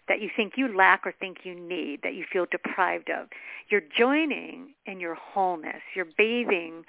that 0.09 0.21
you 0.21 0.31
think 0.35 0.55
you 0.57 0.75
lack 0.75 1.03
or 1.05 1.13
think 1.13 1.39
you 1.45 1.55
need, 1.55 2.01
that 2.03 2.15
you 2.15 2.25
feel 2.33 2.47
deprived 2.51 3.11
of. 3.11 3.29
You're 3.69 3.83
joining 3.97 4.75
in 4.87 5.01
your 5.01 5.15
wholeness. 5.15 5.83
You're 5.95 6.07
bathing 6.17 6.85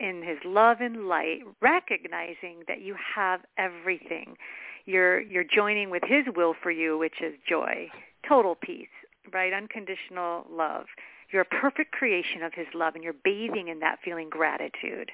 in 0.00 0.22
his 0.22 0.38
love 0.44 0.78
and 0.80 1.08
light, 1.08 1.40
recognizing 1.60 2.62
that 2.68 2.80
you 2.80 2.94
have 3.14 3.40
everything. 3.58 4.36
You're, 4.86 5.20
you're 5.20 5.44
joining 5.44 5.90
with 5.90 6.04
his 6.06 6.24
will 6.34 6.54
for 6.62 6.70
you, 6.70 6.96
which 6.96 7.20
is 7.20 7.34
joy, 7.48 7.88
total 8.26 8.54
peace, 8.54 8.88
right? 9.32 9.52
Unconditional 9.52 10.46
love. 10.50 10.86
You're 11.32 11.42
a 11.42 11.44
perfect 11.44 11.92
creation 11.92 12.42
of 12.42 12.54
his 12.54 12.66
love, 12.74 12.94
and 12.94 13.04
you're 13.04 13.12
bathing 13.12 13.68
in 13.68 13.80
that 13.80 13.98
feeling 14.04 14.30
gratitude. 14.30 15.10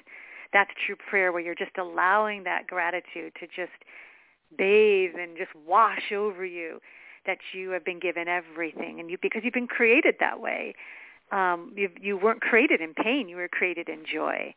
That's 0.53 0.71
true 0.85 0.95
prayer 0.95 1.31
where 1.31 1.41
you're 1.41 1.55
just 1.55 1.77
allowing 1.77 2.43
that 2.43 2.67
gratitude 2.67 3.33
to 3.39 3.47
just 3.47 3.77
bathe 4.57 5.15
and 5.19 5.37
just 5.37 5.51
wash 5.67 6.11
over 6.11 6.45
you 6.45 6.79
that 7.25 7.37
you 7.53 7.71
have 7.71 7.83
been 7.83 7.99
given 7.99 8.27
everything. 8.27 8.99
And 8.99 9.09
you 9.09 9.17
because 9.21 9.41
you've 9.43 9.53
been 9.53 9.67
created 9.67 10.15
that 10.19 10.39
way 10.39 10.73
um, 11.31 11.73
you, 11.75 11.89
you 12.01 12.17
weren't 12.17 12.41
created 12.41 12.81
in 12.81 12.93
pain 12.93 13.27
you 13.27 13.35
were 13.35 13.49
created 13.49 13.89
in 13.89 14.05
joy. 14.05 14.53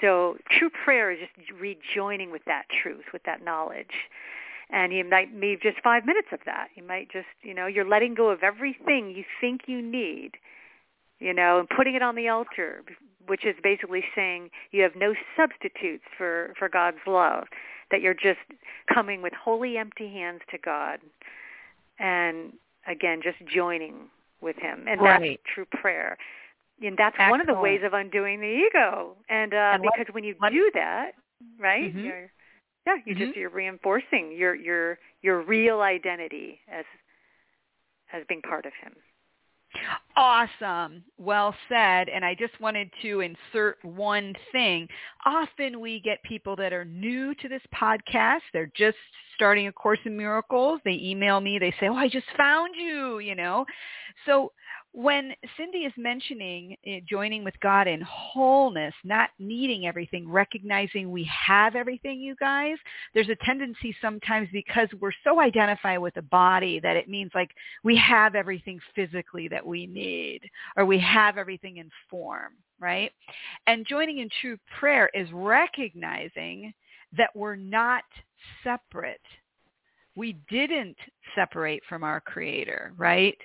So 0.00 0.36
true 0.50 0.70
prayer 0.70 1.10
is 1.12 1.18
just 1.20 1.50
rejoining 1.60 2.30
with 2.30 2.44
that 2.46 2.64
truth 2.82 3.04
with 3.12 3.22
that 3.24 3.44
knowledge. 3.44 3.92
And 4.70 4.92
you 4.92 5.04
might 5.04 5.34
need 5.34 5.60
just 5.62 5.76
five 5.82 6.06
minutes 6.06 6.28
of 6.32 6.40
that. 6.46 6.68
You 6.74 6.82
might 6.82 7.10
just 7.10 7.26
you 7.42 7.54
know 7.54 7.66
you're 7.66 7.88
letting 7.88 8.14
go 8.14 8.30
of 8.30 8.42
everything 8.42 9.10
you 9.14 9.24
think 9.40 9.62
you 9.66 9.82
need 9.82 10.32
you 11.20 11.34
know 11.34 11.60
and 11.60 11.68
putting 11.68 11.94
it 11.94 12.02
on 12.02 12.16
the 12.16 12.28
altar 12.28 12.82
which 13.26 13.44
is 13.44 13.54
basically 13.62 14.04
saying 14.14 14.50
you 14.70 14.82
have 14.82 14.96
no 14.96 15.14
substitutes 15.36 16.04
for 16.16 16.54
for 16.58 16.68
God's 16.68 16.98
love 17.06 17.44
that 17.90 18.00
you're 18.00 18.14
just 18.14 18.40
coming 18.92 19.22
with 19.22 19.32
wholly 19.32 19.76
empty 19.76 20.08
hands 20.08 20.40
to 20.50 20.58
God 20.58 21.00
and 21.98 22.52
again 22.88 23.20
just 23.22 23.38
joining 23.52 24.08
with 24.40 24.56
him 24.56 24.84
and 24.88 25.00
right. 25.00 25.20
that's 25.20 25.54
true 25.54 25.66
prayer 25.70 26.16
and 26.82 26.96
that's 26.98 27.14
Excellent. 27.14 27.30
one 27.30 27.40
of 27.40 27.46
the 27.46 27.54
ways 27.54 27.80
of 27.84 27.92
undoing 27.94 28.40
the 28.40 28.46
ego 28.46 29.16
and, 29.28 29.54
uh, 29.54 29.72
and 29.74 29.82
because 29.82 30.12
when 30.12 30.24
you 30.24 30.34
do 30.50 30.70
that 30.74 31.12
right 31.58 31.94
mm-hmm. 31.94 32.04
you're 32.04 32.30
yeah 32.86 32.96
you 33.04 33.14
mm-hmm. 33.14 33.24
just 33.24 33.36
you're 33.36 33.50
reinforcing 33.50 34.32
your 34.36 34.54
your 34.54 34.98
your 35.22 35.42
real 35.42 35.80
identity 35.80 36.60
as 36.70 36.84
as 38.12 38.22
being 38.28 38.42
part 38.42 38.66
of 38.66 38.72
him 38.82 38.92
Awesome. 40.16 41.02
Well 41.18 41.54
said. 41.68 42.08
And 42.08 42.24
I 42.24 42.34
just 42.34 42.58
wanted 42.60 42.90
to 43.02 43.20
insert 43.20 43.84
one 43.84 44.34
thing. 44.52 44.88
Often 45.26 45.80
we 45.80 46.00
get 46.00 46.22
people 46.22 46.56
that 46.56 46.72
are 46.72 46.84
new 46.84 47.34
to 47.36 47.48
this 47.48 47.62
podcast. 47.74 48.40
They're 48.52 48.70
just 48.76 48.96
starting 49.34 49.66
a 49.66 49.72
course 49.72 49.98
in 50.04 50.16
miracles. 50.16 50.80
They 50.84 50.98
email 51.02 51.40
me. 51.40 51.58
They 51.58 51.74
say, 51.80 51.88
oh, 51.88 51.94
I 51.94 52.08
just 52.08 52.26
found 52.36 52.74
you, 52.76 53.18
you 53.18 53.34
know. 53.34 53.66
So 54.26 54.52
when 54.94 55.32
Cindy 55.56 55.78
is 55.78 55.92
mentioning 55.96 56.76
uh, 56.86 57.00
joining 57.08 57.42
with 57.42 57.58
God 57.58 57.88
in 57.88 58.00
wholeness, 58.02 58.94
not 59.02 59.30
needing 59.40 59.86
everything, 59.86 60.30
recognizing 60.30 61.10
we 61.10 61.24
have 61.24 61.74
everything, 61.74 62.20
you 62.20 62.36
guys, 62.36 62.76
there's 63.12 63.28
a 63.28 63.44
tendency 63.44 63.94
sometimes 64.00 64.48
because 64.52 64.88
we're 65.00 65.10
so 65.24 65.40
identified 65.40 65.98
with 65.98 66.14
the 66.14 66.22
body 66.22 66.78
that 66.78 66.96
it 66.96 67.08
means 67.08 67.32
like 67.34 67.50
we 67.82 67.96
have 67.96 68.36
everything 68.36 68.78
physically 68.94 69.48
that 69.48 69.66
we 69.66 69.86
need 69.88 70.42
or 70.76 70.86
we 70.86 71.00
have 71.00 71.38
everything 71.38 71.78
in 71.78 71.90
form, 72.08 72.52
right? 72.78 73.10
And 73.66 73.84
joining 73.88 74.18
in 74.18 74.28
true 74.40 74.58
prayer 74.78 75.10
is 75.12 75.28
recognizing 75.32 76.72
that 77.16 77.30
we're 77.34 77.56
not 77.56 78.04
separate 78.62 79.20
we 80.16 80.36
didn't 80.48 80.96
separate 81.34 81.82
from 81.88 82.04
our 82.04 82.20
creator, 82.20 82.92
right? 82.96 83.36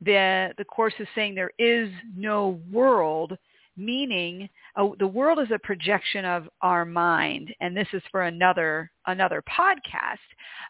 The 0.00 0.52
the 0.58 0.64
course 0.64 0.94
is 0.98 1.08
saying 1.14 1.34
there 1.34 1.50
is 1.58 1.90
no 2.16 2.60
world, 2.70 3.36
meaning 3.76 4.48
uh, 4.76 4.88
the 4.98 5.06
world 5.06 5.38
is 5.38 5.50
a 5.52 5.58
projection 5.58 6.24
of 6.24 6.48
our 6.62 6.84
mind, 6.84 7.54
and 7.60 7.76
this 7.76 7.88
is 7.92 8.02
for 8.10 8.22
another 8.22 8.90
another 9.06 9.42
podcast. 9.42 10.18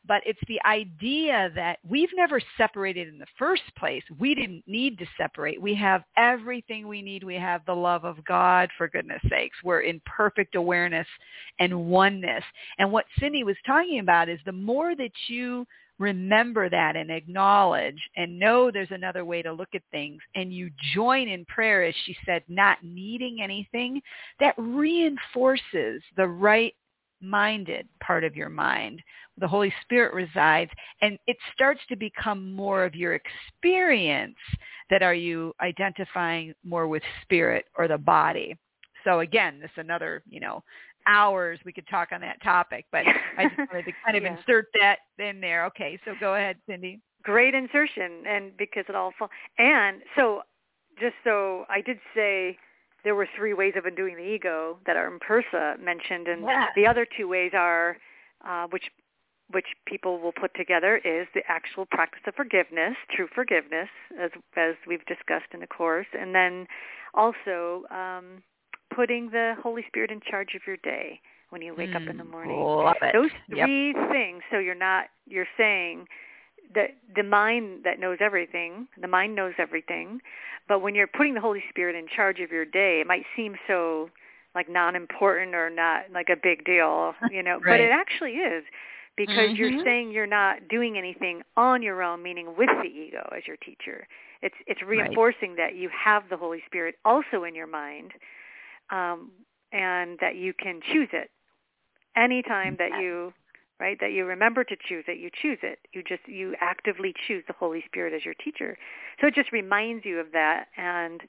But 0.07 0.23
it's 0.27 0.41
the 0.49 0.61
idea 0.67 1.51
that 1.55 1.79
we've 1.89 2.11
never 2.15 2.41
separated 2.57 3.09
in 3.09 3.19
the 3.19 3.27
first 3.39 3.63
place. 3.79 4.03
We 4.19 4.35
didn't 4.35 4.65
need 4.67 4.99
to 4.99 5.07
separate. 5.17 5.61
We 5.61 5.75
have 5.77 6.03
everything 6.17 6.89
we 6.89 7.01
need. 7.01 7.23
We 7.23 7.37
have 7.37 7.65
the 7.65 7.75
love 7.75 8.05
of 8.05 8.25
God, 8.25 8.71
for 8.77 8.89
goodness 8.89 9.23
sakes. 9.31 9.57
We're 9.63 9.83
in 9.83 10.01
perfect 10.05 10.57
awareness 10.57 11.07
and 11.59 11.87
oneness. 11.87 12.45
And 12.79 12.91
what 12.91 13.07
Cindy 13.21 13.45
was 13.45 13.57
talking 13.67 14.01
about 14.01 14.29
is 14.29 14.41
the 14.45 14.53
more 14.53 14.97
that 14.97 15.13
you 15.29 15.67
remember 15.99 16.69
that 16.69 16.97
and 16.97 17.11
acknowledge 17.11 18.01
and 18.17 18.39
know 18.39 18.71
there's 18.71 18.91
another 18.91 19.25
way 19.25 19.43
to 19.43 19.53
look 19.53 19.69
at 19.75 19.83
things 19.91 20.21
and 20.35 20.53
you 20.53 20.71
join 20.93 21.29
in 21.29 21.45
prayer 21.45 21.85
as 21.85 21.95
she 22.05 22.17
said 22.27 22.43
not 22.49 22.79
needing 22.83 23.41
anything 23.41 24.01
that 24.41 24.55
reinforces 24.59 26.03
the 26.17 26.27
right 26.27 26.75
minded 27.21 27.89
part 28.03 28.25
of 28.25 28.37
your 28.37 28.49
mind. 28.49 29.01
The 29.39 29.49
holy 29.49 29.73
spirit 29.83 30.13
resides 30.13 30.71
and 31.01 31.19
it 31.27 31.37
starts 31.55 31.81
to 31.89 31.97
become 31.97 32.53
more 32.53 32.85
of 32.85 32.95
your 32.95 33.15
experience 33.15 34.37
that 34.91 35.03
are 35.03 35.15
you 35.15 35.55
identifying 35.61 36.55
more 36.65 36.89
with 36.89 37.03
spirit 37.23 37.67
or 37.79 37.89
the 37.89 37.99
body. 37.99 38.57
So 39.05 39.21
again 39.21 39.61
this 39.61 39.71
another 39.77 40.23
you 40.29 40.41
know 40.41 40.63
hours 41.07 41.59
we 41.65 41.73
could 41.73 41.87
talk 41.89 42.11
on 42.13 42.21
that 42.21 42.43
topic, 42.43 42.87
but 42.93 43.05
I 43.39 43.45
just 43.45 43.57
wanted 43.73 43.85
to 43.87 43.93
kind 44.05 44.17
of 44.17 44.23
yeah. 44.23 44.37
insert 44.39 44.67
that 44.81 44.99
in 45.19 45.41
there. 45.41 45.65
Okay, 45.67 45.99
so 46.05 46.15
go 46.21 46.35
ahead, 46.35 46.57
Cindy. 46.69 47.01
great 47.23 47.55
insertion, 47.55 48.25
and 48.27 48.57
because 48.57 48.85
it 48.89 48.95
all 48.95 49.13
fall. 49.19 49.31
And 49.59 50.03
so, 50.17 50.43
just 51.01 51.15
so 51.25 51.65
I 51.69 51.81
did 51.81 51.99
say 52.15 52.57
there 53.03 53.15
were 53.15 53.29
three 53.37 53.53
ways 53.55 53.75
of 53.77 53.85
undoing 53.85 54.17
the 54.17 54.23
ego 54.23 54.79
that 54.87 54.97
our 54.97 55.07
Impersa 55.07 55.77
mentioned, 55.81 56.29
and 56.29 56.43
Yeah. 56.43 56.67
the 56.75 56.87
other 56.87 57.07
two 57.17 57.29
ways 57.29 57.53
are, 57.55 57.99
uh, 58.47 58.67
which 58.69 58.91
which 59.51 59.67
people 59.87 60.19
will 60.21 60.33
put 60.33 60.55
together 60.55 60.97
is 61.05 61.29
the 61.35 61.43
actual 61.49 61.85
practice 61.85 62.23
of 62.27 62.35
forgiveness, 62.35 62.97
true 63.15 63.29
forgiveness, 63.35 63.89
as 64.19 64.31
as 64.57 64.75
we've 64.87 65.05
discussed 65.05 65.53
in 65.53 65.61
the 65.61 65.67
course, 65.67 66.07
and 66.19 66.35
then 66.35 66.67
also 67.13 67.85
um, 67.91 68.43
putting 68.95 69.31
the 69.31 69.55
Holy 69.63 69.85
Spirit 69.89 70.11
in 70.11 70.21
charge 70.21 70.55
of 70.55 70.63
your 70.67 70.77
day 70.79 71.21
when 71.51 71.63
you 71.63 71.75
wake 71.75 71.95
up 71.95 72.03
in 72.09 72.17
the 72.17 72.25
Mm, 72.25 72.31
morning. 72.31 72.67
Love 72.85 72.97
it. 73.03 73.13
Those 73.15 73.31
Yep. 73.49 73.67
three 73.67 73.95
things. 74.11 74.43
So 74.51 74.59
you're 74.59 74.75
not 74.75 75.07
you're 75.27 75.47
saying 75.57 76.07
that 76.75 76.97
the 77.15 77.23
mind 77.23 77.85
that 77.85 78.01
knows 78.01 78.19
everything, 78.21 78.89
the 79.01 79.09
mind 79.09 79.35
knows 79.35 79.55
everything, 79.59 80.21
but 80.69 80.81
when 80.81 80.95
you're 80.95 81.07
putting 81.07 81.35
the 81.35 81.41
Holy 81.41 81.63
Spirit 81.71 81.95
in 81.95 82.07
charge 82.09 82.41
of 82.41 82.51
your 82.51 82.65
day, 82.65 83.01
it 83.01 83.07
might 83.07 83.25
seem 83.37 83.57
so 83.67 84.11
like 84.55 84.69
non-important 84.69 85.55
or 85.55 85.69
not 85.71 86.05
like 86.13 86.29
a 86.29 86.37
big 86.41 86.65
deal, 86.65 87.15
you 87.29 87.43
know, 87.43 87.61
right. 87.65 87.69
but 87.69 87.81
it 87.81 87.91
actually 87.91 88.33
is 88.33 88.65
because 89.17 89.51
you're 89.57 89.71
Mhm. 89.71 89.85
saying 89.85 90.11
you're 90.11 90.27
not 90.27 90.69
doing 90.69 90.97
anything 90.99 91.43
on 91.57 91.83
your 91.83 92.03
own, 92.03 92.23
meaning 92.23 92.57
with 92.57 92.69
the 92.83 92.89
ego 92.89 93.29
as 93.37 93.47
your 93.47 93.57
teacher. 93.59 94.07
It's 94.43 94.55
it's 94.67 94.83
reinforcing 94.83 95.57
that 95.57 95.75
you 95.77 95.89
have 95.91 96.25
the 96.31 96.37
Holy 96.37 96.63
Spirit 96.67 96.97
also 97.05 97.45
in 97.45 97.55
your 97.55 97.67
mind, 97.67 98.13
um, 98.91 99.31
and 99.73 100.19
that 100.21 100.37
you 100.37 100.53
can 100.53 100.81
choose 100.93 101.09
it. 101.13 101.31
Anytime 102.17 102.77
that 102.79 103.01
you 103.01 103.33
right 103.81 103.99
that 104.01 104.13
you 104.13 104.25
remember 104.25 104.63
to 104.63 104.77
choose 104.89 105.05
it 105.09 105.19
you 105.19 105.31
choose 105.43 105.59
it. 105.63 105.81
You 105.93 106.03
just 106.03 106.23
you 106.27 106.55
actively 106.61 107.13
choose 107.27 107.43
the 107.47 107.55
holy 107.55 107.83
spirit 107.87 108.15
as 108.15 108.25
your 108.25 108.35
teacher. 108.35 108.77
So 109.21 109.27
it 109.27 109.35
just 109.35 109.53
reminds 109.53 110.05
you 110.05 110.21
of 110.21 110.33
that. 110.33 110.67
And 110.77 111.23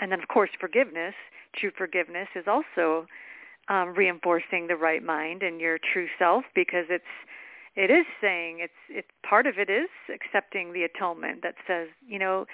and 0.00 0.12
then 0.12 0.20
of 0.20 0.28
course 0.28 0.50
forgiveness. 0.60 1.14
True 1.56 1.70
forgiveness 1.76 2.28
is 2.34 2.44
also 2.46 3.06
um, 3.68 3.94
reinforcing 3.94 4.66
the 4.66 4.76
right 4.76 5.02
mind 5.02 5.42
and 5.42 5.60
your 5.60 5.78
true 5.92 6.08
self 6.18 6.44
because 6.54 6.86
it's 6.90 7.04
it 7.76 7.90
is 7.90 8.06
saying 8.20 8.58
it's 8.60 8.72
it's 8.88 9.08
part 9.28 9.46
of 9.46 9.58
it 9.58 9.70
is 9.70 9.88
accepting 10.12 10.72
the 10.72 10.84
atonement 10.84 11.42
that 11.42 11.54
says 11.66 11.88
you 12.06 12.18
know 12.18 12.46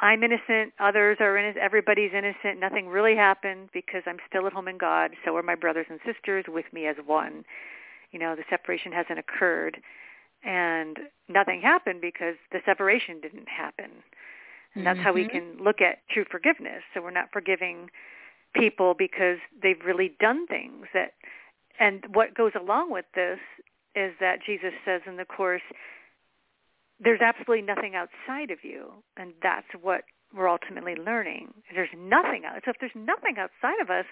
I'm 0.00 0.22
innocent, 0.24 0.72
others 0.80 1.18
are 1.20 1.36
innocent, 1.36 1.62
everybody's 1.62 2.12
innocent, 2.12 2.58
nothing 2.58 2.88
really 2.88 3.14
happened 3.14 3.68
because 3.72 4.02
I'm 4.06 4.18
still 4.28 4.46
at 4.46 4.52
home 4.52 4.68
in 4.68 4.78
God, 4.78 5.12
so 5.24 5.36
are 5.36 5.42
my 5.42 5.54
brothers 5.54 5.86
and 5.88 6.00
sisters 6.04 6.44
with 6.48 6.64
me 6.72 6.86
as 6.86 6.96
one. 7.06 7.44
You 8.10 8.18
know, 8.18 8.34
the 8.34 8.44
separation 8.50 8.92
hasn't 8.92 9.18
occurred 9.18 9.80
and 10.44 10.98
nothing 11.28 11.60
happened 11.60 12.00
because 12.00 12.34
the 12.50 12.60
separation 12.64 13.20
didn't 13.20 13.48
happen. 13.48 13.90
And 14.74 14.86
that's 14.86 14.98
how 15.00 15.12
we 15.12 15.24
Mhm. 15.24 15.30
can 15.30 15.56
look 15.62 15.80
at 15.80 16.06
true 16.08 16.24
forgiveness. 16.24 16.82
So 16.92 17.00
we're 17.00 17.10
not 17.10 17.30
forgiving 17.30 17.90
people 18.54 18.94
because 18.94 19.38
they've 19.62 19.82
really 19.84 20.08
done 20.08 20.46
things 20.46 20.88
that 20.92 21.14
and 21.78 22.04
what 22.14 22.34
goes 22.34 22.54
along 22.54 22.90
with 22.90 23.06
this 23.14 23.40
is 23.94 24.16
that 24.20 24.42
Jesus 24.42 24.74
says 24.84 25.02
in 25.06 25.16
the 25.16 25.24
course 25.24 25.62
there's 27.02 27.20
absolutely 27.20 27.62
nothing 27.62 27.94
outside 27.94 28.50
of 28.50 28.58
you 28.62 28.90
and 29.16 29.32
that's 29.42 29.66
what 29.80 30.02
we're 30.34 30.48
ultimately 30.48 30.94
learning 30.94 31.52
there's 31.74 31.90
nothing 31.96 32.44
out 32.44 32.62
so 32.64 32.70
if 32.70 32.76
there's 32.80 32.92
nothing 32.94 33.36
outside 33.38 33.80
of 33.80 33.90
us 33.90 34.04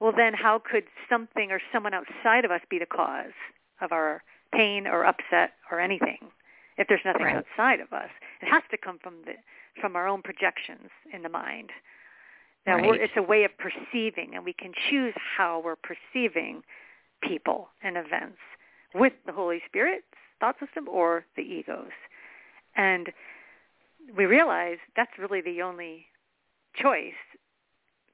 well 0.00 0.12
then 0.16 0.32
how 0.34 0.58
could 0.58 0.84
something 1.08 1.50
or 1.50 1.60
someone 1.72 1.94
outside 1.94 2.44
of 2.44 2.50
us 2.50 2.60
be 2.70 2.78
the 2.78 2.86
cause 2.86 3.34
of 3.80 3.92
our 3.92 4.22
pain 4.54 4.86
or 4.86 5.04
upset 5.04 5.52
or 5.70 5.80
anything 5.80 6.18
if 6.78 6.86
there's 6.88 7.00
nothing 7.04 7.26
Right. 7.26 7.36
outside 7.36 7.80
of 7.80 7.92
us 7.92 8.10
it 8.40 8.46
has 8.48 8.62
to 8.70 8.76
come 8.76 8.98
from 9.02 9.14
the 9.24 9.34
from 9.80 9.96
our 9.96 10.06
own 10.06 10.22
projections 10.22 10.90
in 11.12 11.22
the 11.22 11.28
mind 11.28 11.70
now 12.66 12.76
we're, 12.76 12.92
Right. 12.92 13.00
it's 13.02 13.16
a 13.16 13.22
way 13.22 13.44
of 13.44 13.50
perceiving 13.58 14.34
and 14.34 14.44
we 14.44 14.52
can 14.52 14.72
choose 14.90 15.14
how 15.36 15.60
we're 15.64 15.76
perceiving 15.76 16.62
people 17.22 17.68
and 17.82 17.96
events 17.96 18.38
with 18.94 19.12
the 19.26 19.32
Holy 19.32 19.60
Spirit's 19.66 20.04
thought 20.40 20.56
system 20.58 20.88
or 20.88 21.24
the 21.36 21.42
egos. 21.42 21.90
And 22.76 23.12
we 24.16 24.24
realize 24.24 24.78
that's 24.96 25.18
really 25.18 25.40
the 25.40 25.62
only 25.62 26.06
choice 26.74 27.12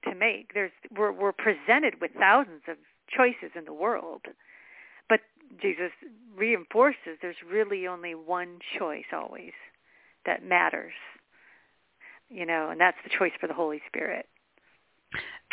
to 0.05 0.15
make. 0.15 0.55
There's 0.55 0.73
we're 0.97 1.13
we're 1.13 1.33
presented 1.33 2.01
with 2.01 2.13
thousands 2.19 2.63
of 2.69 2.77
choices 3.09 3.53
in 3.57 3.65
the 3.65 3.73
world. 3.73 4.23
But 5.09 5.21
Jesus 5.61 5.91
reinforces 6.37 7.19
there's 7.23 7.37
really 7.49 7.87
only 7.87 8.15
one 8.15 8.59
choice 8.79 9.07
always 9.13 9.53
that 10.27 10.45
matters. 10.45 10.93
You 12.29 12.45
know, 12.45 12.69
and 12.71 12.81
that's 12.81 12.99
the 13.05 13.11
choice 13.11 13.33
for 13.41 13.47
the 13.47 13.55
Holy 13.55 13.81
Spirit 13.87 14.27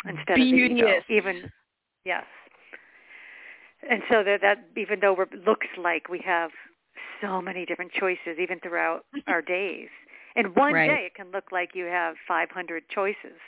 instead 0.04 0.32
of 0.32 0.36
the 0.36 0.42
ego. 0.42 0.74
Beauteous. 0.74 1.04
Even 1.08 1.50
yes. 2.04 2.24
And 3.88 4.02
so 4.10 4.22
that 4.24 4.40
that 4.42 4.66
even 4.76 5.00
though 5.00 5.20
it 5.20 5.32
looks 5.46 5.66
like 5.82 6.08
we 6.08 6.20
have 6.24 6.50
so 7.20 7.40
many 7.40 7.64
different 7.66 7.92
choices 7.92 8.38
even 8.40 8.60
throughout 8.60 9.04
our 9.26 9.42
days. 9.42 9.88
In 10.36 10.46
one 10.54 10.72
Right. 10.74 10.88
day 10.88 11.04
it 11.06 11.14
can 11.14 11.30
look 11.32 11.50
like 11.52 11.70
you 11.74 11.86
have 11.86 12.16
500 12.28 12.88
choices, 12.88 13.38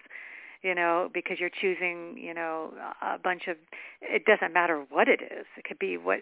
you 0.62 0.74
know, 0.74 1.10
because 1.12 1.38
you're 1.38 1.50
choosing, 1.50 2.16
you 2.18 2.34
know, 2.34 2.72
a 3.02 3.18
bunch 3.18 3.42
of 3.48 3.56
it 4.02 4.24
doesn't 4.24 4.52
matter 4.52 4.84
what 4.90 5.08
it 5.08 5.20
is. 5.22 5.46
It 5.56 5.64
could 5.64 5.78
be 5.78 5.96
what 5.96 6.20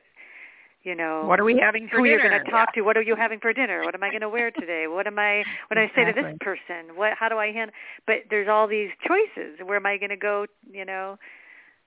you 0.83 0.95
know, 0.95 1.27
What 1.27 1.41
are 1.41 1.45
we 1.45 1.59
having 1.61 1.89
for 1.89 1.99
who 1.99 2.05
dinner? 2.05 2.19
you're 2.19 2.29
going 2.31 2.41
to 2.45 2.51
talk 2.51 2.73
to. 2.75 2.83
What 2.83 2.97
are 2.97 3.03
you 3.03 3.17
having 3.17 3.41
for 3.41 3.53
dinner? 3.53 3.85
What 3.85 3.95
am 3.95 4.05
I 4.05 4.11
going 4.11 4.21
to 4.21 4.29
wear 4.29 4.51
today? 4.53 4.87
What 4.89 5.07
am 5.07 5.19
I? 5.19 5.45
What 5.69 5.75
do 5.75 5.81
I 5.81 5.91
say 5.97 6.05
to 6.05 6.13
this 6.13 6.31
person? 6.41 6.95
What? 6.97 7.13
How 7.19 7.29
do 7.29 7.39
I 7.39 7.47
handle? 7.51 7.75
But 8.07 8.17
there's 8.31 8.49
all 8.49 8.69
these 8.69 8.91
choices. 9.07 9.59
Where 9.65 9.77
am 9.77 9.87
I 9.87 9.99
going 9.99 10.11
to 10.11 10.17
go? 10.17 10.47
You 10.71 10.85
know, 10.85 11.17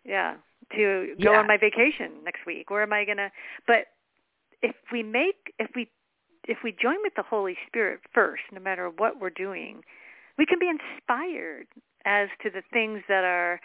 yeah, 0.04 0.36
to 0.76 1.16
go 1.24 1.32
Yeah. 1.32 1.40
on 1.40 1.48
my 1.48 1.58
vacation 1.58 2.24
next 2.26 2.46
week. 2.46 2.70
Where 2.70 2.84
am 2.84 2.92
I 2.94 3.06
going 3.06 3.18
to? 3.18 3.32
But 3.68 3.88
if 4.62 4.76
we 4.92 5.04
make, 5.04 5.54
if 5.60 5.72
we, 5.76 5.90
if 6.48 6.60
we 6.64 6.72
join 6.72 6.98
with 7.04 7.14
the 7.16 7.24
Holy 7.24 7.58
Spirit 7.68 8.00
first, 8.14 8.44
no 8.52 8.60
matter 8.60 8.90
what 8.90 9.20
we're 9.20 9.30
doing, 9.30 9.82
we 10.38 10.46
can 10.46 10.60
be 10.60 10.70
inspired 10.70 11.68
as 12.06 12.30
to 12.44 12.50
the 12.50 12.64
things 12.72 13.02
that 13.08 13.24
are 13.24 13.60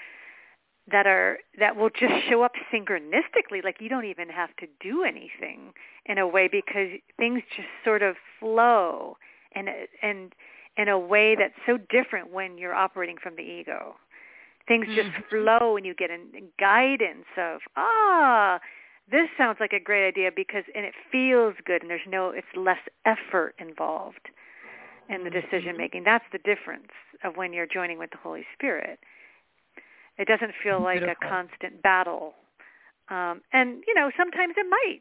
that 0.90 1.06
are 1.06 1.38
that 1.58 1.76
will 1.76 1.88
just 1.88 2.12
show 2.28 2.42
up 2.42 2.52
synchronistically 2.72 3.64
like 3.64 3.76
you 3.80 3.88
don't 3.88 4.04
even 4.04 4.28
have 4.28 4.54
to 4.56 4.66
do 4.80 5.02
anything 5.02 5.72
in 6.04 6.18
a 6.18 6.26
way 6.28 6.46
because 6.50 6.88
things 7.16 7.42
just 7.56 7.68
sort 7.84 8.02
of 8.02 8.16
flow 8.38 9.16
and 9.54 9.68
and 10.02 10.34
in 10.76 10.88
a 10.88 10.98
way 10.98 11.34
that's 11.38 11.54
so 11.64 11.78
different 11.88 12.30
when 12.32 12.58
you're 12.58 12.74
operating 12.74 13.16
from 13.22 13.34
the 13.36 13.42
ego 13.42 13.96
things 14.68 14.86
just 14.94 15.08
Mhm. 15.08 15.28
flow 15.30 15.76
and 15.76 15.86
you 15.86 15.94
get 15.94 16.10
in 16.10 16.50
guidance 16.58 17.26
of 17.38 17.62
ah 17.76 18.60
this 19.10 19.28
sounds 19.36 19.58
like 19.60 19.72
a 19.72 19.80
great 19.80 20.06
idea 20.06 20.30
because 20.34 20.64
and 20.74 20.84
it 20.84 20.94
feels 21.10 21.54
good 21.64 21.82
and 21.82 21.90
there's 21.90 22.00
no 22.08 22.30
it's 22.30 22.46
less 22.56 22.80
effort 23.04 23.54
involved 23.58 24.30
in 25.08 25.24
the 25.24 25.30
decision 25.30 25.76
making 25.76 26.02
that's 26.04 26.24
the 26.32 26.38
difference 26.38 26.92
of 27.22 27.36
when 27.36 27.52
you're 27.52 27.66
joining 27.66 27.98
with 27.98 28.10
the 28.10 28.18
holy 28.22 28.44
spirit 28.54 28.98
it 30.16 30.28
doesn't 30.28 30.52
feel 30.62 30.80
like 30.82 31.02
a 31.02 31.16
constant 31.16 31.82
battle. 31.82 32.34
Um, 33.08 33.42
and, 33.52 33.82
you 33.86 33.94
know, 33.94 34.10
sometimes 34.16 34.54
it 34.56 34.66
might 34.68 35.00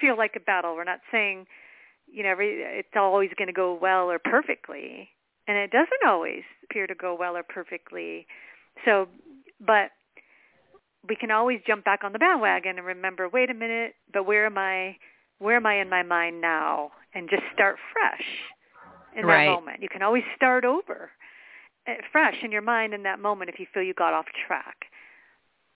feel 0.00 0.16
like 0.16 0.32
a 0.36 0.40
battle. 0.40 0.74
We're 0.74 0.84
not 0.84 1.00
saying, 1.12 1.46
you 2.06 2.22
know, 2.22 2.30
every, 2.30 2.62
it's 2.62 2.88
always 2.96 3.30
going 3.36 3.48
to 3.48 3.52
go 3.52 3.78
well 3.80 4.10
or 4.10 4.18
perfectly. 4.18 5.10
And 5.46 5.56
it 5.56 5.70
doesn't 5.70 6.06
always 6.06 6.42
appear 6.64 6.86
to 6.86 6.94
go 6.94 7.16
well 7.18 7.36
or 7.36 7.42
perfectly. 7.42 8.26
So, 8.84 9.08
but 9.60 9.90
we 11.08 11.16
can 11.16 11.30
always 11.30 11.60
jump 11.66 11.84
back 11.84 12.04
on 12.04 12.12
the 12.12 12.18
bandwagon 12.18 12.78
and 12.78 12.86
remember, 12.86 13.28
wait 13.28 13.50
a 13.50 13.54
minute, 13.54 13.94
but 14.12 14.26
where 14.26 14.46
am 14.46 14.58
I, 14.58 14.96
where 15.38 15.56
am 15.56 15.66
I 15.66 15.80
in 15.80 15.88
my 15.88 16.02
mind 16.02 16.40
now? 16.40 16.92
And 17.14 17.28
just 17.30 17.42
start 17.54 17.76
fresh 17.92 18.24
in 19.16 19.26
Right. 19.26 19.46
that 19.46 19.50
moment. 19.50 19.82
You 19.82 19.88
can 19.88 20.02
always 20.02 20.24
start 20.36 20.64
over 20.64 21.10
uh, 21.88 21.94
fresh 22.12 22.36
in 22.42 22.52
your 22.52 22.62
mind 22.62 22.94
in 22.94 23.02
that 23.04 23.18
moment 23.20 23.50
if 23.50 23.58
you 23.58 23.66
feel 23.72 23.82
you 23.82 23.94
got 23.94 24.12
off 24.12 24.26
track 24.46 24.76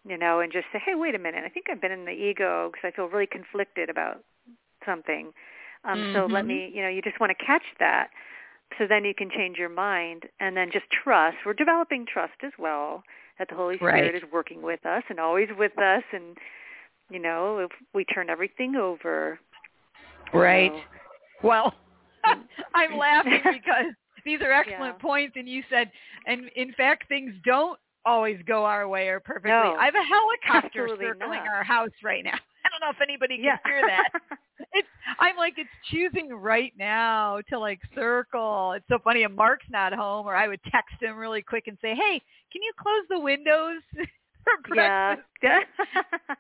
you 0.09 0.16
know 0.16 0.40
and 0.40 0.53
just 0.53 0.66
say 0.73 0.81
hey 0.85 0.95
wait 0.95 1.14
a 1.14 1.19
minute 1.19 1.43
i 1.45 1.49
think 1.49 1.66
i've 1.71 1.81
been 1.81 1.93
in 1.93 2.05
the 2.05 2.12
ego 2.12 2.71
because 2.73 2.87
i 2.88 2.95
feel 2.95 3.07
really 3.09 3.27
conflicted 3.27 3.88
about 3.90 4.25
something 4.85 5.33
um 5.85 6.05
so 6.12 6.26
let 6.31 6.47
Mhm. 6.47 6.47
me 6.47 6.70
you 6.74 6.83
know 6.83 6.89
you 6.89 7.03
just 7.03 7.20
want 7.20 7.31
to 7.37 7.45
catch 7.45 7.64
that 7.78 8.09
so 8.78 8.87
then 8.89 9.05
you 9.05 9.14
can 9.14 9.31
change 9.31 9.59
your 9.59 9.68
mind 9.68 10.24
and 10.41 10.57
then 10.57 10.70
just 10.72 10.87
trust 10.91 11.37
we're 11.45 11.53
developing 11.53 12.07
trust 12.07 12.35
as 12.45 12.53
well 12.59 13.03
that 13.41 13.49
the 13.49 13.57
holy 13.57 13.76
spirit 13.78 14.14
Right. 14.14 14.14
is 14.14 14.22
working 14.32 14.62
with 14.62 14.84
us 14.86 15.03
and 15.09 15.18
always 15.18 15.49
with 15.59 15.76
us 15.78 16.05
and 16.12 16.36
you 17.11 17.18
know 17.18 17.59
if 17.59 17.72
we 17.93 18.05
turn 18.05 18.30
everything 18.30 18.76
over 18.76 19.41
Right. 20.32 20.70
know, 20.72 20.80
Well, 21.43 21.74
I'm 22.74 22.97
laughing 22.97 23.41
because 23.53 23.93
these 24.24 24.41
are 24.43 24.53
excellent 24.53 24.97
Yeah. 24.97 25.03
points, 25.03 25.34
and 25.36 25.49
you 25.49 25.62
said, 25.70 25.91
and 26.26 26.51
in 26.55 26.72
fact, 26.74 27.09
things 27.09 27.32
don't 27.45 27.78
always 28.05 28.38
go 28.47 28.64
our 28.64 28.86
way 28.88 29.09
or 29.09 29.20
perfectly. 29.20 29.51
No. 29.51 29.76
I 29.78 29.86
have 29.86 29.95
a 29.95 30.05
helicopter 30.05 30.88
circling 30.88 31.41
not. 31.41 31.49
our 31.49 31.64
house 31.64 31.91
right 32.03 32.24
now. 32.24 32.38
I 32.64 32.68
don't 32.68 32.80
know 32.80 32.90
if 32.90 33.00
anybody 33.02 33.36
can 33.36 33.44
yeah 33.44 33.58
hear 33.64 33.82
that. 33.86 34.11
It's 34.72 34.88
I'm 35.18 35.36
like, 35.36 35.54
it's 35.56 35.70
choosing 35.90 36.28
right 36.32 36.72
now 36.78 37.40
to 37.48 37.58
like 37.58 37.80
circle. 37.94 38.72
It's 38.72 38.84
so 38.88 38.98
funny. 39.02 39.22
If 39.22 39.32
Mark's 39.32 39.66
not 39.70 39.92
home, 39.94 40.26
or 40.26 40.36
I 40.36 40.48
would 40.48 40.61
text 40.70 40.94
him 41.00 41.16
really 41.16 41.42
quick 41.42 41.64
and 41.66 41.78
say, 41.80 41.94
"Hey, 41.94 42.20
can 42.52 42.62
you 42.62 42.72
close 42.78 43.04
the 43.08 43.18
windows?" 43.18 43.80
for 44.44 44.52
breakfast. 44.68 45.26
Yeah. 45.42 45.61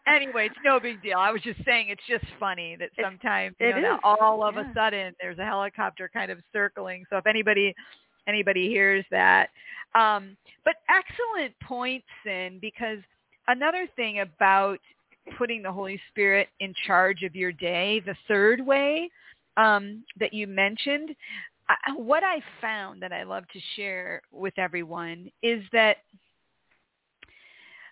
anyway, 0.06 0.46
it's 0.46 0.56
no 0.64 0.78
big 0.78 1.02
deal. 1.02 1.18
I 1.18 1.30
was 1.30 1.40
just 1.42 1.64
saying 1.64 1.88
it's 1.88 2.02
just 2.08 2.24
funny 2.38 2.76
that 2.78 2.90
sometimes 3.02 3.56
you 3.58 3.68
it 3.68 3.76
know 3.76 3.94
that 3.94 4.00
all 4.04 4.44
of 4.46 4.56
Yeah. 4.56 4.70
a 4.70 4.74
sudden 4.74 5.14
there's 5.20 5.38
a 5.38 5.44
helicopter 5.44 6.10
kind 6.12 6.30
of 6.30 6.38
circling. 6.52 7.04
So 7.08 7.16
if 7.16 7.26
anybody 7.26 7.74
anybody 8.28 8.68
hears 8.68 9.04
that. 9.10 9.48
Um, 9.94 10.36
but 10.64 10.74
excellent 10.88 11.54
points 11.62 12.06
in 12.26 12.58
because 12.60 12.98
another 13.48 13.86
thing 13.96 14.20
about 14.20 14.78
putting 15.36 15.62
the 15.62 15.72
Holy 15.72 16.00
Spirit 16.10 16.48
in 16.60 16.74
charge 16.86 17.22
of 17.22 17.34
your 17.34 17.52
day, 17.52 18.00
the 18.00 18.16
third 18.28 18.64
way 18.64 19.10
um, 19.56 20.04
that 20.18 20.32
you 20.32 20.46
mentioned, 20.46 21.14
I, 21.68 21.92
what 21.96 22.22
I 22.24 22.40
found 22.60 23.02
that 23.02 23.12
I 23.12 23.22
love 23.22 23.44
to 23.52 23.60
share 23.76 24.22
with 24.32 24.58
everyone 24.58 25.30
is 25.42 25.62
that 25.72 25.98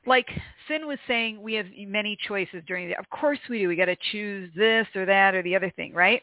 like 0.06 0.28
Sin 0.68 0.86
was 0.86 0.98
saying, 1.06 1.40
we 1.40 1.54
have 1.54 1.66
many 1.76 2.16
choices 2.26 2.62
during 2.66 2.88
the 2.88 2.94
day. 2.94 2.98
Of 2.98 3.08
course 3.10 3.38
we 3.48 3.58
do. 3.58 3.68
We 3.68 3.76
got 3.76 3.86
to 3.86 3.96
choose 4.10 4.50
this 4.56 4.86
or 4.94 5.04
that 5.04 5.34
or 5.34 5.42
the 5.42 5.54
other 5.54 5.70
thing, 5.76 5.92
right? 5.92 6.22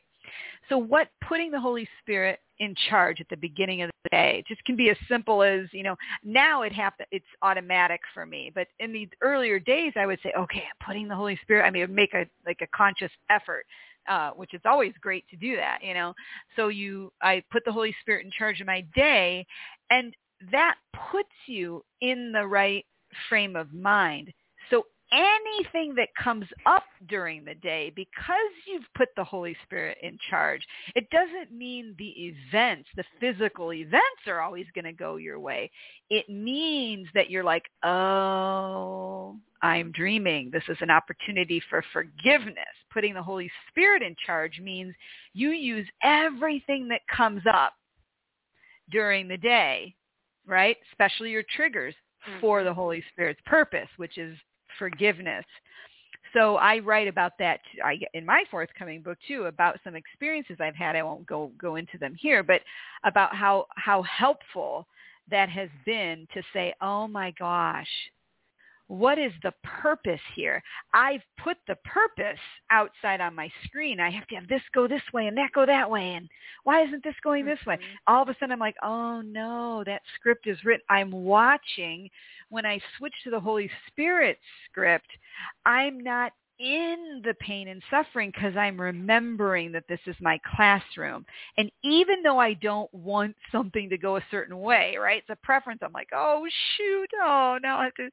So 0.69 0.77
what 0.77 1.09
putting 1.27 1.51
the 1.51 1.59
Holy 1.59 1.87
Spirit 2.01 2.39
in 2.59 2.75
charge 2.89 3.19
at 3.19 3.29
the 3.29 3.37
beginning 3.37 3.81
of 3.81 3.89
the 4.03 4.09
day 4.09 4.39
It 4.39 4.47
just 4.47 4.63
can 4.65 4.75
be 4.75 4.89
as 4.89 4.97
simple 5.09 5.43
as, 5.43 5.65
you 5.71 5.83
know, 5.83 5.95
now 6.23 6.61
it 6.61 6.71
to, 6.71 7.05
it's 7.11 7.25
automatic 7.41 8.01
for 8.13 8.25
me. 8.25 8.51
But 8.53 8.67
in 8.79 8.93
the 8.93 9.09
earlier 9.21 9.59
days, 9.59 9.93
I 9.95 10.05
would 10.05 10.19
say, 10.23 10.31
okay, 10.37 10.59
I'm 10.59 10.85
putting 10.87 11.07
the 11.07 11.15
Holy 11.15 11.37
Spirit, 11.41 11.65
I 11.65 11.69
mean, 11.69 11.93
make 11.93 12.13
a, 12.13 12.25
like 12.45 12.59
a 12.61 12.67
conscious 12.75 13.11
effort. 13.29 13.65
Uh, 14.07 14.29
which 14.35 14.53
is 14.53 14.61
always 14.65 14.93
great 15.01 15.27
to 15.29 15.35
do 15.35 15.55
that, 15.55 15.79
you 15.81 15.95
know. 15.95 16.13
So 16.55 16.67
you, 16.67 17.11
I 17.23 17.41
put 17.51 17.65
the 17.65 17.71
Holy 17.71 17.95
Spirit 18.01 18.23
in 18.23 18.29
charge 18.29 18.61
of 18.61 18.67
my 18.67 18.85
day, 18.95 19.47
and 19.89 20.13
that 20.51 20.75
puts 21.11 21.33
you 21.47 21.83
in 22.01 22.31
the 22.31 22.45
right 22.45 22.85
frame 23.27 23.55
of 23.55 23.73
mind. 23.73 24.31
Anything 25.15 25.95
that 25.95 26.09
comes 26.21 26.45
up 26.65 26.83
during 27.07 27.45
the 27.45 27.55
day, 27.55 27.91
because 27.95 28.35
you've 28.67 28.83
put 28.95 29.07
the 29.15 29.23
Holy 29.23 29.55
Spirit 29.63 29.97
in 30.03 30.17
charge, 30.29 30.61
it 30.93 31.09
doesn't 31.09 31.57
mean 31.57 31.95
the 31.97 32.33
events, 32.53 32.89
the 32.97 33.05
physical 33.21 33.71
events 33.71 34.27
are 34.27 34.41
always 34.41 34.65
going 34.75 34.85
to 34.85 34.91
go 34.91 35.15
your 35.15 35.39
way. 35.39 35.71
It 36.09 36.27
means 36.27 37.07
that 37.13 37.29
you're 37.29 37.45
like, 37.45 37.63
oh, 37.83 39.37
I'm 39.61 39.93
dreaming. 39.93 40.51
This 40.51 40.63
is 40.67 40.77
an 40.81 40.91
opportunity 40.91 41.61
for 41.69 41.83
forgiveness. 41.93 42.57
Putting 42.91 43.13
the 43.13 43.23
Holy 43.23 43.49
Spirit 43.69 44.01
in 44.01 44.15
charge 44.25 44.59
means 44.59 44.93
you 45.33 45.51
use 45.51 45.87
everything 46.03 46.89
that 46.89 47.01
comes 47.07 47.41
up 47.51 47.73
during 48.91 49.27
the 49.27 49.37
day, 49.37 49.95
right? 50.45 50.77
Especially 50.91 51.31
your 51.31 51.43
triggers 51.55 51.95
for 52.41 52.59
mm-hmm. 52.59 52.67
the 52.67 52.73
Holy 52.73 53.03
Spirit's 53.11 53.41
purpose, 53.45 53.87
which 53.97 54.17
is 54.17 54.37
forgiveness. 54.77 55.45
So 56.33 56.57
I 56.57 56.79
write 56.79 57.07
about 57.07 57.33
that 57.39 57.61
I, 57.83 57.97
in 58.13 58.25
my 58.25 58.43
forthcoming 58.51 59.01
book 59.01 59.17
too, 59.27 59.45
about 59.45 59.79
some 59.83 59.95
experiences 59.95 60.57
I've 60.59 60.75
had. 60.75 60.95
I 60.95 61.03
won't 61.03 61.25
go 61.25 61.51
go 61.57 61.75
into 61.75 61.97
them 61.97 62.13
here, 62.15 62.43
but 62.43 62.61
about 63.03 63.33
how 63.35 63.67
how 63.75 64.01
helpful 64.03 64.87
that 65.29 65.49
has 65.49 65.69
been 65.85 66.27
to 66.33 66.41
say, 66.53 66.73
"Oh 66.81 67.07
my 67.07 67.31
gosh, 67.39 67.87
what 68.87 69.17
is 69.17 69.31
the 69.41 69.53
purpose 69.63 70.21
here? 70.35 70.61
I've 70.93 71.23
put 71.43 71.57
the 71.67 71.75
purpose 71.77 72.39
outside 72.69 73.19
on 73.21 73.33
my 73.33 73.49
screen. 73.63 73.99
I 73.99 74.11
have 74.11 74.27
to 74.27 74.35
have 74.35 74.47
this 74.47 74.61
go 74.73 74.87
this 74.87 75.01
way 75.13 75.27
and 75.27 75.37
that 75.37 75.51
go 75.53 75.65
that 75.65 75.89
way. 75.89 76.13
And 76.13 76.29
why 76.65 76.83
isn't 76.83 77.03
this 77.03 77.15
going 77.23 77.45
this 77.45 77.65
way? 77.65 77.77
Mhm. 77.77 77.97
All 78.07 78.21
of 78.21 78.29
a 78.29 78.33
sudden 78.35 78.51
I'm 78.51 78.59
like, 78.59 78.75
oh 78.83 79.21
no, 79.21 79.83
that 79.85 80.03
script 80.15 80.45
is 80.47 80.63
written. 80.63 80.85
I'm 80.89 81.11
watching. 81.11 82.11
When 82.49 82.65
I 82.65 82.79
switch 82.97 83.13
to 83.23 83.29
the 83.29 83.39
Holy 83.39 83.69
Spirit 83.87 84.37
script, 84.69 85.07
I'm 85.65 85.99
not 85.99 86.31
in 86.59 87.21
the 87.25 87.33
pain 87.39 87.67
and 87.67 87.81
suffering 87.89 88.31
because 88.33 88.55
I'm 88.55 88.79
remembering 88.79 89.71
that 89.73 89.83
this 89.89 89.99
is 90.05 90.15
my 90.21 90.39
classroom. 90.55 91.25
And 91.57 91.69
even 91.83 92.23
though 92.23 92.39
I 92.39 92.53
don't 92.53 92.93
want 92.93 93.35
something 93.51 93.89
to 93.89 93.97
go 93.97 94.17
a 94.17 94.25
certain 94.31 94.59
way, 94.59 94.95
right? 94.97 95.17
It's 95.17 95.29
a 95.29 95.45
preference. 95.45 95.81
I'm 95.83 95.91
like, 95.91 96.09
oh 96.13 96.45
shoot, 96.77 97.09
oh 97.21 97.57
now 97.61 97.79
I 97.79 97.85
have 97.85 97.95
to 97.95 98.09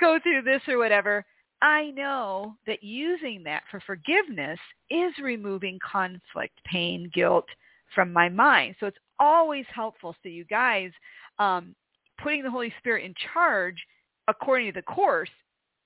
go 0.00 0.18
through 0.22 0.42
this 0.42 0.62
or 0.66 0.78
whatever. 0.78 1.24
I 1.60 1.90
know 1.90 2.54
that 2.66 2.82
using 2.82 3.42
that 3.44 3.64
for 3.70 3.80
forgiveness 3.80 4.58
is 4.90 5.12
removing 5.20 5.78
conflict, 5.80 6.58
pain, 6.64 7.10
guilt 7.12 7.46
from 7.94 8.12
my 8.12 8.28
mind. 8.28 8.76
So 8.78 8.86
it's 8.86 8.98
always 9.18 9.66
helpful. 9.74 10.14
So 10.22 10.28
you 10.28 10.44
guys, 10.44 10.90
um, 11.38 11.74
putting 12.18 12.42
the 12.42 12.50
Holy 12.50 12.72
Spirit 12.78 13.04
in 13.04 13.14
charge 13.32 13.76
according 14.28 14.66
to 14.66 14.72
the 14.72 14.82
course 14.82 15.30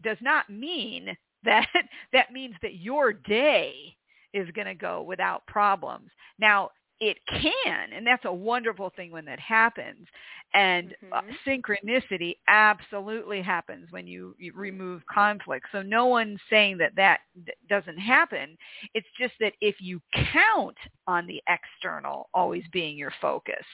does 0.03 0.19
not 0.21 0.49
mean 0.51 1.17
that 1.45 1.69
that 2.13 2.33
means 2.33 2.55
that 2.63 2.77
your 2.77 3.13
day 3.13 3.97
is 4.33 4.49
going 4.53 4.67
to 4.67 4.75
go 4.75 5.03
without 5.03 5.47
problems. 5.47 6.11
Now, 6.39 6.71
it 7.01 7.19
can, 7.29 7.93
and 7.93 8.07
that's 8.07 8.25
a 8.27 8.33
wonderful 8.33 8.91
thing 8.95 9.11
when 9.11 9.25
that 9.25 9.41
happens. 9.41 10.07
And 10.55 10.95
uh, 11.11 11.21
Mhm. 11.23 11.65
synchronicity 11.65 12.37
absolutely 12.47 13.43
happens 13.43 13.91
when 13.91 14.07
you, 14.07 14.37
you 14.39 14.53
remove 14.55 15.03
conflict. 15.13 15.67
So 15.73 15.83
no 15.83 16.07
one's 16.07 16.41
saying 16.49 16.79
that 16.79 16.95
that 16.95 17.23
doesn't 17.69 17.99
happen. 17.99 18.57
It's 18.95 19.09
just 19.19 19.35
that 19.41 19.55
if 19.61 19.81
you 19.81 20.01
count 20.33 20.77
on 21.09 21.27
the 21.27 21.43
external 21.49 22.29
always 22.35 22.65
being 22.73 22.97
your 22.97 23.13
focus, 23.21 23.67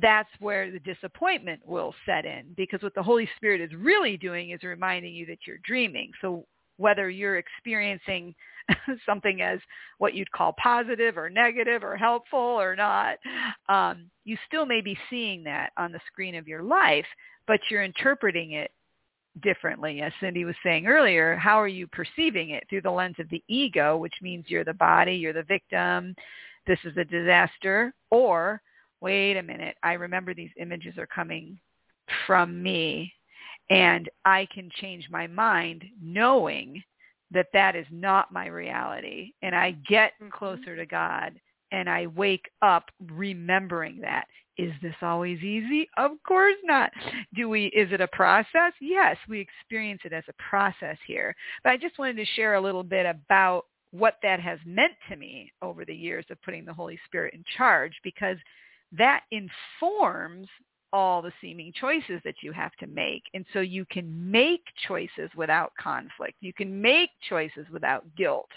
that's 0.00 0.28
where 0.40 0.70
the 0.70 0.78
disappointment 0.80 1.60
will 1.66 1.94
set 2.06 2.24
in 2.24 2.54
because 2.56 2.82
what 2.82 2.94
the 2.94 3.02
Holy 3.02 3.28
Spirit 3.36 3.60
is 3.60 3.70
really 3.76 4.16
doing 4.16 4.50
is 4.50 4.62
reminding 4.62 5.14
you 5.14 5.26
that 5.26 5.38
you're 5.46 5.58
dreaming. 5.64 6.10
So 6.20 6.46
whether 6.78 7.10
you're 7.10 7.36
experiencing 7.36 8.34
something 9.06 9.42
as 9.42 9.58
what 9.98 10.14
you'd 10.14 10.32
call 10.32 10.54
positive 10.62 11.18
or 11.18 11.28
negative 11.28 11.84
or 11.84 11.96
helpful 11.96 12.38
or 12.38 12.74
not, 12.74 13.18
um, 13.68 14.10
you 14.24 14.36
still 14.46 14.66
may 14.66 14.80
be 14.80 14.96
seeing 15.10 15.44
that 15.44 15.70
on 15.76 15.92
the 15.92 16.00
screen 16.06 16.34
of 16.34 16.48
your 16.48 16.62
life, 16.62 17.06
but 17.46 17.60
you're 17.70 17.82
interpreting 17.82 18.52
it 18.52 18.70
differently. 19.42 20.02
As 20.02 20.12
Cindy 20.20 20.44
was 20.44 20.54
saying 20.62 20.86
earlier, 20.86 21.36
how 21.36 21.60
are 21.60 21.68
you 21.68 21.86
perceiving 21.86 22.50
it? 22.50 22.64
Through 22.68 22.82
the 22.82 22.90
lens 22.90 23.16
of 23.18 23.28
the 23.30 23.42
ego, 23.48 23.96
which 23.96 24.14
means 24.20 24.46
you're 24.48 24.64
the 24.64 24.74
body, 24.74 25.14
you're 25.14 25.32
the 25.32 25.42
victim, 25.44 26.14
this 26.66 26.78
is 26.84 26.96
a 26.96 27.04
disaster, 27.04 27.92
or 28.10 28.60
wait 29.02 29.36
a 29.36 29.42
minute, 29.42 29.76
I 29.82 29.94
remember 29.94 30.32
these 30.32 30.50
images 30.58 30.96
are 30.96 31.06
coming 31.06 31.58
from 32.26 32.62
me 32.62 33.12
and 33.70 34.08
I 34.24 34.46
can 34.54 34.70
change 34.80 35.08
my 35.10 35.26
mind 35.26 35.84
knowing 36.00 36.82
that 37.30 37.48
that 37.52 37.74
is 37.74 37.86
not 37.90 38.32
my 38.32 38.46
reality 38.46 39.32
and 39.42 39.54
I 39.54 39.72
get 39.88 40.12
Mhm. 40.20 40.30
closer 40.30 40.76
to 40.76 40.86
God 40.86 41.40
and 41.70 41.88
I 41.88 42.06
wake 42.08 42.50
up 42.60 42.90
remembering 43.00 43.98
that. 44.00 44.28
Is 44.58 44.78
this 44.82 44.94
always 45.02 45.42
easy? 45.42 45.88
Of 45.96 46.22
course 46.24 46.58
not. 46.64 46.92
Do 47.32 47.48
we 47.48 47.66
is 47.66 47.90
it 47.92 48.02
a 48.02 48.08
process? 48.08 48.74
Yes, 48.80 49.16
we 49.26 49.40
experience 49.40 50.04
it 50.04 50.12
as 50.12 50.28
a 50.28 50.34
process 50.34 50.98
here. 51.06 51.34
But 51.64 51.70
I 51.70 51.78
just 51.78 51.98
wanted 51.98 52.16
to 52.16 52.24
share 52.26 52.54
a 52.54 52.60
little 52.60 52.84
bit 52.84 53.06
about 53.06 53.66
what 53.92 54.18
that 54.22 54.40
has 54.40 54.58
meant 54.66 54.94
to 55.08 55.16
me 55.16 55.50
over 55.62 55.84
the 55.84 55.94
years 55.94 56.26
of 56.30 56.40
putting 56.42 56.64
the 56.66 56.74
Holy 56.74 56.98
Spirit 57.06 57.32
in 57.34 57.44
charge 57.56 57.98
because 58.02 58.36
that 58.96 59.22
informs 59.30 60.48
all 60.92 61.22
the 61.22 61.32
seeming 61.40 61.72
choices 61.78 62.20
that 62.24 62.34
you 62.42 62.52
have 62.52 62.72
to 62.76 62.86
make. 62.86 63.22
And 63.32 63.46
so 63.52 63.60
you 63.60 63.86
can 63.86 64.30
make 64.30 64.62
choices 64.86 65.30
without 65.34 65.72
conflict. 65.80 66.34
You 66.40 66.52
can 66.52 66.80
make 66.80 67.10
choices 67.28 67.66
without 67.72 68.04
guilt, 68.16 68.50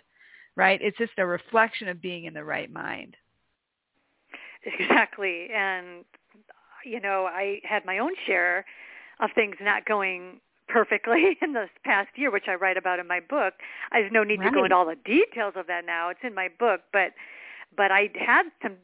right? 0.56 0.80
It's 0.82 0.98
just 0.98 1.14
a 1.18 1.26
reflection 1.26 1.88
of 1.88 2.02
being 2.02 2.26
in 2.26 2.34
the 2.34 2.44
right 2.44 2.72
mind. 2.72 3.16
Exactly. 4.66 5.48
And, 5.56 6.04
you 6.84 7.00
know, 7.00 7.28
I 7.32 7.62
had 7.64 7.86
my 7.86 8.00
own 8.00 8.12
share 8.26 8.66
of 9.20 9.30
things 9.34 9.56
not 9.62 9.86
going 9.86 10.42
perfectly 10.68 11.38
in 11.42 11.54
this 11.54 11.70
past 11.84 12.10
year, 12.16 12.32
which 12.32 12.46
I 12.48 12.56
write 12.56 12.78
about 12.78 13.00
in 13.00 13.08
my 13.08 13.20
book. 13.22 13.54
I 13.92 14.00
have 14.00 14.12
no 14.12 14.24
need 14.24 14.42
to 14.42 14.52
go 14.52 14.64
into 14.64 14.76
all 14.76 14.86
the 14.86 14.98
details 15.06 15.54
of 15.56 15.68
that 15.68 15.86
now. 15.86 16.10
It's 16.10 16.20
in 16.24 16.34
my 16.34 16.50
book, 16.60 16.82
but 16.92 17.12
but 17.78 17.92
I 17.92 18.10
had 18.16 18.44
some 18.62 18.78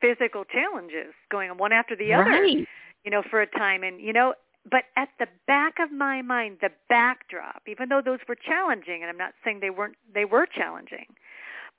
physical 0.00 0.44
challenges 0.44 1.14
going 1.30 1.50
on 1.50 1.58
one 1.58 1.72
after 1.72 1.96
the 1.96 2.12
other, 2.12 2.30
Right. 2.30 2.66
you 3.04 3.10
know, 3.10 3.22
for 3.28 3.40
a 3.40 3.46
time. 3.46 3.82
And 3.82 4.00
you 4.00 4.12
know, 4.12 4.34
but 4.70 4.84
at 4.96 5.08
the 5.18 5.26
back 5.46 5.74
of 5.80 5.90
my 5.92 6.22
mind, 6.22 6.58
the 6.60 6.70
backdrop, 6.88 7.62
even 7.66 7.88
though 7.88 8.02
those 8.04 8.20
were 8.28 8.34
challenging 8.36 9.02
and 9.02 9.10
I'm 9.10 9.16
not 9.18 9.34
saying 9.44 9.60
they 9.60 9.70
weren't 9.70 9.96
they 10.12 10.24
were 10.24 10.46
challenging, 10.46 11.06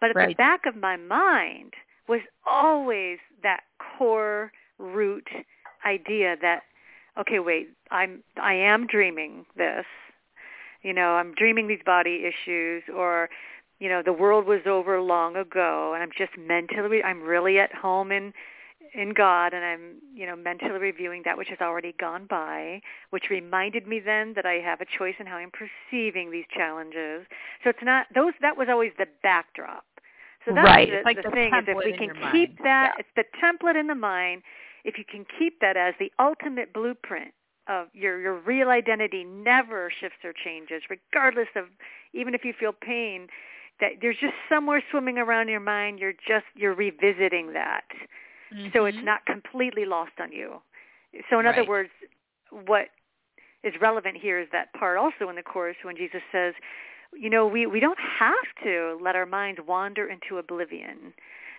but 0.02 0.12
at 0.12 0.16
the 0.30 0.34
back 0.36 0.66
of 0.66 0.76
my 0.76 0.98
mind 0.98 1.74
was 2.08 2.22
always 2.48 3.20
that 3.44 3.62
core 3.98 4.52
root 4.80 5.28
idea 5.86 6.36
that 6.42 6.64
okay 7.20 7.40
wait 7.40 7.70
i'm 7.92 8.24
i 8.42 8.54
am 8.54 8.88
dreaming 8.88 9.46
this. 9.58 9.86
You 10.84 10.94
know 10.94 11.16
i'm 11.16 11.34
dreaming 11.36 11.68
these 11.68 11.84
body 11.86 12.26
issues 12.26 12.84
or 12.96 13.30
you 13.80 13.90
know, 13.90 14.02
the 14.04 14.14
world 14.14 14.46
was 14.46 14.62
over 14.66 15.02
long 15.02 15.36
ago 15.36 15.94
and 15.94 16.04
I'm 16.04 16.12
just 16.18 16.32
mentally, 16.38 17.02
I'm 17.02 17.22
really 17.22 17.60
at 17.60 17.74
home 17.74 18.12
in, 18.12 18.34
in 18.94 19.14
God 19.14 19.54
and 19.54 19.64
I'm, 19.64 19.96
you 20.14 20.26
know, 20.26 20.36
mentally 20.36 20.80
reviewing 20.80 21.22
that 21.26 21.38
which 21.38 21.48
has 21.50 21.60
already 21.62 21.94
gone 22.00 22.26
by, 22.30 22.82
which 23.12 23.26
reminded 23.30 23.88
me 23.88 24.00
then 24.00 24.34
that 24.36 24.46
I 24.46 24.56
have 24.56 24.82
a 24.82 24.86
choice 24.98 25.16
in 25.20 25.26
how 25.26 25.38
I'm 25.38 25.52
perceiving 25.52 26.32
these 26.32 26.46
challenges. 26.54 27.26
So 27.64 27.70
it's 27.70 27.80
not, 27.82 28.08
those, 28.14 28.34
that 28.42 28.58
was 28.58 28.68
always 28.70 28.92
the 28.98 29.08
backdrop. 29.24 29.86
So 30.46 30.54
that's 30.54 30.66
right. 30.66 30.90
the, 30.90 31.02
like 31.06 31.18
the 31.18 31.24
the 31.24 31.32
thing 31.32 31.54
is 31.54 31.66
if 31.68 31.78
we 31.78 31.94
can 31.94 32.10
keep 32.32 32.50
mind. 32.50 32.60
that, 32.64 32.94
yeah. 32.96 33.00
it's 33.00 33.10
the 33.16 33.26
template 33.42 33.80
in 33.80 33.88
the 33.88 33.96
mind, 33.96 34.42
if 34.84 34.98
you 34.98 35.04
can 35.10 35.26
keep 35.38 35.60
that 35.62 35.78
as 35.78 35.94
the 36.00 36.12
ultimate 36.20 36.74
blueprint 36.74 37.34
of 37.68 37.88
your 37.94 38.20
your 38.20 38.40
real 38.40 38.70
identity 38.70 39.24
never 39.24 39.92
shifts 40.00 40.18
or 40.24 40.34
changes 40.34 40.82
regardless 40.90 41.50
of 41.56 41.66
even 42.14 42.34
if 42.34 42.44
you 42.44 42.52
feel 42.60 42.74
pain 42.74 43.28
that 43.80 43.92
there's 44.02 44.18
just 44.20 44.34
somewhere 44.48 44.84
swimming 44.92 45.18
around 45.18 45.44
in 45.44 45.50
your 45.50 45.60
mind 45.60 46.00
you're 46.00 46.14
just 46.14 46.46
you're 46.56 46.76
revisiting 46.76 47.54
that 47.54 47.86
mm-hmm. 48.54 48.68
so 48.74 48.86
it's 48.86 48.98
not 49.04 49.26
completely 49.26 49.86
lost 49.86 50.12
on 50.20 50.32
you 50.32 50.62
so 51.30 51.40
in 51.40 51.46
right. 51.46 51.58
other 51.58 51.68
words 51.68 51.90
what 52.66 52.88
is 53.64 53.74
relevant 53.82 54.18
here 54.18 54.40
is 54.40 54.48
that 54.52 54.72
part 54.74 54.98
also 54.98 55.30
in 55.30 55.36
the 55.36 55.44
course 55.44 55.76
when 55.84 55.96
jesus 55.96 56.22
says 56.32 56.54
you 57.18 57.30
know 57.30 57.48
we 57.48 57.66
we 57.66 57.80
don't 57.80 58.00
have 58.00 58.34
to 58.64 58.98
let 59.02 59.16
our 59.16 59.26
minds 59.26 59.60
wander 59.68 60.08
into 60.08 60.38
oblivion 60.38 61.14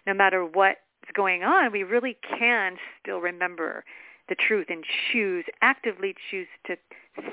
no 0.07 0.14
matter 0.14 0.45
what's 0.45 0.79
going 1.14 1.43
on 1.43 1.73
we 1.73 1.83
really 1.83 2.16
can 2.39 2.77
still 3.01 3.18
remember 3.18 3.85
the 4.29 4.35
truth 4.35 4.66
and 4.68 4.85
choose 5.11 5.45
actively 5.61 6.14
choose 6.31 6.47
to 6.66 6.77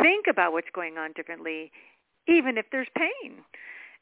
think 0.02 0.26
about 0.30 0.52
what's 0.52 0.70
going 0.74 0.98
on 0.98 1.12
differently 1.14 1.72
even 2.28 2.58
if 2.58 2.66
there's 2.72 2.88
pain 2.98 3.38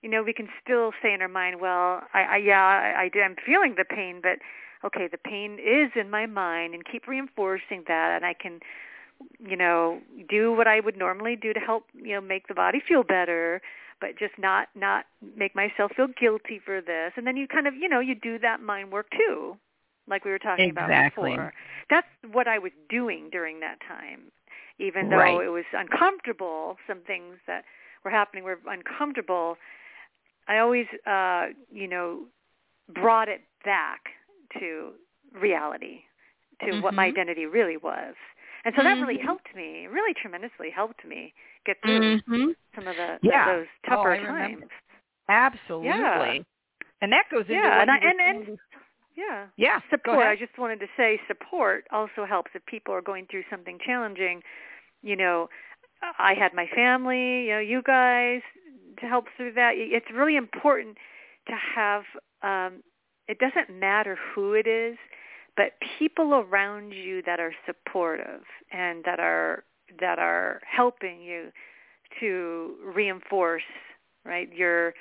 you 0.06 0.12
know 0.12 0.22
we 0.22 0.34
can 0.34 0.48
still 0.64 0.92
say 1.02 1.12
in 1.12 1.22
our 1.22 1.28
mind 1.28 1.60
well 1.60 2.04
i, 2.14 2.22
I 2.22 2.38
yeah 2.38 2.62
I, 2.62 3.10
I 3.16 3.20
i'm 3.20 3.36
feeling 3.44 3.74
the 3.76 3.84
pain 3.84 4.22
but 4.22 4.38
okay 4.86 5.10
the 5.12 5.18
pain 5.18 5.54
is 5.54 5.90
in 6.00 6.12
my 6.12 6.28
mind 6.28 6.76
and 6.76 6.86
keep 6.86 7.08
reinforcing 7.08 7.84
that 7.88 8.16
and 8.16 8.24
i 8.24 8.34
can 8.34 8.60
you 9.40 9.58
know 9.58 10.00
do 10.30 10.54
what 10.54 10.68
i 10.68 10.80
would 10.80 10.96
normally 10.96 11.36
do 11.36 11.54
to 11.54 11.60
help 11.60 11.86
you 11.96 12.14
know 12.14 12.22
make 12.22 12.48
the 12.48 12.54
body 12.54 12.80
feel 12.88 13.02
better 13.02 13.64
but 14.00 14.12
just 14.20 14.38
not 14.38 14.68
not 14.76 15.06
make 15.36 15.56
myself 15.56 15.92
feel 15.96 16.08
guilty 16.08 16.62
for 16.64 16.82
this 16.82 17.14
and 17.18 17.26
then 17.26 17.36
you 17.36 17.48
kind 17.48 17.66
of 17.66 17.74
you 17.74 17.90
know 17.90 18.00
you 18.00 18.14
do 18.14 18.38
that 18.38 18.62
mind 18.62 18.92
work 18.92 19.08
too 19.10 19.58
like 20.08 20.24
we 20.24 20.30
were 20.30 20.40
talking 20.40 20.70
exactly. 20.70 21.34
about 21.34 21.50
before. 21.50 21.54
That's 21.90 22.08
what 22.32 22.48
I 22.48 22.60
was 22.60 22.72
doing 22.90 23.30
during 23.32 23.60
that 23.62 23.78
time. 23.88 24.32
Even 24.78 25.10
though 25.10 25.18
right. 25.18 25.46
it 25.46 25.50
was 25.50 25.64
uncomfortable, 25.74 26.78
some 26.88 27.00
things 27.08 27.38
that 27.48 27.64
were 28.04 28.12
happening 28.12 28.44
were 28.44 28.60
uncomfortable, 28.68 29.58
I 30.48 30.60
always, 30.60 30.86
uh, 31.08 31.48
you 31.72 31.88
know, 31.88 32.26
brought 32.94 33.28
it 33.30 33.42
back 33.64 34.02
to 34.60 34.92
reality, 35.34 36.02
to 36.62 36.68
mm-hmm. 36.68 36.82
what 36.82 36.94
my 36.94 37.06
identity 37.06 37.46
really 37.46 37.78
was. 37.78 38.14
And 38.64 38.74
so 38.76 38.82
mm-hmm. 38.82 39.00
that 39.00 39.06
really 39.06 39.22
helped 39.22 39.48
me, 39.56 39.88
really 39.88 40.14
tremendously 40.20 40.70
helped 40.74 41.06
me 41.06 41.34
get 41.66 41.78
through 41.84 42.20
mm-hmm. 42.22 42.52
some 42.74 42.88
of 42.88 42.96
the 42.96 43.18
yeah. 43.22 43.54
those 43.54 43.66
tougher 43.88 44.16
oh, 44.16 44.26
times. 44.26 44.64
Absolutely. 45.30 45.90
Yeah. 45.90 46.38
And 47.02 47.12
that 47.12 47.26
goes 47.32 47.42
into 47.42 47.54
yeah, 47.54 47.80
what 47.80 47.90
and, 47.90 47.92
I, 47.92 47.96
you 47.96 48.04
were 48.04 48.10
and, 48.10 48.48
and 48.48 48.58
yeah. 49.16 49.46
Yeah. 49.58 49.80
Support. 49.90 50.26
I 50.26 50.36
just 50.36 50.58
wanted 50.58 50.80
to 50.80 50.88
say 50.98 51.20
support 51.28 51.86
also 51.92 52.26
helps 52.28 52.52
if 52.54 52.66
people 52.66 52.94
are 52.94 53.02
going 53.02 53.28
through 53.30 53.44
something 53.50 53.78
challenging. 53.86 54.42
You 55.02 55.16
know, 55.16 55.50
I 56.20 56.34
had 56.34 56.54
my 56.54 56.68
family, 56.76 57.46
you 57.46 57.52
know, 57.54 57.60
you 57.60 57.82
guys 57.82 58.42
to 59.00 59.06
help 59.08 59.26
through 59.36 59.54
that. 59.54 59.74
It's 59.76 60.08
really 60.14 60.36
important 60.36 60.98
to 61.48 61.54
have 61.76 62.04
um 62.42 62.84
it 63.28 63.40
doesn't 63.40 63.76
matter 63.80 64.18
who 64.36 64.54
it 64.54 64.68
is, 64.68 64.98
but 65.58 65.72
people 65.98 66.36
around 66.36 66.92
you 66.92 67.24
that 67.24 67.40
are 67.40 67.54
supportive 67.66 68.42
and 68.72 69.04
that 69.06 69.20
are 69.20 69.64
that 70.00 70.20
are 70.20 70.62
helping 70.70 71.22
you 71.22 71.52
to 72.20 72.76
reinforce, 72.84 73.64
right? 74.26 74.52
Your 74.54 74.94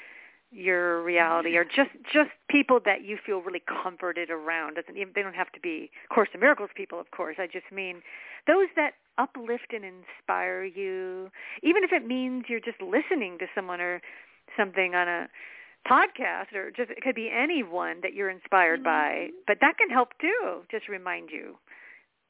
your 0.55 1.03
reality 1.03 1.57
or 1.57 1.65
just 1.65 1.91
just 2.13 2.31
people 2.49 2.79
that 2.85 3.05
you 3.05 3.19
feel 3.27 3.41
really 3.41 3.63
comforted 3.83 4.31
around 4.31 4.75
doesn't 4.75 4.97
even 4.97 5.13
they 5.15 5.23
don't 5.23 5.35
have 5.35 5.51
to 5.51 5.61
be 5.61 5.91
course 6.15 6.29
in 6.33 6.41
miracles 6.41 6.71
people 6.77 7.01
of 7.01 7.11
course 7.11 7.37
i 7.39 7.47
just 7.47 7.67
mean 7.73 8.01
those 8.47 8.69
that 8.77 8.93
uplift 9.19 9.73
and 9.73 9.85
inspire 9.85 10.65
you 10.65 11.29
even 11.63 11.83
if 11.83 11.93
it 11.93 12.07
means 12.07 12.45
you're 12.49 12.61
just 12.61 12.81
listening 12.81 13.37
to 13.39 13.47
someone 13.55 13.81
or 13.81 14.01
something 14.57 14.95
on 14.95 15.09
a 15.09 15.29
podcast 15.91 16.55
or 16.55 16.71
just 16.71 16.91
it 16.91 17.03
could 17.03 17.15
be 17.15 17.31
anyone 17.31 17.99
that 18.03 18.15
you're 18.15 18.31
inspired 18.31 18.81
mm-hmm. 18.81 19.29
by 19.29 19.29
but 19.47 19.59
that 19.61 19.77
can 19.77 19.91
help 19.91 20.11
too 20.21 20.63
just 20.71 20.89
remind 20.89 21.31
you 21.31 21.57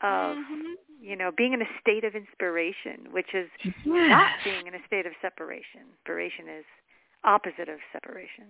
of 0.02 0.36
mm-hmm. 0.36 0.72
you 1.00 1.14
know 1.14 1.30
being 1.36 1.52
in 1.52 1.60
a 1.60 1.68
state 1.80 2.04
of 2.04 2.14
inspiration 2.14 3.12
which 3.12 3.34
is 3.34 3.48
not 3.84 4.32
being 4.44 4.66
in 4.66 4.74
a 4.74 4.82
state 4.86 5.06
of 5.06 5.12
separation 5.20 5.80
inspiration 5.92 6.46
is 6.48 6.64
opposite 7.24 7.68
of 7.68 7.78
separation. 7.92 8.46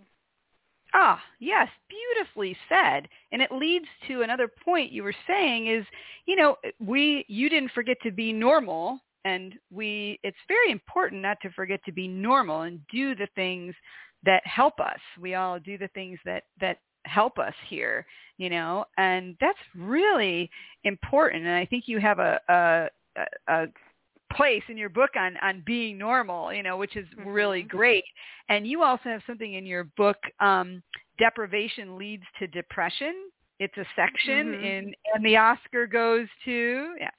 Ah, 0.95 1.20
yes, 1.41 1.68
beautifully 1.89 2.57
said. 2.68 3.09
And 3.33 3.43
it 3.43 3.51
leads 3.51 3.87
to 4.07 4.22
another 4.22 4.49
point 4.64 4.93
you 4.93 5.03
were 5.03 5.14
saying 5.27 5.66
is, 5.66 5.85
you 6.27 6.37
know, 6.37 6.57
we 6.79 7.25
you 7.29 7.49
didn't 7.49 7.72
forget 7.72 7.97
to 8.05 8.12
be 8.12 8.33
normal 8.33 9.01
and 9.25 9.55
we 9.72 10.20
it's 10.22 10.37
very 10.47 10.70
important 10.70 11.22
not 11.22 11.39
to 11.43 11.51
forget 11.51 11.81
to 11.85 11.93
be 11.93 12.07
normal 12.07 12.62
and 12.62 12.81
do 12.93 13.14
the 13.16 13.29
things 13.35 13.75
that 14.25 14.47
help 14.47 14.79
us. 14.79 15.01
We 15.20 15.35
all 15.35 15.59
do 15.59 15.77
the 15.77 15.89
things 15.89 16.18
that 16.25 16.45
that 16.61 16.79
help 17.07 17.39
us 17.39 17.55
here, 17.68 18.07
you 18.39 18.49
know, 18.49 18.85
and 18.97 19.37
that's 19.41 19.59
really 19.77 20.49
important. 20.85 21.45
And 21.45 21.55
I 21.55 21.66
think 21.66 21.85
you 21.89 21.99
have 21.99 22.20
a 22.20 22.41
a, 22.49 22.89
a 23.49 23.66
place 24.35 24.62
in 24.68 24.76
your 24.76 24.89
book 24.89 25.11
on 25.18 25.37
on 25.43 25.62
being 25.64 25.99
normal 25.99 26.53
you 26.53 26.62
know 26.62 26.76
which 26.76 26.97
is 26.97 27.07
mm-hmm. 27.18 27.28
really 27.28 27.62
great 27.62 28.05
and 28.49 28.66
you 28.66 28.82
also 28.82 29.05
have 29.05 29.22
something 29.26 29.55
in 29.55 29.66
your 29.66 29.85
book 29.97 30.16
um 30.41 30.82
deprivation 31.18 31.97
leads 31.97 32.24
to 32.39 32.47
depression 32.49 33.14
it's 33.61 33.76
a 33.76 33.85
section 33.95 34.53
mm-hmm. 34.53 34.64
in 34.64 34.95
and 35.14 35.24
the 35.24 35.37
oscar 35.37 35.87
goes 35.87 36.26
to 36.45 36.95
yeah 36.99 37.11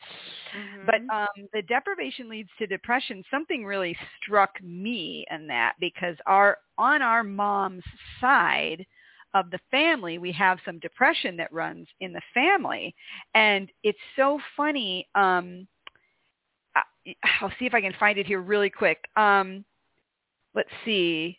mm-hmm. 0.57 0.86
but 0.86 1.16
um 1.16 1.47
the 1.53 1.61
deprivation 1.63 2.30
leads 2.30 2.49
to 2.57 2.68
depression 2.68 3.24
something 3.32 3.66
really 3.66 3.95
struck 4.22 4.51
me 4.61 5.26
in 5.32 5.47
that 5.47 5.74
because 5.80 6.18
our 6.26 6.57
on 6.78 7.01
our 7.01 7.24
mom's 7.24 7.84
side 8.20 8.86
of 9.34 9.49
the 9.51 9.59
family 9.72 10.18
we 10.18 10.32
have 10.32 10.59
some 10.66 10.80
depression 10.80 11.38
that 11.38 11.51
runs 11.53 11.88
in 12.01 12.11
the 12.11 12.22
family 12.34 12.93
and 13.34 13.70
it's 13.84 13.97
so 14.16 14.39
funny 14.57 15.07
um 15.16 15.66
I'll 17.42 17.52
see 17.60 17.66
if 17.66 17.74
I 17.74 17.82
can 17.82 17.94
find 18.00 18.18
it 18.18 18.26
here 18.26 18.42
really 18.42 18.70
quick. 18.70 19.08
Um, 19.16 19.64
let's 20.54 20.70
see. 20.84 21.38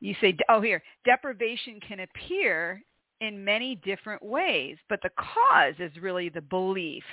You 0.00 0.14
say, 0.20 0.36
oh, 0.48 0.60
here, 0.60 0.82
deprivation 1.04 1.80
can 1.86 2.00
appear 2.00 2.82
in 3.20 3.44
many 3.44 3.76
different 3.76 4.22
ways, 4.22 4.76
but 4.88 5.00
the 5.02 5.10
cause 5.16 5.74
is 5.78 6.02
really 6.02 6.28
the 6.28 6.40
belief 6.40 7.04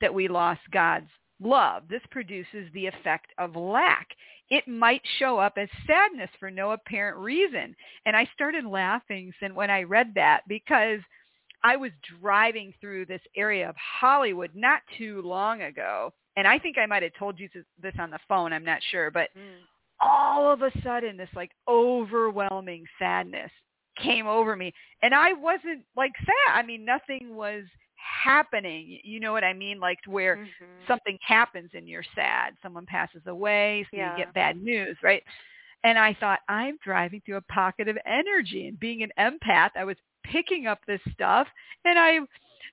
that 0.00 0.14
we 0.14 0.28
lost 0.28 0.60
God's 0.72 1.08
love. 1.42 1.84
This 1.88 2.02
produces 2.10 2.68
the 2.72 2.86
effect 2.86 3.32
of 3.38 3.56
lack. 3.56 4.08
It 4.48 4.66
might 4.68 5.02
show 5.18 5.38
up 5.38 5.54
as 5.56 5.68
sadness 5.86 6.30
for 6.38 6.50
no 6.50 6.72
apparent 6.72 7.18
reason. 7.18 7.74
And 8.06 8.16
I 8.16 8.28
started 8.34 8.64
laughing 8.64 9.32
when 9.54 9.70
I 9.70 9.82
read 9.82 10.12
that 10.14 10.42
because 10.48 11.00
I 11.62 11.76
was 11.76 11.90
driving 12.20 12.72
through 12.80 13.06
this 13.06 13.20
area 13.36 13.68
of 13.68 13.74
Hollywood 13.76 14.50
not 14.54 14.82
too 14.96 15.22
long 15.22 15.62
ago 15.62 16.12
and 16.36 16.46
I 16.46 16.58
think 16.58 16.78
I 16.78 16.86
might 16.86 17.02
have 17.02 17.14
told 17.18 17.38
you 17.38 17.48
this 17.82 17.94
on 17.98 18.10
the 18.10 18.18
phone. 18.28 18.52
I'm 18.52 18.64
not 18.64 18.80
sure, 18.90 19.10
but 19.10 19.30
mm. 19.36 19.58
all 20.00 20.52
of 20.52 20.62
a 20.62 20.70
sudden, 20.82 21.16
this 21.16 21.28
like 21.34 21.50
overwhelming 21.68 22.84
sadness 22.98 23.50
came 24.02 24.26
over 24.26 24.56
me, 24.56 24.72
and 25.02 25.14
I 25.14 25.32
wasn't 25.32 25.82
like 25.96 26.12
sad. 26.18 26.54
I 26.54 26.62
mean, 26.62 26.84
nothing 26.84 27.34
was 27.34 27.64
happening. 28.24 28.98
You 29.04 29.20
know 29.20 29.32
what 29.32 29.44
I 29.44 29.52
mean? 29.52 29.80
Like 29.80 29.98
where 30.06 30.36
mm-hmm. 30.36 30.64
something 30.88 31.18
happens 31.26 31.70
and 31.74 31.88
you're 31.88 32.04
sad. 32.14 32.54
Someone 32.62 32.86
passes 32.86 33.22
away, 33.26 33.86
so 33.90 33.96
yeah. 33.96 34.12
you 34.12 34.24
get 34.24 34.34
bad 34.34 34.56
news, 34.56 34.96
right? 35.02 35.22
And 35.82 35.98
I 35.98 36.14
thought, 36.20 36.40
I'm 36.48 36.78
driving 36.84 37.22
through 37.24 37.36
a 37.36 37.52
pocket 37.52 37.88
of 37.88 37.96
energy. 38.06 38.68
And 38.68 38.78
being 38.78 39.02
an 39.02 39.10
empath, 39.18 39.70
I 39.76 39.84
was 39.84 39.96
picking 40.24 40.66
up 40.66 40.80
this 40.86 41.00
stuff. 41.12 41.46
And 41.84 41.98
I 41.98 42.20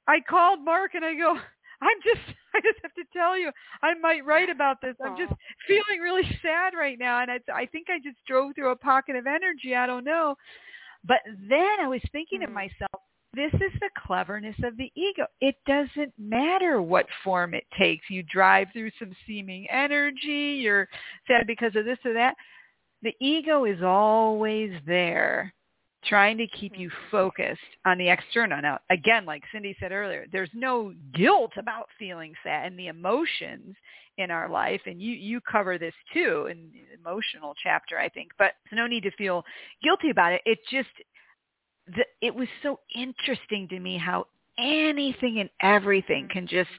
I 0.07 0.19
called 0.21 0.63
Mark 0.63 0.93
and 0.95 1.05
I 1.05 1.15
go, 1.15 1.37
I'm 1.81 1.97
just, 2.03 2.37
I 2.55 2.59
just 2.61 2.79
have 2.81 2.93
to 2.95 3.03
tell 3.13 3.37
you, 3.37 3.51
I 3.81 3.93
might 3.95 4.25
write 4.25 4.49
about 4.49 4.81
this. 4.81 4.95
I'm 5.03 5.17
just 5.17 5.33
feeling 5.67 6.01
really 6.01 6.23
sad 6.41 6.73
right 6.77 6.97
now, 6.99 7.21
and 7.21 7.31
I, 7.31 7.39
I 7.53 7.65
think 7.67 7.87
I 7.89 7.99
just 8.03 8.17
drove 8.27 8.55
through 8.55 8.71
a 8.71 8.75
pocket 8.75 9.15
of 9.15 9.27
energy. 9.27 9.75
I 9.75 9.85
don't 9.85 10.03
know, 10.03 10.35
but 11.05 11.19
then 11.49 11.79
I 11.81 11.87
was 11.87 12.01
thinking 12.11 12.39
mm-hmm. 12.41 12.49
to 12.49 12.53
myself, 12.53 13.01
this 13.33 13.53
is 13.53 13.79
the 13.81 13.89
cleverness 14.05 14.55
of 14.63 14.77
the 14.77 14.91
ego. 14.95 15.25
It 15.41 15.55
doesn't 15.67 16.13
matter 16.17 16.81
what 16.81 17.05
form 17.23 17.53
it 17.53 17.65
takes. 17.77 18.09
You 18.09 18.23
drive 18.23 18.69
through 18.73 18.91
some 18.97 19.15
seeming 19.27 19.67
energy. 19.69 20.59
You're 20.61 20.87
sad 21.27 21.45
because 21.45 21.75
of 21.75 21.85
this 21.85 21.99
or 22.03 22.13
that. 22.13 22.35
the 23.03 23.13
ego 23.19 23.65
is 23.65 23.83
always 23.83 24.71
there 24.87 25.53
trying 26.05 26.37
to 26.37 26.47
keep 26.47 26.77
you 26.77 26.89
Mm-hmm. 26.89 27.09
focused 27.11 27.59
on 27.85 27.97
the 27.97 28.09
external. 28.09 28.61
Now, 28.61 28.79
again, 28.89 29.25
like 29.25 29.43
Cindy 29.51 29.75
said 29.79 29.91
earlier, 29.91 30.25
there's 30.31 30.49
no 30.53 30.93
guilt 31.13 31.51
about 31.57 31.87
feeling 31.97 32.33
sad 32.43 32.67
and 32.67 32.79
the 32.79 32.87
emotions 32.87 33.75
in 34.17 34.31
our 34.31 34.49
life. 34.49 34.81
And 34.85 35.01
you, 35.01 35.13
you 35.13 35.41
cover 35.41 35.77
this 35.77 35.93
too 36.13 36.47
in 36.49 36.69
the 36.71 36.99
emotional 36.99 37.53
chapter, 37.61 37.97
I 37.99 38.09
think, 38.09 38.31
but 38.37 38.53
there's 38.69 38.77
no 38.77 38.87
need 38.87 39.03
to 39.03 39.11
feel 39.11 39.43
guilty 39.83 40.09
about 40.09 40.33
it. 40.33 40.41
It 40.45 40.59
just, 40.69 40.89
the, 41.87 42.05
it 42.21 42.33
was 42.33 42.47
so 42.63 42.79
interesting 42.95 43.67
to 43.69 43.79
me 43.79 43.97
how 43.97 44.27
anything 44.59 45.39
and 45.39 45.49
everything 45.61 46.27
can 46.31 46.47
just, 46.47 46.69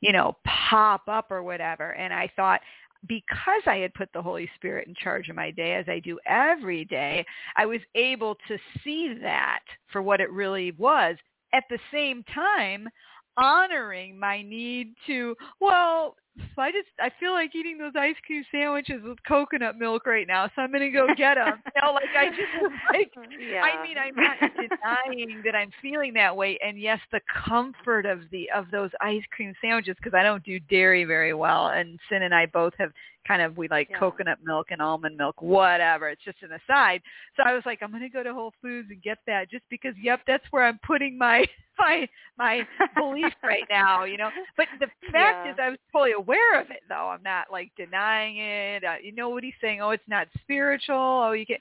you 0.00 0.12
know, 0.12 0.36
pop 0.44 1.08
up 1.08 1.30
or 1.30 1.42
whatever. 1.42 1.94
And 1.94 2.12
I 2.12 2.30
thought, 2.36 2.60
because 3.08 3.62
I 3.66 3.76
had 3.76 3.94
put 3.94 4.08
the 4.12 4.22
Holy 4.22 4.48
Spirit 4.56 4.88
in 4.88 4.94
charge 4.94 5.28
of 5.28 5.36
my 5.36 5.50
day, 5.50 5.74
as 5.74 5.86
I 5.88 5.98
do 5.98 6.18
every 6.26 6.84
day, 6.84 7.24
I 7.56 7.66
was 7.66 7.80
able 7.94 8.36
to 8.48 8.58
see 8.84 9.14
that 9.22 9.60
for 9.90 10.02
what 10.02 10.20
it 10.20 10.30
really 10.30 10.72
was. 10.72 11.16
At 11.52 11.64
the 11.68 11.78
same 11.92 12.24
time, 12.34 12.88
honoring 13.36 14.18
my 14.18 14.42
need 14.42 14.94
to, 15.06 15.34
well, 15.60 16.16
I 16.56 16.70
just 16.70 16.88
I 17.00 17.10
feel 17.20 17.32
like 17.32 17.54
eating 17.54 17.78
those 17.78 17.92
ice 17.94 18.16
cream 18.26 18.44
sandwiches 18.50 19.02
with 19.04 19.18
coconut 19.26 19.76
milk 19.78 20.06
right 20.06 20.26
now, 20.26 20.48
so 20.54 20.62
I'm 20.62 20.72
gonna 20.72 20.90
go 20.90 21.08
get 21.14 21.34
them. 21.34 21.62
you 21.74 21.82
know, 21.82 21.92
like 21.92 22.10
I 22.18 22.28
just 22.28 22.52
like, 22.92 23.12
yeah. 23.38 23.62
I 23.62 23.82
mean, 23.82 23.96
I'm 23.98 24.14
not 24.16 24.38
denying 24.56 25.42
that 25.44 25.54
I'm 25.54 25.70
feeling 25.80 26.14
that 26.14 26.34
way, 26.36 26.58
and 26.64 26.78
yes, 26.80 27.00
the 27.10 27.20
comfort 27.46 28.06
of 28.06 28.20
the 28.30 28.50
of 28.54 28.70
those 28.70 28.90
ice 29.00 29.22
cream 29.30 29.54
sandwiches 29.60 29.96
because 29.96 30.14
I 30.16 30.22
don't 30.22 30.44
do 30.44 30.58
dairy 30.58 31.04
very 31.04 31.34
well, 31.34 31.68
and 31.68 31.98
Sin 32.08 32.22
and 32.22 32.34
I 32.34 32.46
both 32.46 32.72
have 32.78 32.92
kind 33.26 33.40
of 33.42 33.56
we 33.56 33.68
like 33.68 33.88
Yeah. 33.90 33.98
coconut 33.98 34.38
milk 34.42 34.68
and 34.70 34.80
almond 34.82 35.16
milk, 35.16 35.40
whatever. 35.42 36.08
It's 36.08 36.24
just 36.24 36.42
an 36.42 36.50
aside. 36.52 37.02
So 37.36 37.42
I 37.44 37.52
was 37.52 37.62
like, 37.66 37.80
I'm 37.82 37.92
gonna 37.92 38.08
go 38.08 38.22
to 38.22 38.32
Whole 38.34 38.52
Foods 38.62 38.88
and 38.90 39.02
get 39.02 39.18
that 39.26 39.50
just 39.50 39.64
because, 39.70 39.94
yep, 40.00 40.20
that's 40.26 40.44
where 40.50 40.64
I'm 40.66 40.80
putting 40.86 41.16
my 41.18 41.44
my 41.78 42.08
my 42.38 42.66
belief 42.96 43.32
right 43.42 43.66
now, 43.70 44.04
you 44.04 44.16
know. 44.16 44.30
But 44.56 44.68
the 44.80 44.86
fact 45.12 45.44
Yeah. 45.44 45.50
is, 45.50 45.56
I 45.62 45.70
was 45.70 45.78
totally 45.92 46.12
aware 46.22 46.60
of 46.60 46.70
it, 46.70 46.82
though. 46.88 47.08
I'm 47.08 47.22
not 47.22 47.46
like 47.50 47.70
denying 47.76 48.38
it. 48.38 48.84
Uh, 48.84 48.94
you 49.02 49.12
know 49.12 49.28
what 49.28 49.44
he's 49.44 49.54
saying? 49.60 49.80
Oh, 49.80 49.90
it's 49.90 50.02
not 50.08 50.28
spiritual. 50.42 50.96
Oh, 50.96 51.32
you 51.32 51.44
get. 51.44 51.60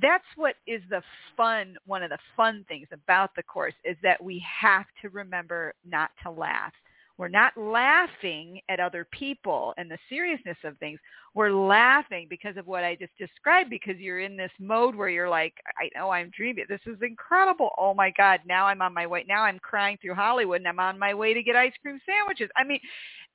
That's 0.00 0.24
what 0.36 0.54
is 0.66 0.82
the 0.88 1.02
fun. 1.36 1.76
One 1.86 2.02
of 2.02 2.10
the 2.10 2.18
fun 2.36 2.64
things 2.68 2.88
about 2.92 3.30
the 3.36 3.42
course 3.42 3.74
is 3.84 3.96
that 4.02 4.22
we 4.22 4.44
have 4.60 4.86
to 5.02 5.08
remember 5.10 5.74
not 5.84 6.10
to 6.22 6.30
laugh. 6.30 6.72
We're 7.18 7.28
not 7.28 7.56
laughing 7.56 8.60
at 8.68 8.80
other 8.80 9.06
people 9.12 9.74
and 9.76 9.90
the 9.90 9.98
seriousness 10.08 10.56
of 10.64 10.78
things. 10.78 10.98
We're 11.34 11.52
laughing 11.52 12.26
because 12.28 12.56
of 12.56 12.66
what 12.66 12.84
I 12.84 12.96
just 12.96 13.16
described 13.18 13.70
because 13.70 13.96
you're 13.98 14.20
in 14.20 14.36
this 14.36 14.50
mode 14.58 14.94
where 14.94 15.08
you're 15.08 15.28
like, 15.28 15.54
I 15.78 15.88
know 15.96 16.10
I'm 16.10 16.30
dreaming. 16.36 16.64
This 16.68 16.80
is 16.86 16.98
incredible. 17.02 17.70
Oh 17.78 17.94
my 17.94 18.12
God. 18.16 18.40
Now 18.46 18.66
I'm 18.66 18.82
on 18.82 18.94
my 18.94 19.06
way. 19.06 19.24
Now 19.28 19.42
I'm 19.44 19.58
crying 19.58 19.98
through 20.00 20.14
Hollywood 20.14 20.62
and 20.62 20.68
I'm 20.68 20.80
on 20.80 20.98
my 20.98 21.14
way 21.14 21.34
to 21.34 21.42
get 21.42 21.54
ice 21.54 21.72
cream 21.82 22.00
sandwiches. 22.06 22.50
I 22.56 22.64
mean, 22.64 22.80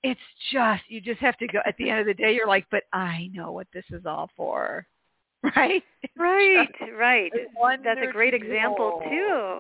it's 0.04 0.20
just, 0.52 0.84
you 0.88 1.02
just 1.02 1.20
have 1.20 1.38
to 1.38 1.48
go 1.48 1.60
at 1.66 1.76
the 1.78 1.90
end 1.90 2.00
of 2.02 2.06
the 2.06 2.14
day. 2.14 2.34
You're 2.36 2.48
like, 2.48 2.66
but 2.72 2.84
I 2.94 3.30
know 3.34 3.52
what 3.52 3.68
this 3.74 3.86
is 3.92 4.06
all 4.06 4.30
for. 4.36 4.86
Right? 5.56 5.84
Right, 6.18 6.70
right. 6.98 7.32
That's 7.84 8.02
a 8.02 8.12
great 8.12 8.34
example 8.34 9.00
too. 9.10 9.60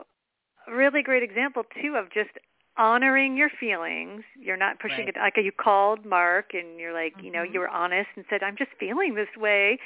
A 0.67 0.75
really 0.75 1.01
great 1.03 1.23
example 1.23 1.63
too 1.81 1.95
of 1.95 2.11
just 2.11 2.31
honoring 2.77 3.37
your 3.37 3.49
feelings. 3.59 4.23
You're 4.39 4.57
not 4.57 4.79
pushing 4.79 5.05
Right. 5.05 5.09
it 5.09 5.15
like 5.17 5.37
you 5.37 5.51
called 5.51 6.05
Mark 6.05 6.53
and 6.53 6.79
you're 6.79 6.93
like, 6.93 7.13
you 7.21 7.31
know, 7.31 7.43
Mhm. 7.43 7.53
you 7.53 7.59
were 7.59 7.69
honest 7.69 8.09
and 8.15 8.25
said, 8.29 8.43
I'm 8.43 8.55
just 8.57 8.71
feeling 8.79 9.15
this 9.15 9.35
way. 9.37 9.79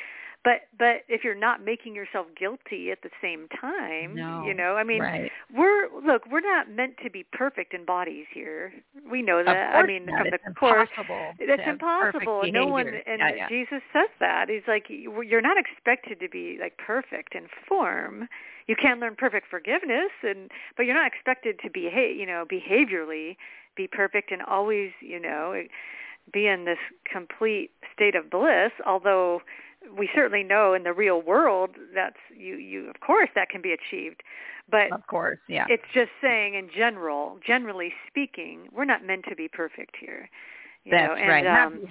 But 0.43 0.61
but 0.77 1.05
if 1.07 1.23
you're 1.23 1.35
not 1.35 1.63
making 1.63 1.93
yourself 1.93 2.25
guilty 2.35 2.89
at 2.89 3.03
the 3.03 3.11
same 3.21 3.47
time, 3.49 4.15
No, 4.15 4.43
you 4.43 4.55
know, 4.55 4.75
I 4.75 4.83
mean, 4.83 5.01
right. 5.01 5.31
we're 5.55 5.87
look, 6.03 6.23
we're 6.31 6.39
not 6.41 6.67
meant 6.67 6.95
to 7.03 7.11
be 7.11 7.23
perfect 7.31 7.75
in 7.75 7.85
bodies 7.85 8.25
here. 8.33 8.73
We 9.09 9.21
know 9.21 9.43
that. 9.45 9.75
I 9.75 9.85
mean, 9.85 10.07
not. 10.07 10.17
from 10.25 10.27
it's 10.33 10.43
the 10.47 10.53
course, 10.55 10.89
impossible. 10.97 11.33
that's 11.47 11.61
impossible. 11.67 12.41
No 12.51 12.65
one, 12.65 12.87
and 12.87 13.19
Yeah, 13.19 13.35
yeah. 13.35 13.49
Jesus 13.49 13.81
says 13.93 14.09
that. 14.19 14.49
He's 14.49 14.65
like, 14.67 14.89
you- 14.89 15.21
you're 15.21 15.41
not 15.41 15.57
expected 15.57 16.19
to 16.19 16.27
be 16.27 16.57
like 16.59 16.75
perfect 16.77 17.35
in 17.35 17.47
form. 17.67 18.27
You 18.65 18.75
can 18.75 18.99
learn 18.99 19.15
perfect 19.15 19.45
forgiveness, 19.47 20.11
and 20.23 20.49
but 20.75 20.87
you're 20.87 20.95
not 20.95 21.05
expected 21.07 21.59
to 21.59 21.69
behave, 21.69 22.15
you 22.17 22.25
know, 22.25 22.45
behaviorally 22.49 23.37
be 23.75 23.87
perfect 23.87 24.31
and 24.31 24.41
always, 24.41 24.91
you 25.01 25.19
know, 25.19 25.51
eh, 25.51 25.67
be 26.33 26.47
in 26.47 26.65
this 26.65 26.79
complete 27.05 27.71
state 27.93 28.15
of 28.15 28.29
bliss. 28.31 28.71
Although 28.87 29.41
we 29.97 30.09
certainly 30.13 30.43
know 30.43 30.73
in 30.73 30.83
the 30.83 30.93
real 30.93 31.21
world 31.21 31.71
that's 31.93 32.17
you, 32.35 32.55
you 32.55 32.89
of 32.89 32.99
course 32.99 33.29
that 33.35 33.49
can 33.49 33.61
be 33.61 33.73
achieved, 33.73 34.21
but 34.69 34.91
Of 34.91 35.05
course, 35.07 35.39
yeah. 35.47 35.65
it's 35.69 35.83
just 35.93 36.11
saying 36.21 36.55
in 36.55 36.69
general, 36.75 37.39
generally 37.45 37.93
speaking, 38.07 38.67
we're 38.71 38.85
not 38.85 39.05
meant 39.05 39.25
to 39.29 39.35
be 39.35 39.47
perfect 39.47 39.95
here. 39.99 40.29
You 40.83 40.91
That's 40.91 41.09
know, 41.09 41.15
and 41.15 41.29
right. 41.29 41.45
Um, 41.47 41.81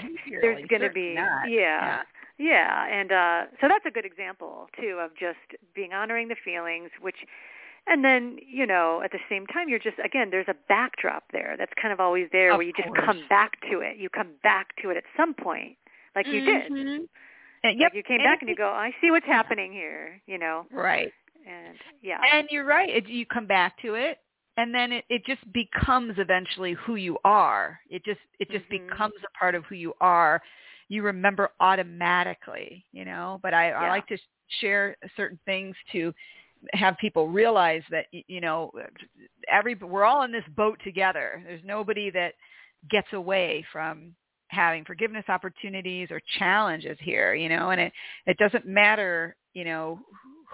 there's 0.40 0.66
going 0.68 0.82
to 0.82 0.90
be 0.90 1.14
not. 1.14 1.48
yeah, 1.48 2.02
yeah, 2.38 2.86
and 2.88 3.12
uh, 3.12 3.42
so 3.60 3.68
that's 3.68 3.84
a 3.86 3.90
good 3.90 4.04
example 4.04 4.68
too 4.80 4.98
of 5.00 5.10
just 5.16 5.38
being 5.74 5.92
honoring 5.92 6.28
the 6.28 6.36
feelings, 6.44 6.90
which, 7.00 7.16
and 7.86 8.04
then 8.04 8.38
you 8.44 8.66
know 8.66 9.00
at 9.04 9.12
the 9.12 9.20
same 9.28 9.46
time 9.46 9.68
you're 9.68 9.78
just 9.78 9.98
again 10.04 10.30
there's 10.30 10.48
a 10.48 10.56
backdrop 10.68 11.24
there 11.32 11.54
that's 11.58 11.72
kind 11.80 11.92
of 11.92 12.00
always 12.00 12.28
there 12.32 12.50
Of 12.52 12.58
where 12.58 12.66
you 12.66 12.72
just 12.72 12.88
come 13.04 13.22
back 13.28 13.60
to 13.70 13.78
it. 13.80 13.96
You 13.98 14.08
come 14.08 14.30
back 14.42 14.74
to 14.82 14.90
it 14.90 14.96
at 14.96 15.04
some 15.16 15.34
point, 15.34 15.76
like 16.16 16.26
you 16.26 16.44
did. 16.44 17.08
Mhm. 17.64 17.70
Uh, 17.70 17.74
Like 17.78 17.78
yep. 17.80 17.92
you 17.92 18.02
came 18.02 18.18
and 18.20 18.24
back 18.24 18.40
and 18.42 18.48
you 18.48 18.56
go, 18.56 18.68
I 18.70 18.90
see 19.00 19.10
what's 19.10 19.26
happening 19.26 19.72
here. 19.72 20.20
You 20.26 20.38
know, 20.38 20.66
Right. 20.70 21.12
and 21.46 21.78
yeah, 22.02 22.20
And 22.32 22.48
you're 22.50 22.64
right. 22.64 22.88
It, 22.88 23.08
you 23.08 23.26
come 23.26 23.46
back 23.46 23.80
to 23.82 23.94
it, 23.94 24.18
and 24.56 24.74
then 24.74 24.92
it, 24.92 25.04
it 25.08 25.24
just 25.26 25.40
becomes 25.52 26.14
eventually 26.18 26.74
who 26.74 26.96
you 26.96 27.18
are. 27.24 27.80
It 27.90 28.04
just 28.04 28.20
it 28.38 28.50
just 28.50 28.68
Mhm. 28.70 28.70
becomes 28.70 29.14
a 29.24 29.38
part 29.38 29.54
of 29.54 29.64
who 29.66 29.74
you 29.74 29.94
are. 30.00 30.40
You 30.88 31.02
remember 31.02 31.50
automatically, 31.60 32.84
you 32.92 33.04
know. 33.04 33.38
But 33.42 33.54
I, 33.54 33.70
I 33.70 33.88
like 33.88 34.06
to 34.08 34.18
share 34.60 34.96
certain 35.16 35.38
things 35.44 35.76
to 35.92 36.12
have 36.74 36.96
people 36.98 37.28
realize 37.28 37.82
that 37.90 38.06
you 38.12 38.40
know 38.40 38.70
every 39.48 39.74
we're 39.74 40.04
all 40.04 40.22
in 40.22 40.32
this 40.32 40.44
boat 40.56 40.78
together. 40.84 41.42
There's 41.44 41.64
nobody 41.64 42.10
that 42.10 42.34
gets 42.90 43.08
away 43.12 43.64
from 43.72 44.14
having 44.50 44.84
forgiveness 44.84 45.24
opportunities 45.28 46.08
or 46.10 46.20
challenges 46.38 46.98
here, 47.00 47.34
you 47.34 47.48
know, 47.48 47.70
and 47.70 47.80
it 47.80 47.92
it 48.26 48.36
doesn't 48.38 48.66
matter, 48.66 49.36
you 49.54 49.64
know, 49.64 49.98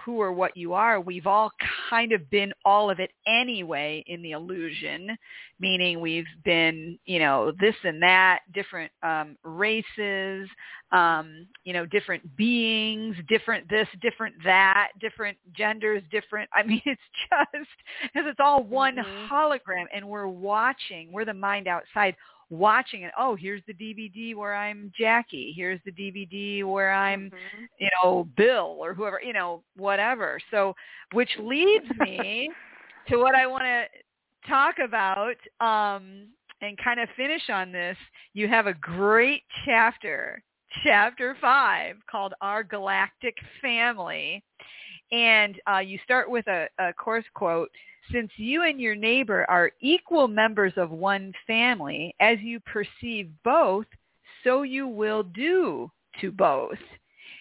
who 0.04 0.20
or 0.20 0.32
what 0.32 0.56
you 0.56 0.72
are. 0.74 1.00
We've 1.00 1.26
all 1.26 1.50
kind 1.90 2.12
of 2.12 2.30
been 2.30 2.52
all 2.64 2.90
of 2.90 3.00
it 3.00 3.10
anyway 3.26 4.04
in 4.06 4.22
the 4.22 4.32
illusion, 4.32 5.16
meaning 5.58 6.00
we've 6.00 6.26
been, 6.44 6.98
you 7.06 7.18
know, 7.18 7.52
this 7.60 7.74
and 7.82 8.00
that, 8.02 8.40
different 8.54 8.92
um, 9.02 9.36
races, 9.42 10.48
um, 10.92 11.46
you 11.64 11.72
know, 11.72 11.86
different 11.86 12.36
beings, 12.36 13.16
different 13.28 13.68
this, 13.68 13.88
different 14.02 14.34
that, 14.44 14.90
different 15.00 15.36
genders, 15.56 16.02
different. 16.10 16.48
I 16.54 16.62
mean, 16.62 16.82
it's 16.86 17.00
just 17.30 17.68
because 18.02 18.28
it's 18.28 18.40
all 18.40 18.62
one 18.62 18.96
Mhm. 18.96 19.28
hologram, 19.30 19.86
and 19.92 20.06
we're 20.08 20.28
watching. 20.28 21.10
We're 21.12 21.24
the 21.24 21.34
mind 21.34 21.66
outside 21.66 22.14
watching 22.50 23.02
it. 23.02 23.12
Oh, 23.18 23.34
here's 23.34 23.62
the 23.66 23.74
DVD 23.74 24.34
where 24.34 24.54
I'm 24.54 24.92
Jackie. 24.98 25.52
Here's 25.56 25.80
the 25.84 25.92
DVD 25.92 26.62
where 26.64 26.92
I'm 26.92 27.30
Mhm. 27.30 27.68
you 27.78 27.88
know, 28.02 28.28
Bill 28.36 28.76
or 28.80 28.94
whoever, 28.94 29.20
you 29.22 29.32
know, 29.32 29.62
whatever. 29.76 30.38
So, 30.50 30.74
which 31.12 31.30
leads 31.38 31.88
me 31.98 32.50
to 33.08 33.16
what 33.18 33.34
I 33.34 33.46
want 33.46 33.64
to 33.64 33.86
talk 34.48 34.78
about 34.78 35.36
um, 35.60 36.28
and 36.62 36.78
kind 36.78 37.00
of 37.00 37.08
finish 37.16 37.50
on 37.50 37.72
this. 37.72 37.96
You 38.32 38.48
have 38.48 38.66
a 38.66 38.74
great 38.74 39.42
chapter, 39.64 40.42
chapter 40.84 41.36
five, 41.40 41.96
called 42.10 42.34
Our 42.40 42.62
Galactic 42.62 43.36
Family. 43.60 44.42
And 45.12 45.60
uh, 45.70 45.78
you 45.78 45.98
start 46.02 46.30
with 46.30 46.46
a, 46.48 46.68
a 46.78 46.92
course 46.92 47.24
quote, 47.34 47.70
since 48.12 48.30
you 48.36 48.62
and 48.62 48.80
your 48.80 48.94
neighbor 48.94 49.44
are 49.48 49.72
equal 49.80 50.28
members 50.28 50.72
of 50.76 50.90
one 50.90 51.32
family, 51.46 52.14
as 52.20 52.38
you 52.40 52.60
perceive 52.60 53.30
both, 53.44 53.86
so 54.44 54.62
you 54.62 54.86
will 54.86 55.22
do 55.22 55.90
to 56.20 56.30
both 56.32 56.78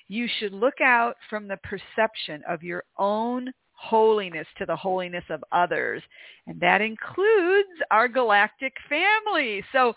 you 0.07 0.27
should 0.39 0.53
look 0.53 0.81
out 0.81 1.15
from 1.29 1.47
the 1.47 1.57
perception 1.57 2.43
of 2.47 2.63
your 2.63 2.83
own 2.97 3.51
holiness 3.73 4.47
to 4.57 4.65
the 4.65 4.75
holiness 4.75 5.23
of 5.29 5.43
others. 5.51 6.01
And 6.47 6.59
that 6.59 6.81
includes 6.81 7.69
our 7.91 8.07
galactic 8.07 8.73
family. 8.87 9.63
So 9.71 9.93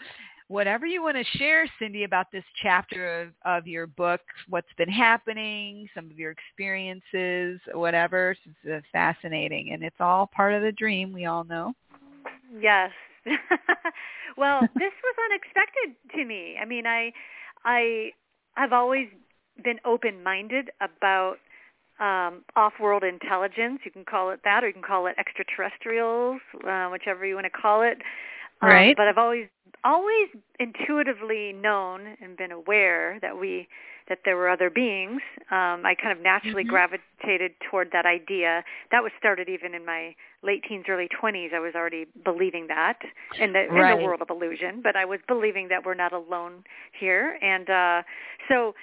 whatever 0.49 0.87
you 0.87 1.03
want 1.03 1.17
to 1.17 1.39
share, 1.39 1.67
Cindy, 1.79 2.05
about 2.05 2.27
this 2.33 2.45
chapter 2.63 3.23
of, 3.23 3.29
of 3.45 3.67
your 3.67 3.87
book, 3.87 4.21
what's 4.49 4.73
been 4.77 4.89
happening, 4.89 5.89
some 5.95 6.11
of 6.11 6.19
your 6.19 6.33
experiences, 6.33 7.61
whatever, 7.73 8.35
it's 8.45 8.73
uh, 8.73 8.81
fascinating. 8.91 9.73
And 9.73 9.83
it's 9.83 9.97
all 10.01 10.27
part 10.27 10.55
of 10.55 10.63
the 10.63 10.73
dream, 10.73 11.13
we 11.13 11.27
all 11.27 11.45
know. 11.45 11.75
Yes. 12.61 12.91
well, 14.37 14.61
this 14.61 14.93
was 15.03 15.15
unexpected 15.31 16.17
to 16.17 16.25
me. 16.25 16.57
I 16.61 16.65
mean, 16.65 16.87
I 16.87 17.13
I 17.65 18.11
I've 18.57 18.73
always 18.73 19.09
been 19.63 19.79
open-minded 19.85 20.71
about 20.81 21.37
um, 22.01 22.45
off-world 22.57 23.03
intelligence. 23.03 23.81
You 23.85 23.91
can 23.91 24.05
call 24.05 24.31
it 24.31 24.41
that, 24.45 24.65
or 24.65 24.69
you 24.69 24.73
can 24.73 24.83
call 24.83 25.09
it 25.09 25.17
extraterrestrials, 25.19 26.41
uh, 26.67 26.89
whichever 26.89 27.27
you 27.27 27.35
want 27.35 27.47
to 27.47 27.51
call 27.51 27.83
it. 27.83 27.99
Um, 28.63 28.71
right. 28.71 28.97
But 28.97 29.09
I've 29.09 29.19
always 29.19 29.49
always 29.85 30.29
intuitively 30.59 31.53
known 31.53 32.17
and 32.21 32.37
been 32.37 32.53
aware 32.53 33.19
that 33.21 33.39
we 33.39 33.69
that 34.09 34.21
there 34.25 34.37
were 34.37 34.49
other 34.49 34.71
beings. 34.71 35.21
Um, 35.51 35.85
I 35.85 35.95
kind 36.01 36.17
of 36.17 36.23
naturally 36.23 36.63
mm-hmm. 36.63 36.71
gravitated 36.71 37.53
toward 37.71 37.91
that 37.93 38.07
idea. 38.07 38.65
That 38.91 39.03
was 39.03 39.13
started 39.19 39.49
even 39.51 39.75
in 39.75 39.85
my 39.85 40.15
late 40.43 40.65
teens, 40.67 40.87
early 40.89 41.09
20s. 41.23 41.53
I 41.53 41.61
was 41.61 41.75
already 41.75 42.07
believing 42.25 42.69
that 42.69 42.99
in 43.39 43.53
the 43.53 43.67
right. 43.71 43.93
in 43.93 43.99
the 43.99 44.05
world 44.05 44.23
of 44.23 44.31
illusion, 44.31 44.81
but 44.83 44.97
I 44.97 45.05
was 45.05 45.21
believing 45.29 45.69
that 45.69 45.85
we're 45.85 45.95
not 45.95 46.13
alone 46.13 46.65
here. 46.99 47.39
And 47.43 47.69
uh, 47.69 48.03
so 48.49 48.75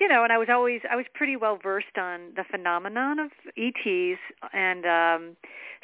you 0.00 0.08
know, 0.08 0.24
and 0.24 0.32
I 0.32 0.38
was 0.38 0.48
always 0.50 0.80
I 0.90 0.96
was 0.96 1.06
pretty 1.14 1.36
well 1.36 1.58
versed 1.62 1.98
on 1.98 2.32
the 2.36 2.44
phenomenon 2.50 3.18
of 3.18 3.30
ETs, 3.56 4.20
and 4.52 4.84
um, 4.84 5.36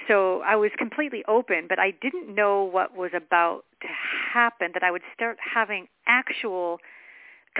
so 0.08 0.40
I 0.42 0.56
was 0.56 0.70
completely 0.76 1.24
open. 1.28 1.66
But 1.68 1.78
I 1.78 1.92
didn't 2.02 2.34
know 2.34 2.62
what 2.64 2.96
was 2.96 3.12
about 3.14 3.64
to 3.80 3.88
happen. 4.32 4.70
That 4.74 4.82
I 4.82 4.90
would 4.90 5.02
start 5.14 5.38
having 5.42 5.88
actual 6.06 6.78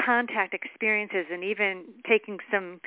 contact 0.05 0.55
experiences, 0.55 1.27
and 1.31 1.43
even 1.45 1.85
taking 2.09 2.39
some 2.51 2.81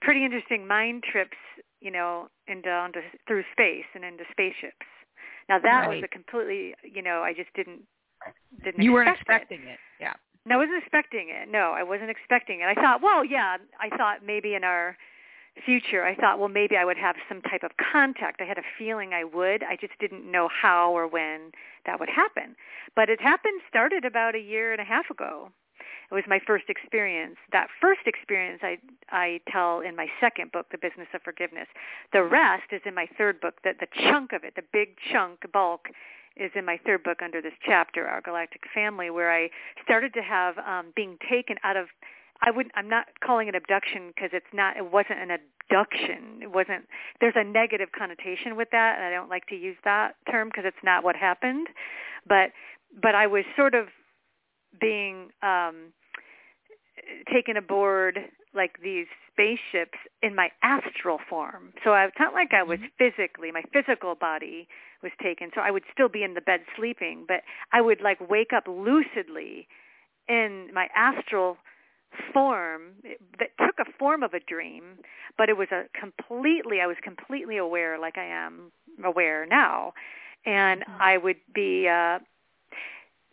pretty 0.00 0.24
interesting 0.24 0.66
mind 0.66 1.04
trips, 1.10 1.36
you 1.80 1.90
know, 1.90 2.28
into 2.48 2.68
onto 2.68 3.00
through 3.26 3.44
space 3.52 3.86
and 3.94 4.04
into 4.04 4.24
spaceships. 4.30 4.86
Now 5.48 5.58
that 5.58 5.86
right. 5.86 5.96
was 5.96 6.04
a 6.04 6.08
completely, 6.08 6.74
you 6.82 7.02
know, 7.02 7.22
I 7.22 7.32
just 7.32 7.52
didn't 7.54 7.82
didn't. 8.64 8.82
You 8.82 8.92
weren't 8.92 9.08
expecting 9.08 9.62
it. 9.62 9.74
it. 9.74 9.78
Yeah. 10.00 10.14
No, 10.44 10.56
I 10.56 10.58
wasn't 10.58 10.82
expecting 10.82 11.28
it. 11.28 11.48
No, 11.48 11.72
I 11.72 11.82
wasn't 11.82 12.10
expecting 12.10 12.60
it. 12.60 12.64
I 12.64 12.74
thought, 12.74 13.00
well, 13.02 13.24
yeah, 13.24 13.58
I 13.80 13.96
thought 13.96 14.26
maybe 14.26 14.54
in 14.54 14.64
our 14.64 14.96
future, 15.64 16.04
I 16.04 16.14
thought, 16.14 16.38
well, 16.38 16.48
maybe 16.48 16.76
I 16.76 16.84
would 16.84 16.96
have 16.96 17.16
some 17.28 17.42
type 17.42 17.62
of 17.62 17.72
contact. 17.76 18.40
I 18.40 18.44
had 18.44 18.58
a 18.58 18.62
feeling 18.78 19.12
I 19.12 19.24
would. 19.24 19.62
I 19.62 19.76
just 19.76 19.92
didn't 20.00 20.30
know 20.30 20.48
how 20.48 20.92
or 20.92 21.06
when 21.06 21.52
that 21.86 22.00
would 22.00 22.08
happen. 22.08 22.56
But 22.96 23.08
it 23.08 23.20
happened, 23.20 23.60
started 23.68 24.04
about 24.04 24.34
a 24.34 24.40
year 24.40 24.72
and 24.72 24.80
a 24.80 24.84
half 24.84 25.10
ago. 25.10 25.50
It 26.10 26.14
was 26.14 26.24
my 26.28 26.40
first 26.46 26.64
experience. 26.68 27.36
That 27.52 27.68
first 27.80 28.02
experience 28.06 28.60
I 28.62 28.78
I 29.10 29.40
tell 29.50 29.80
in 29.80 29.96
my 29.96 30.08
second 30.20 30.52
book, 30.52 30.66
The 30.70 30.76
Business 30.76 31.08
of 31.14 31.22
Forgiveness. 31.22 31.68
The 32.12 32.22
rest 32.22 32.64
is 32.70 32.82
in 32.84 32.94
my 32.94 33.06
third 33.16 33.40
book. 33.40 33.54
The 33.64 33.72
the 33.80 33.86
chunk 34.02 34.32
of 34.32 34.44
it, 34.44 34.54
the 34.54 34.64
big 34.72 34.96
chunk 35.10 35.40
bulk 35.52 35.88
is 36.36 36.50
in 36.54 36.64
my 36.64 36.78
third 36.84 37.02
book 37.02 37.18
under 37.22 37.40
this 37.42 37.52
chapter, 37.64 38.06
Our 38.06 38.20
Galactic 38.20 38.62
Family, 38.74 39.10
where 39.10 39.32
I 39.32 39.50
started 39.84 40.14
to 40.14 40.22
have 40.22 40.58
um, 40.58 40.92
being 40.94 41.18
taken 41.30 41.56
out 41.64 41.76
of. 41.76 41.86
I 42.44 42.50
would. 42.50 42.70
I'm 42.74 42.88
not 42.88 43.06
calling 43.24 43.48
it 43.48 43.54
abduction 43.54 44.08
because 44.14 44.30
it's 44.32 44.52
not. 44.52 44.76
It 44.76 44.90
wasn't 44.90 45.20
an 45.20 45.30
abduction. 45.30 46.42
It 46.42 46.52
wasn't. 46.52 46.86
There's 47.20 47.36
a 47.36 47.44
negative 47.44 47.90
connotation 47.96 48.56
with 48.56 48.68
that, 48.72 48.96
and 48.96 49.06
I 49.06 49.10
don't 49.10 49.30
like 49.30 49.46
to 49.46 49.56
use 49.56 49.76
that 49.84 50.16
term 50.30 50.48
because 50.48 50.64
it's 50.66 50.82
not 50.82 51.04
what 51.04 51.14
happened. 51.14 51.68
But 52.26 52.50
but 53.00 53.14
I 53.14 53.26
was 53.26 53.44
sort 53.56 53.74
of 53.74 53.86
being 54.80 55.28
um, 55.42 55.92
taken 57.32 57.56
aboard 57.56 58.18
like 58.54 58.78
these 58.82 59.06
spaceships 59.32 59.98
in 60.22 60.34
my 60.34 60.50
astral 60.62 61.18
form. 61.28 61.72
So 61.84 61.90
I, 61.90 62.04
it's 62.04 62.16
not 62.18 62.34
like 62.34 62.52
I 62.52 62.62
was 62.62 62.78
mm-hmm. 62.78 62.98
physically, 62.98 63.50
my 63.50 63.62
physical 63.72 64.14
body 64.14 64.68
was 65.02 65.12
taken. 65.22 65.50
So 65.54 65.60
I 65.60 65.70
would 65.70 65.84
still 65.92 66.08
be 66.08 66.22
in 66.22 66.34
the 66.34 66.40
bed 66.40 66.60
sleeping, 66.76 67.24
but 67.26 67.42
I 67.72 67.80
would 67.80 68.00
like 68.02 68.18
wake 68.28 68.52
up 68.52 68.64
lucidly 68.68 69.66
in 70.28 70.68
my 70.72 70.88
astral 70.94 71.56
form 72.32 72.92
that 73.38 73.48
took 73.58 73.78
a 73.78 73.90
form 73.98 74.22
of 74.22 74.34
a 74.34 74.40
dream, 74.40 74.98
but 75.38 75.48
it 75.48 75.56
was 75.56 75.68
a 75.72 75.84
completely, 75.98 76.80
I 76.80 76.86
was 76.86 76.96
completely 77.02 77.56
aware 77.56 77.98
like 77.98 78.18
I 78.18 78.26
am 78.26 78.70
aware 79.02 79.46
now. 79.46 79.94
And 80.44 80.82
mm-hmm. 80.82 81.02
I 81.02 81.16
would 81.16 81.36
be 81.54 81.88
uh, 81.88 82.18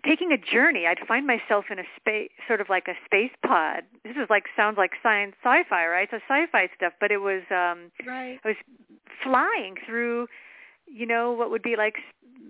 taking 0.06 0.32
a 0.32 0.38
journey. 0.38 0.86
I'd 0.88 1.00
find 1.08 1.26
myself 1.28 1.66
in 1.70 1.80
a 1.80 1.84
space, 2.00 2.32
sort 2.48 2.62
of 2.62 2.70
like 2.70 2.88
a 2.88 2.96
space 3.06 3.32
pod. 3.46 3.84
This 4.04 4.16
is 4.16 4.30
like 4.30 4.46
sounds 4.56 4.78
like 4.78 4.92
science 5.04 5.36
sci-fi, 5.44 5.88
right? 5.88 6.08
It's 6.12 6.24
a 6.24 6.26
sci-fi 6.28 6.70
stuff, 6.76 6.94
but 7.00 7.12
it 7.12 7.18
was 7.18 7.44
um 7.52 7.92
right. 8.06 8.40
I 8.44 8.48
was 8.48 8.58
flying 9.24 9.76
through, 9.86 10.28
you 10.88 11.06
know, 11.06 11.32
what 11.32 11.52
would 11.52 11.64
be 11.64 11.76
like 11.76 11.96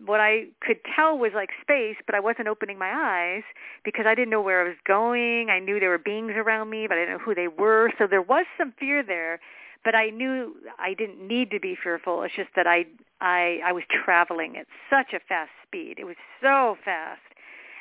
what 0.06 0.20
I 0.20 0.46
could 0.62 0.78
tell 0.96 1.18
was 1.18 1.32
like 1.36 1.50
space, 1.62 1.98
but 2.06 2.16
I 2.16 2.20
wasn't 2.20 2.48
opening 2.48 2.78
my 2.78 2.92
eyes 2.92 3.44
because 3.84 4.06
I 4.08 4.16
didn't 4.16 4.30
know 4.30 4.42
where 4.42 4.62
I 4.62 4.64
was 4.64 4.78
going. 4.86 5.50
I 5.50 5.60
knew 5.60 5.80
there 5.80 5.90
were 5.90 5.98
beings 5.98 6.34
around 6.36 6.70
me, 6.70 6.88
but 6.88 6.98
I 6.98 7.02
didn't 7.02 7.18
know 7.18 7.24
who 7.24 7.36
they 7.36 7.48
were. 7.48 7.92
So 7.98 8.08
there 8.08 8.22
was 8.22 8.46
some 8.58 8.74
fear 8.80 9.04
there, 9.04 9.40
but 9.84 9.96
I 9.96 10.10
knew 10.10 10.56
I 10.78 10.94
didn't 10.94 11.26
need 11.26 11.52
to 11.52 11.60
be 11.60 11.76
fearful. 11.82 12.24
It's 12.24 12.36
just 12.36 12.50
that 12.56 12.68
I 12.68 12.86
I 13.22 13.60
I 13.66 13.72
was 13.72 13.84
traveling 13.90 14.58
at 14.58 14.68
such 14.90 15.14
a 15.14 15.20
fast 15.20 15.52
speed. 15.66 15.96
It 16.00 16.06
was 16.06 16.16
so 16.42 16.78
fast 16.84 17.22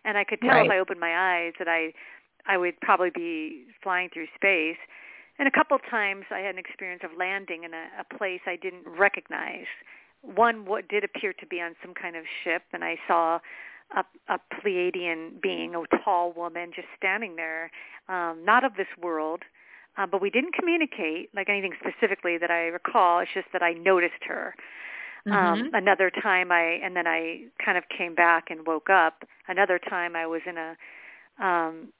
and 0.04 0.16
I 0.16 0.24
could 0.24 0.40
tell 0.40 0.50
right. 0.50 0.66
if 0.66 0.72
I 0.72 0.78
opened 0.78 1.00
my 1.00 1.14
eyes 1.14 1.52
that 1.58 1.68
I 1.68 1.92
I 2.46 2.56
would 2.56 2.80
probably 2.80 3.10
be 3.10 3.66
flying 3.82 4.08
through 4.12 4.26
space. 4.34 4.78
And 5.38 5.46
a 5.46 5.50
couple 5.50 5.76
of 5.76 5.82
times 5.88 6.24
I 6.30 6.38
had 6.38 6.54
an 6.54 6.58
experience 6.58 7.02
of 7.04 7.10
landing 7.16 7.64
in 7.64 7.72
a, 7.74 7.86
a 8.00 8.16
place 8.16 8.40
I 8.46 8.56
didn't 8.56 8.84
recognize. 8.86 9.66
One 10.22 10.64
what 10.64 10.88
did 10.88 11.04
appear 11.04 11.32
to 11.34 11.46
be 11.46 11.60
on 11.60 11.76
some 11.82 11.94
kind 11.94 12.16
of 12.16 12.24
ship, 12.42 12.62
and 12.72 12.82
I 12.82 12.96
saw 13.06 13.38
a, 13.96 14.04
a 14.28 14.38
Pleiadian 14.54 15.40
being, 15.40 15.74
a 15.74 15.82
tall 16.04 16.32
woman, 16.32 16.72
just 16.74 16.88
standing 16.96 17.36
there, 17.36 17.70
um, 18.08 18.44
not 18.44 18.64
of 18.64 18.74
this 18.76 18.88
world. 19.00 19.42
Uh, 19.96 20.06
but 20.06 20.22
we 20.22 20.30
didn't 20.30 20.54
communicate 20.54 21.28
like 21.34 21.48
anything 21.48 21.72
specifically 21.80 22.38
that 22.38 22.50
I 22.50 22.66
recall. 22.66 23.18
It's 23.18 23.30
just 23.34 23.48
that 23.52 23.62
I 23.62 23.72
noticed 23.72 24.22
her. 24.26 24.54
Um, 25.28 25.32
mm-hmm. 25.32 25.62
Um, 25.62 25.70
another 25.74 26.10
time 26.10 26.50
I, 26.52 26.80
and 26.82 26.96
then 26.96 27.06
I 27.06 27.42
kind 27.64 27.78
of 27.78 27.84
came 27.96 28.14
back 28.14 28.50
and 28.50 28.66
woke 28.66 28.90
up. 28.90 29.24
Another 29.46 29.78
time 29.78 30.16
I 30.16 30.26
was 30.26 30.40
in 30.46 30.56
a 30.56 30.76
um, 31.44 31.92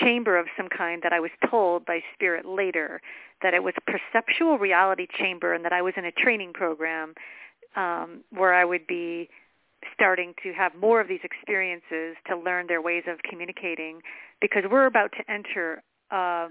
chamber 0.00 0.38
of 0.38 0.46
some 0.56 0.68
kind 0.68 1.02
that 1.02 1.12
I 1.12 1.20
was 1.20 1.30
told 1.50 1.84
by 1.84 2.00
spirit 2.14 2.46
later 2.46 3.00
that 3.42 3.54
it 3.54 3.62
was 3.62 3.74
perceptual 3.86 4.58
reality 4.58 5.06
chamber 5.18 5.52
and 5.52 5.64
that 5.64 5.72
I 5.72 5.82
was 5.82 5.94
in 5.96 6.04
a 6.04 6.12
training 6.12 6.52
program 6.52 7.14
um, 7.76 8.22
where 8.30 8.54
I 8.54 8.64
would 8.64 8.86
be 8.86 9.28
starting 9.92 10.34
to 10.42 10.52
have 10.52 10.74
more 10.74 11.00
of 11.00 11.08
these 11.08 11.20
experiences 11.24 12.16
to 12.28 12.36
learn 12.36 12.66
their 12.68 12.80
ways 12.80 13.02
of 13.08 13.18
communicating 13.28 14.00
because 14.40 14.62
we're 14.70 14.86
about 14.86 15.12
to 15.12 15.30
enter 15.30 15.82
uh, 16.10 16.48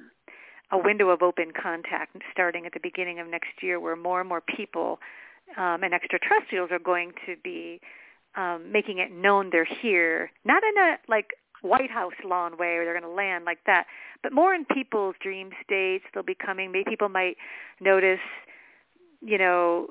a 0.71 0.77
window 0.77 1.09
of 1.09 1.21
open 1.21 1.51
contact 1.51 2.15
starting 2.31 2.65
at 2.65 2.73
the 2.73 2.79
beginning 2.81 3.19
of 3.19 3.27
next 3.27 3.61
year 3.61 3.79
where 3.79 3.95
more 3.95 4.19
and 4.19 4.29
more 4.29 4.41
people 4.41 4.99
um, 5.57 5.83
and 5.83 5.93
extraterrestrials 5.93 6.69
are 6.71 6.79
going 6.79 7.11
to 7.25 7.35
be 7.43 7.79
um, 8.35 8.71
making 8.71 8.99
it 8.99 9.11
known 9.11 9.49
they're 9.51 9.65
here, 9.65 10.31
not 10.45 10.63
in 10.63 10.81
a 10.81 10.97
like 11.09 11.31
White 11.61 11.91
House 11.91 12.13
lawn 12.25 12.57
way 12.57 12.75
or 12.77 12.85
they're 12.85 12.99
going 12.99 13.09
to 13.09 13.15
land 13.15 13.45
like 13.45 13.59
that, 13.65 13.85
but 14.23 14.33
more 14.33 14.53
in 14.53 14.65
people's 14.65 15.15
dream 15.21 15.51
states. 15.63 16.05
They'll 16.13 16.23
be 16.23 16.35
coming. 16.35 16.71
Maybe 16.71 16.89
people 16.89 17.09
might 17.09 17.37
notice, 17.79 18.19
you 19.21 19.37
know, 19.37 19.87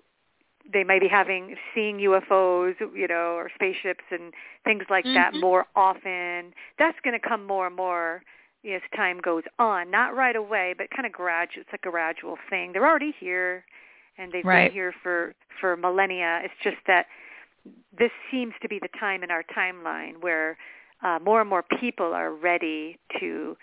they 0.72 0.84
might 0.84 1.00
be 1.00 1.08
having 1.08 1.56
seeing 1.74 1.98
UFOs, 1.98 2.74
you 2.94 3.08
know, 3.08 3.34
or 3.34 3.50
spaceships 3.54 4.04
and 4.10 4.32
things 4.64 4.84
like 4.90 5.04
mm-hmm. 5.04 5.14
that 5.14 5.34
more 5.34 5.66
often. 5.74 6.52
That's 6.78 6.98
going 7.02 7.18
to 7.18 7.28
come 7.28 7.46
more 7.46 7.66
and 7.66 7.76
more 7.76 8.22
as 8.64 8.82
time 8.94 9.20
goes 9.20 9.44
on. 9.58 9.90
Not 9.90 10.14
right 10.14 10.36
away, 10.36 10.74
but 10.76 10.88
kind 10.94 11.06
of 11.06 11.12
gradual. 11.12 11.62
It's 11.62 11.72
like 11.72 11.84
a 11.86 11.90
gradual 11.90 12.36
thing. 12.48 12.72
They're 12.72 12.86
already 12.86 13.14
here 13.18 13.64
and 14.20 14.32
they've 14.32 14.44
right. 14.44 14.66
been 14.66 14.72
here 14.72 14.94
for 15.02 15.34
for 15.60 15.76
millennia. 15.76 16.40
It's 16.44 16.54
just 16.62 16.76
that 16.86 17.06
this 17.98 18.10
seems 18.30 18.54
to 18.62 18.68
be 18.68 18.78
the 18.78 18.88
time 18.98 19.22
in 19.22 19.30
our 19.30 19.44
timeline 19.56 20.20
where 20.20 20.56
uh, 21.02 21.18
more 21.24 21.40
and 21.40 21.48
more 21.48 21.64
people 21.80 22.12
are 22.12 22.32
ready 22.32 22.98
to 23.18 23.56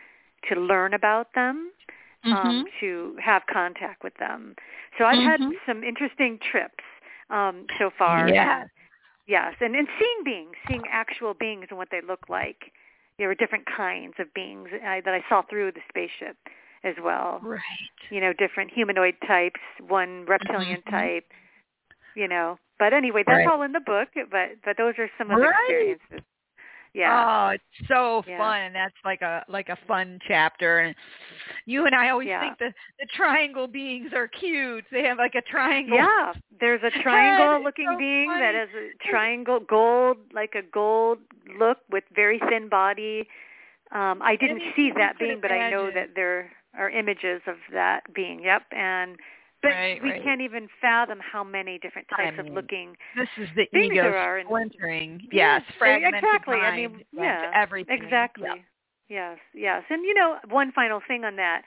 to 0.50 0.60
learn 0.60 0.94
about 0.94 1.28
them, 1.36 1.72
um, 2.24 2.34
mm-hmm. 2.34 2.48
um, 2.48 2.66
to 2.80 3.16
have 3.24 3.44
contact 3.52 4.04
with 4.04 4.14
them. 4.20 4.56
So 4.98 5.06
I've 5.06 5.18
mm-hmm. 5.18 5.44
had 5.44 5.52
some 5.66 5.84
interesting 5.84 6.40
trips 6.52 6.84
um, 7.30 7.66
so 7.78 7.90
far. 7.98 8.28
Yes. 8.30 8.68
Yes, 9.28 9.56
and, 9.60 9.76
and 9.76 9.90
seeing 10.00 10.24
beings, 10.24 10.56
seeing 10.70 10.84
actual 10.90 11.34
beings 11.34 11.66
and 11.70 11.78
what 11.78 11.90
they 11.92 12.00
look 12.00 12.30
like. 12.30 12.72
There 13.18 13.28
were 13.28 13.36
different 13.36 13.66
kinds 13.66 14.14
of 14.20 14.34
beings 14.34 14.70
uh, 14.72 15.02
that 15.04 15.14
I 15.14 15.22
saw 15.28 15.42
through 15.50 15.74
the 15.74 15.82
spaceship 15.90 16.38
as 16.88 16.96
well. 17.04 17.40
Right. 17.44 17.62
You 18.10 18.22
know, 18.22 18.34
different 18.34 18.72
humanoid 18.72 19.16
types, 19.28 19.60
one 19.88 20.26
reptilian 20.26 20.82
mm-hmm. 20.82 20.96
type, 20.96 21.26
you 22.16 22.28
know. 22.28 22.58
But 22.80 22.94
anyway, 22.94 23.24
that's 23.26 23.46
right. 23.46 23.48
all 23.48 23.64
in 23.64 23.72
the 23.72 23.80
book, 23.80 24.10
but 24.32 24.50
but 24.64 24.78
those 24.78 24.94
are 24.98 25.10
some 25.18 25.32
of 25.32 25.40
right. 25.40 25.54
the 25.68 25.74
experiences. 25.74 26.26
Yeah. 26.94 27.50
Oh, 27.50 27.54
it's 27.54 27.88
so 27.88 28.24
yeah. 28.28 28.40
fun, 28.40 28.60
and 28.62 28.76
that's 28.76 28.96
like 29.06 29.22
a 29.22 29.44
like 29.48 29.70
a 29.70 29.78
fun 29.88 30.20
chapter. 30.28 30.80
And 30.80 30.96
you 31.66 31.86
and 31.86 31.94
I 31.94 32.10
always 32.10 32.28
yeah. 32.28 32.42
think 32.42 32.58
the 32.58 32.74
the 33.00 33.08
triangle 33.16 33.68
beings 33.68 34.12
are 34.16 34.28
cute. 34.28 34.86
They 34.92 35.04
have 35.04 35.20
like 35.20 35.36
a 35.36 35.44
triangle. 35.44 35.98
Yeah, 35.98 36.34
there's 36.60 36.82
a 36.84 36.90
triangle-looking 37.04 37.88
so 37.92 37.98
being 37.98 38.30
funny. 38.30 38.42
that 38.42 38.56
has 38.56 38.70
a 38.70 39.10
triangle 39.10 39.60
gold, 39.60 40.18
like 40.34 40.56
a 40.56 40.64
gold 40.74 41.20
look 41.60 41.78
with 41.92 42.04
very 42.16 42.40
thin 42.50 42.68
body. 42.68 43.28
Um, 43.92 44.22
I 44.22 44.36
didn't 44.36 44.62
Anything 44.62 44.74
see 44.76 44.92
that 44.98 45.20
being, 45.20 45.40
but 45.40 45.52
I 45.52 45.70
know 45.70 45.92
that 45.94 46.10
they're 46.16 46.52
are 46.78 46.90
images 46.90 47.42
of 47.48 47.56
that 47.74 48.02
being. 48.14 48.44
Yep, 48.44 48.64
and 48.72 49.18
but 49.62 49.70
right, 49.70 50.02
we 50.04 50.12
right. 50.12 50.24
can't 50.24 50.42
even 50.42 50.68
fathom 50.80 51.20
how 51.20 51.44
many 51.44 51.80
different 51.80 52.08
types 52.10 52.36
I 52.38 52.42
mean, 52.44 52.52
of 52.52 52.56
looking. 52.56 52.96
This 53.16 53.30
is 53.38 53.50
the 53.56 53.64
ego 53.78 53.96
there 53.96 54.18
are 54.18 54.38
in- 54.38 54.46
splintering. 54.46 55.22
Yes, 55.32 55.64
Yes, 55.66 55.76
fragmented 55.80 56.24
exactly. 56.24 56.58
mind 56.58 56.74
I 56.74 56.76
mean, 56.76 56.86
and 56.86 57.04
yeah, 57.12 57.52
everything. 57.56 58.04
Exactly. 58.04 58.48
Yep. 58.48 58.58
Yes, 59.10 59.38
yes. 59.54 59.84
And 59.90 60.04
you 60.06 60.14
know, 60.14 60.38
one 60.50 60.72
final 60.72 61.02
thing 61.08 61.24
on 61.24 61.36
that. 61.38 61.64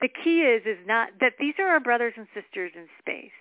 The 0.00 0.08
key 0.08 0.42
is 0.42 0.62
is 0.66 0.78
not 0.86 1.10
that 1.20 1.34
these 1.38 1.54
are 1.58 1.68
our 1.68 1.80
brothers 1.80 2.14
and 2.16 2.26
sisters 2.34 2.72
in 2.74 2.86
space. 3.00 3.32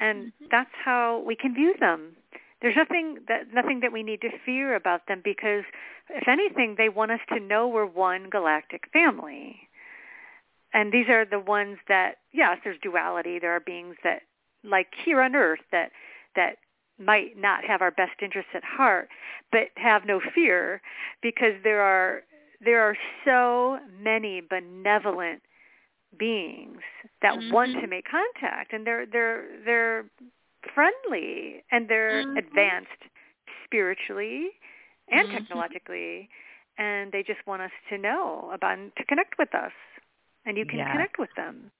And 0.00 0.32
Mhm. 0.40 0.50
that's 0.50 0.74
how 0.84 1.18
we 1.26 1.34
can 1.34 1.54
view 1.54 1.74
them. 1.80 2.16
There's 2.60 2.76
nothing 2.76 3.24
that 3.28 3.52
nothing 3.52 3.80
that 3.80 3.92
we 3.92 4.02
need 4.02 4.20
to 4.22 4.30
fear 4.44 4.74
about 4.74 5.06
them 5.06 5.20
because 5.22 5.64
if 6.10 6.26
anything 6.28 6.74
they 6.76 6.88
want 6.88 7.10
us 7.10 7.20
to 7.28 7.40
know 7.40 7.68
we're 7.68 7.86
one 7.86 8.30
galactic 8.30 8.88
family. 8.92 9.67
And 10.74 10.92
these 10.92 11.08
are 11.08 11.24
the 11.24 11.40
ones 11.40 11.78
that 11.88 12.16
yes, 12.32 12.58
there's 12.64 12.78
duality. 12.82 13.38
There 13.38 13.52
are 13.52 13.60
beings 13.60 13.96
that 14.04 14.22
like 14.64 14.88
here 15.04 15.20
on 15.22 15.34
earth 15.34 15.60
that 15.72 15.92
that 16.36 16.56
might 16.98 17.36
not 17.38 17.64
have 17.64 17.80
our 17.80 17.90
best 17.92 18.20
interests 18.22 18.50
at 18.54 18.64
heart, 18.64 19.08
but 19.52 19.68
have 19.76 20.04
no 20.04 20.20
fear 20.34 20.80
because 21.22 21.54
there 21.64 21.80
are 21.82 22.22
there 22.60 22.82
are 22.82 22.96
so 23.24 23.78
many 24.00 24.40
benevolent 24.40 25.42
beings 26.18 26.80
that 27.22 27.50
want 27.50 27.72
Mhm. 27.72 27.80
to 27.80 27.86
make 27.86 28.04
contact 28.08 28.72
and 28.72 28.86
they're 28.86 29.06
they're 29.06 29.46
they're 29.64 30.04
friendly 30.74 31.62
and 31.70 31.88
they're 31.88 32.24
Mhm. 32.24 32.36
advanced 32.36 33.02
spiritually 33.64 34.50
and 35.10 35.28
Mhm. 35.28 35.30
technologically 35.30 36.28
and 36.78 37.12
they 37.12 37.22
just 37.22 37.44
want 37.46 37.62
us 37.62 37.70
to 37.88 37.98
know 37.98 38.50
about 38.52 38.78
and 38.78 38.94
to 38.96 39.04
connect 39.04 39.38
with 39.38 39.54
us 39.54 39.72
and 40.48 40.56
you 40.56 40.64
can 40.66 40.78
Yeah. 40.78 40.92
connect 40.92 41.18
with 41.18 41.30
them 41.36 41.70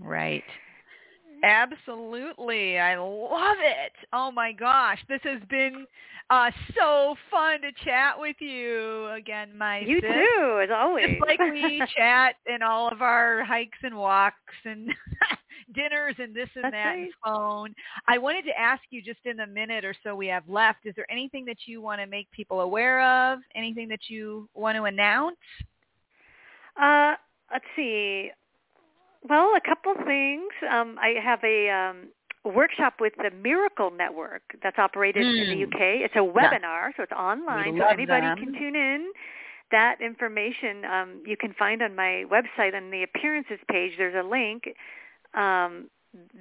Right. 0.00 0.44
Absolutely. 1.44 2.78
I 2.78 2.96
love 2.96 3.58
it. 3.60 3.92
Oh 4.12 4.30
my 4.32 4.52
gosh. 4.52 4.98
This 5.08 5.20
has 5.24 5.40
been 5.50 5.86
uh 6.30 6.50
so 6.74 7.14
fun 7.30 7.60
to 7.60 7.70
chat 7.84 8.18
with 8.18 8.36
you 8.40 9.08
again, 9.10 9.56
my 9.56 9.80
you 9.80 10.00
sis. 10.00 10.10
too 10.10 10.60
as 10.64 10.70
always 10.74 11.04
Just 11.06 11.20
like 11.28 11.40
we 11.52 11.82
chat 11.96 12.36
in 12.46 12.62
all 12.62 12.88
of 12.88 13.02
our 13.02 13.44
hikes 13.44 13.78
and 13.82 13.94
walks 13.96 14.54
and 14.64 14.90
dinners 15.74 16.14
and 16.18 16.34
this 16.34 16.48
and 16.54 16.64
That's 16.64 16.72
that 16.72 16.94
and 16.96 17.10
phone. 17.22 17.74
I 18.08 18.16
wanted 18.16 18.46
to 18.46 18.58
ask 18.58 18.82
you 18.90 19.02
just 19.02 19.20
in 19.26 19.36
the 19.36 19.46
minute 19.46 19.84
or 19.84 19.94
so 20.02 20.16
we 20.16 20.26
have 20.28 20.48
left, 20.48 20.86
is 20.86 20.94
there 20.96 21.10
anything 21.10 21.44
that 21.44 21.58
you 21.66 21.82
want 21.82 22.00
to 22.00 22.06
make 22.06 22.30
people 22.30 22.62
aware 22.62 23.02
of? 23.02 23.40
Anything 23.54 23.88
that 23.88 24.08
you 24.08 24.48
want 24.54 24.76
to 24.76 24.84
announce? 24.84 25.36
Uh, 26.80 27.14
let's 27.52 27.64
see. 27.76 28.30
Well, 29.28 29.52
a 29.56 29.60
couple 29.60 29.94
things. 30.06 30.52
Um, 30.70 30.98
I 31.00 31.14
have 31.22 31.40
a 31.44 31.70
um, 31.70 32.08
workshop 32.44 32.94
with 33.00 33.14
the 33.16 33.30
Miracle 33.30 33.90
Network 33.90 34.42
that's 34.62 34.78
operated 34.78 35.22
in 35.26 35.34
the 35.48 35.64
Mm. 35.64 35.68
UK. 35.68 35.80
It's 36.04 36.14
a 36.16 36.18
webinar, 36.18 36.94
so 36.96 37.02
it's 37.02 37.12
online, 37.12 37.76
so 37.78 37.86
anybody 37.86 38.26
them. 38.26 38.38
can 38.38 38.52
tune 38.52 38.76
in. 38.76 39.12
That 39.70 40.00
information 40.00 40.84
um, 40.84 41.22
you 41.26 41.36
can 41.36 41.54
find 41.54 41.82
on 41.82 41.96
my 41.96 42.24
website 42.30 42.74
on 42.74 42.90
the 42.90 43.02
appearances 43.02 43.58
page. 43.70 43.96
There's 43.96 44.14
a 44.14 44.28
link 44.28 44.74
um, 45.32 45.88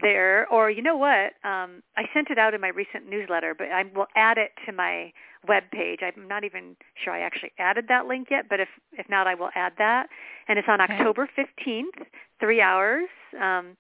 there, 0.02 0.46
or 0.50 0.70
you 0.70 0.82
know 0.82 0.98
what? 0.98 1.34
Um, 1.44 1.82
I 1.96 2.04
sent 2.14 2.30
it 2.30 2.38
out 2.38 2.54
in 2.54 2.62
my 2.62 2.68
recent 2.68 3.10
newsletter, 3.10 3.56
but 3.56 3.70
I 3.70 3.84
will 3.96 4.08
add 4.16 4.38
it 4.38 4.52
to 4.66 4.74
my 4.74 5.14
web 5.48 5.64
page. 5.72 6.00
I'm 6.02 6.28
not 6.28 6.44
even 6.44 6.76
sure 7.04 7.14
I 7.14 7.22
actually 7.22 7.52
added 7.60 7.86
that 7.90 8.06
link 8.08 8.28
yet, 8.32 8.46
but 8.50 8.60
if 8.60 8.70
if 8.94 9.08
not, 9.10 9.28
I 9.28 9.36
will 9.36 9.50
add 9.56 9.74
that. 9.78 10.08
And 10.48 10.58
it's 10.60 10.68
on 10.68 10.82
Okay. 10.82 10.94
October 10.94 11.30
15th, 11.38 12.06
three 12.40 12.62
hours 12.62 13.10
um, 13.40 13.78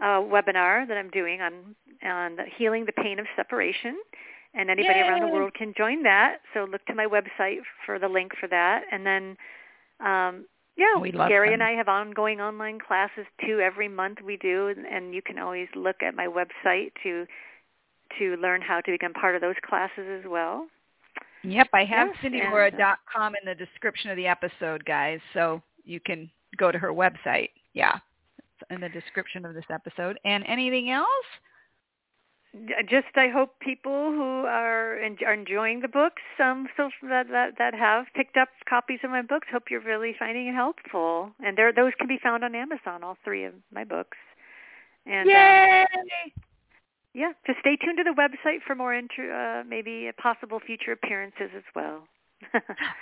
uh, 0.00 0.20
webinar 0.20 0.86
that 0.88 0.96
I'm 0.96 1.10
doing 1.10 1.40
on 1.40 1.74
on 2.04 2.36
the 2.36 2.44
healing 2.56 2.84
the 2.86 2.92
pain 2.92 3.18
of 3.18 3.26
separation. 3.36 3.96
And 4.54 4.70
anybody 4.70 5.00
around 5.00 5.20
the 5.20 5.28
world 5.28 5.52
can 5.54 5.74
join 5.76 6.02
that. 6.04 6.38
So 6.54 6.64
look 6.64 6.84
to 6.86 6.94
my 6.94 7.06
website 7.06 7.58
for 7.84 7.98
the 7.98 8.08
link 8.08 8.32
for 8.40 8.48
that. 8.48 8.82
And 8.90 9.04
then, 9.04 9.36
um, 10.00 10.46
yeah, 10.76 10.98
We 10.98 11.12
love 11.12 11.28
Gary 11.28 11.48
them. 11.48 11.54
and 11.54 11.62
I 11.62 11.72
have 11.72 11.86
ongoing 11.88 12.40
online 12.40 12.78
classes 12.80 13.26
too. 13.44 13.60
Every 13.60 13.88
month 13.88 14.18
we 14.24 14.36
do, 14.38 14.68
and, 14.68 14.86
and 14.86 15.14
you 15.14 15.20
can 15.22 15.38
always 15.38 15.68
look 15.76 16.02
at 16.02 16.14
my 16.14 16.26
website 16.26 16.92
to 17.02 17.26
to 18.18 18.36
learn 18.36 18.62
how 18.62 18.80
to 18.80 18.90
become 18.90 19.12
part 19.12 19.34
of 19.34 19.42
those 19.42 19.56
classes 19.62 20.06
as 20.18 20.24
well. 20.26 20.66
Yep, 21.44 21.68
I 21.72 21.84
have 21.84 22.08
Yes, 22.08 22.32
CindyLora.com 22.32 23.34
in 23.34 23.46
the 23.46 23.54
description 23.54 24.10
of 24.10 24.16
the 24.16 24.26
episode, 24.26 24.84
guys, 24.84 25.20
so 25.34 25.62
you 25.84 26.00
can 26.00 26.30
go 26.56 26.72
to 26.72 26.78
her 26.78 26.92
website. 26.92 27.50
Yeah, 27.74 27.98
it's 28.38 28.70
in 28.70 28.80
the 28.80 28.88
description 28.88 29.44
of 29.44 29.54
this 29.54 29.64
episode. 29.70 30.18
And 30.24 30.44
anything 30.46 30.90
else? 30.90 31.06
just 32.88 33.06
I 33.14 33.28
hope 33.28 33.60
people 33.60 34.10
who 34.10 34.46
are, 34.46 34.98
en- 34.98 35.18
are 35.26 35.34
enjoying 35.34 35.80
the 35.80 35.88
books, 35.88 36.22
um, 36.42 36.66
so 36.76 36.90
that, 37.02 37.28
that 37.30 37.58
that 37.58 37.74
have 37.74 38.06
picked 38.14 38.36
up 38.36 38.48
copies 38.68 39.00
of 39.04 39.10
my 39.10 39.22
books, 39.22 39.48
hope 39.52 39.64
you're 39.70 39.80
really 39.80 40.14
finding 40.18 40.48
it 40.48 40.54
helpful. 40.54 41.30
And 41.44 41.56
there, 41.56 41.72
those 41.72 41.92
can 41.98 42.08
be 42.08 42.18
found 42.22 42.44
on 42.44 42.54
Amazon, 42.54 43.04
all 43.04 43.18
three 43.22 43.44
of 43.44 43.52
my 43.72 43.84
books. 43.84 44.16
And 45.06 45.28
um, 45.28 45.34
Yay! 45.34 46.32
Yeah, 47.18 47.32
just 47.48 47.58
stay 47.58 47.74
tuned 47.74 47.98
to 47.98 48.04
the 48.04 48.14
website 48.14 48.62
for 48.64 48.76
more 48.76 48.94
intro, 48.94 49.28
uh, 49.28 49.64
maybe 49.68 50.08
possible 50.22 50.60
future 50.64 50.92
appearances 50.92 51.50
as 51.56 51.64
well. 51.74 52.06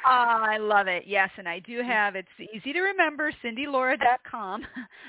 Ah, 0.07 0.43
I 0.51 0.57
love 0.57 0.87
it. 0.87 1.05
Yes, 1.07 1.29
and 1.37 1.47
I 1.47 1.59
do 1.59 1.83
have, 1.83 2.17
it's 2.17 2.27
easy 2.55 2.73
to 2.73 2.81
remember, 2.81 3.31
CindyLora.com, 3.45 4.63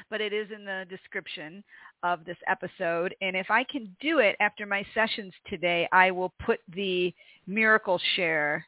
but 0.09 0.19
it 0.19 0.33
is 0.33 0.49
in 0.53 0.65
the 0.65 0.83
description 0.89 1.63
of 2.03 2.25
this 2.25 2.35
episode. 2.47 3.15
And 3.21 3.37
if 3.37 3.49
I 3.49 3.63
can 3.63 3.95
do 4.01 4.19
it 4.19 4.35
after 4.41 4.65
my 4.65 4.85
sessions 4.93 5.31
today, 5.49 5.87
I 5.93 6.11
will 6.11 6.33
put 6.45 6.59
the 6.75 7.13
Miracle 7.47 8.01
Share 8.17 8.65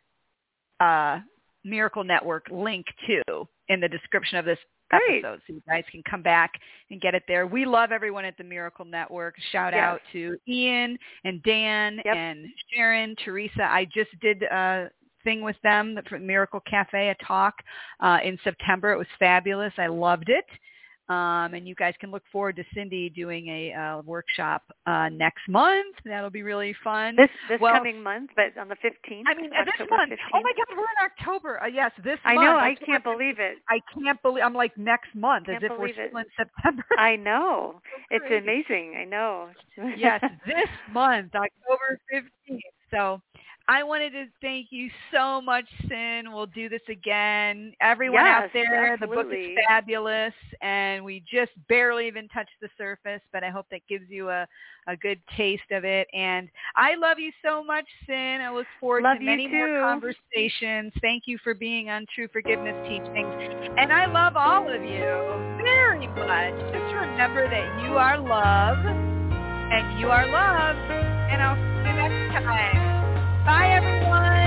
uh, 0.79 1.19
Miracle 1.65 2.05
Network 2.05 2.45
link 2.49 2.85
too 3.05 3.45
in 3.67 3.81
the 3.81 3.89
description 3.89 4.37
of 4.37 4.45
this 4.45 4.59
Great. 4.89 5.23
episode 5.23 5.41
so 5.47 5.53
you 5.53 5.61
guys 5.67 5.83
can 5.91 6.01
come 6.09 6.21
back 6.21 6.51
and 6.89 6.99
get 7.01 7.13
it 7.15 7.23
there. 7.27 7.45
We 7.47 7.65
love 7.65 7.91
everyone 7.91 8.25
at 8.25 8.37
the 8.37 8.43
Miracle 8.43 8.85
Network. 8.85 9.35
Shout 9.51 9.73
Yes. 9.73 9.83
out 9.83 10.01
to 10.13 10.37
Ian 10.47 10.97
and 11.23 11.41
Dan 11.43 12.01
Yep. 12.05 12.15
and 12.15 12.47
Sharon, 12.73 13.15
Teresa. 13.17 13.63
I 13.63 13.85
just 13.85 14.17
did 14.19 14.43
a 14.43 14.89
thing 15.23 15.41
with 15.41 15.57
them 15.61 15.99
for 16.07 16.17
Miracle 16.17 16.61
Cafe, 16.61 17.09
a 17.09 17.15
talk 17.23 17.55
uh, 17.99 18.19
in 18.23 18.37
September. 18.43 18.91
It 18.93 18.97
was 18.97 19.07
fabulous. 19.19 19.73
I 19.77 19.87
loved 19.87 20.29
it. 20.29 20.45
Um, 21.09 21.55
and 21.55 21.67
you 21.67 21.73
guys 21.73 21.95
can 21.99 22.11
look 22.11 22.21
forward 22.31 22.55
to 22.57 22.63
Cindy 22.75 23.09
doing 23.09 23.47
a 23.47 23.73
uh, 23.73 24.01
workshop 24.03 24.61
uh, 24.85 25.09
next 25.09 25.41
month. 25.49 25.95
That'll 26.05 26.29
be 26.29 26.43
really 26.43 26.75
fun. 26.83 27.15
this 27.15 27.29
this 27.49 27.59
Well- 27.59 27.73
coming 27.73 28.03
month, 28.03 28.29
but 28.35 28.55
on 28.61 28.67
the 28.69 28.75
15th. 28.75 29.23
I 29.27 29.33
mean, 29.33 29.49
uh, 29.51 29.65
this 29.65 29.73
October 29.79 29.97
month. 29.97 30.11
15th. 30.11 30.17
Oh 30.35 30.41
my 30.43 30.51
God, 30.55 30.77
we're 30.77 30.83
in 30.83 31.01
October. 31.03 31.63
Uh, 31.63 31.65
yes, 31.67 31.91
this 32.03 32.19
month 32.23 32.25
I 32.25 32.33
month. 32.35 32.45
know. 32.45 32.55
I 32.57 32.69
October 32.71 32.85
can't 32.85 33.03
believe 33.03 33.39
it. 33.39 33.57
I 33.69 33.79
can't 33.97 34.21
believe 34.21 34.43
I'm 34.43 34.53
like 34.53 34.77
next 34.77 35.15
month 35.15 35.49
as 35.49 35.63
if 35.63 35.71
we're 35.71 35.77
believe 35.77 35.97
it. 35.97 36.09
still 36.09 36.19
in 36.19 36.25
September. 36.37 36.83
I 36.99 37.15
know. 37.15 37.81
It's 38.11 38.25
amazing. 38.43 38.95
I 38.99 39.05
know. 39.05 39.49
yes, 39.97 40.21
this 40.45 40.69
month, 40.91 41.33
October 41.35 41.99
15th. 42.13 42.59
So 42.91 43.21
I 43.69 43.83
wanted 43.83 44.13
to 44.13 44.25
thank 44.41 44.69
you 44.71 44.89
so 45.13 45.39
much, 45.39 45.65
Sin. 45.87 46.33
We'll 46.33 46.47
do 46.47 46.69
this 46.69 46.81
again. 46.89 47.71
Everyone 47.81 48.25
out 48.25 48.49
Yes, 48.51 48.65
there, 48.67 48.97
the 48.99 49.05
book 49.05 49.27
is 49.31 49.55
fabulous, 49.67 50.33
and 50.61 51.05
we 51.05 51.23
just 51.31 51.51
barely 51.67 52.07
even 52.07 52.27
touched 52.29 52.49
the 52.63 52.69
surface, 52.79 53.21
but 53.31 53.43
I 53.43 53.51
hope 53.51 53.67
that 53.69 53.81
gives 53.87 54.05
you 54.09 54.29
a, 54.29 54.47
a 54.87 54.97
good 54.97 55.19
taste 55.37 55.69
of 55.69 55.85
it. 55.85 56.07
And 56.15 56.49
I 56.75 56.95
love 56.95 57.19
you 57.19 57.31
so 57.45 57.63
much, 57.63 57.85
Sin. 58.07 58.41
I 58.41 58.49
look 58.51 58.65
forward 58.79 59.03
Love 59.03 59.19
to 59.19 59.23
many 59.23 59.47
more 59.47 59.79
conversations. 59.81 60.91
Thank 60.99 61.23
you 61.27 61.37
for 61.43 61.53
being 61.53 61.91
on 61.91 62.07
True 62.15 62.27
Forgiveness 62.33 62.75
Teachings. 62.87 63.69
And 63.77 63.93
I 63.93 64.07
love 64.07 64.35
all 64.35 64.67
of 64.67 64.81
you 64.81 65.59
very 65.61 66.07
much. 66.07 66.73
Just 66.73 66.95
remember 66.95 67.47
that 67.47 67.83
you 67.85 67.97
are 67.97 68.17
love 68.17 68.79
and 68.83 69.99
you 69.99 70.07
are 70.07 70.25
loved. 70.25 70.79
And 71.29 71.39
I'll 71.43 71.55
see 71.55 71.61
you 71.61 71.69
next 71.69 71.78
time. 72.31 73.45
Bye, 73.45 73.73
everyone. 73.73 74.38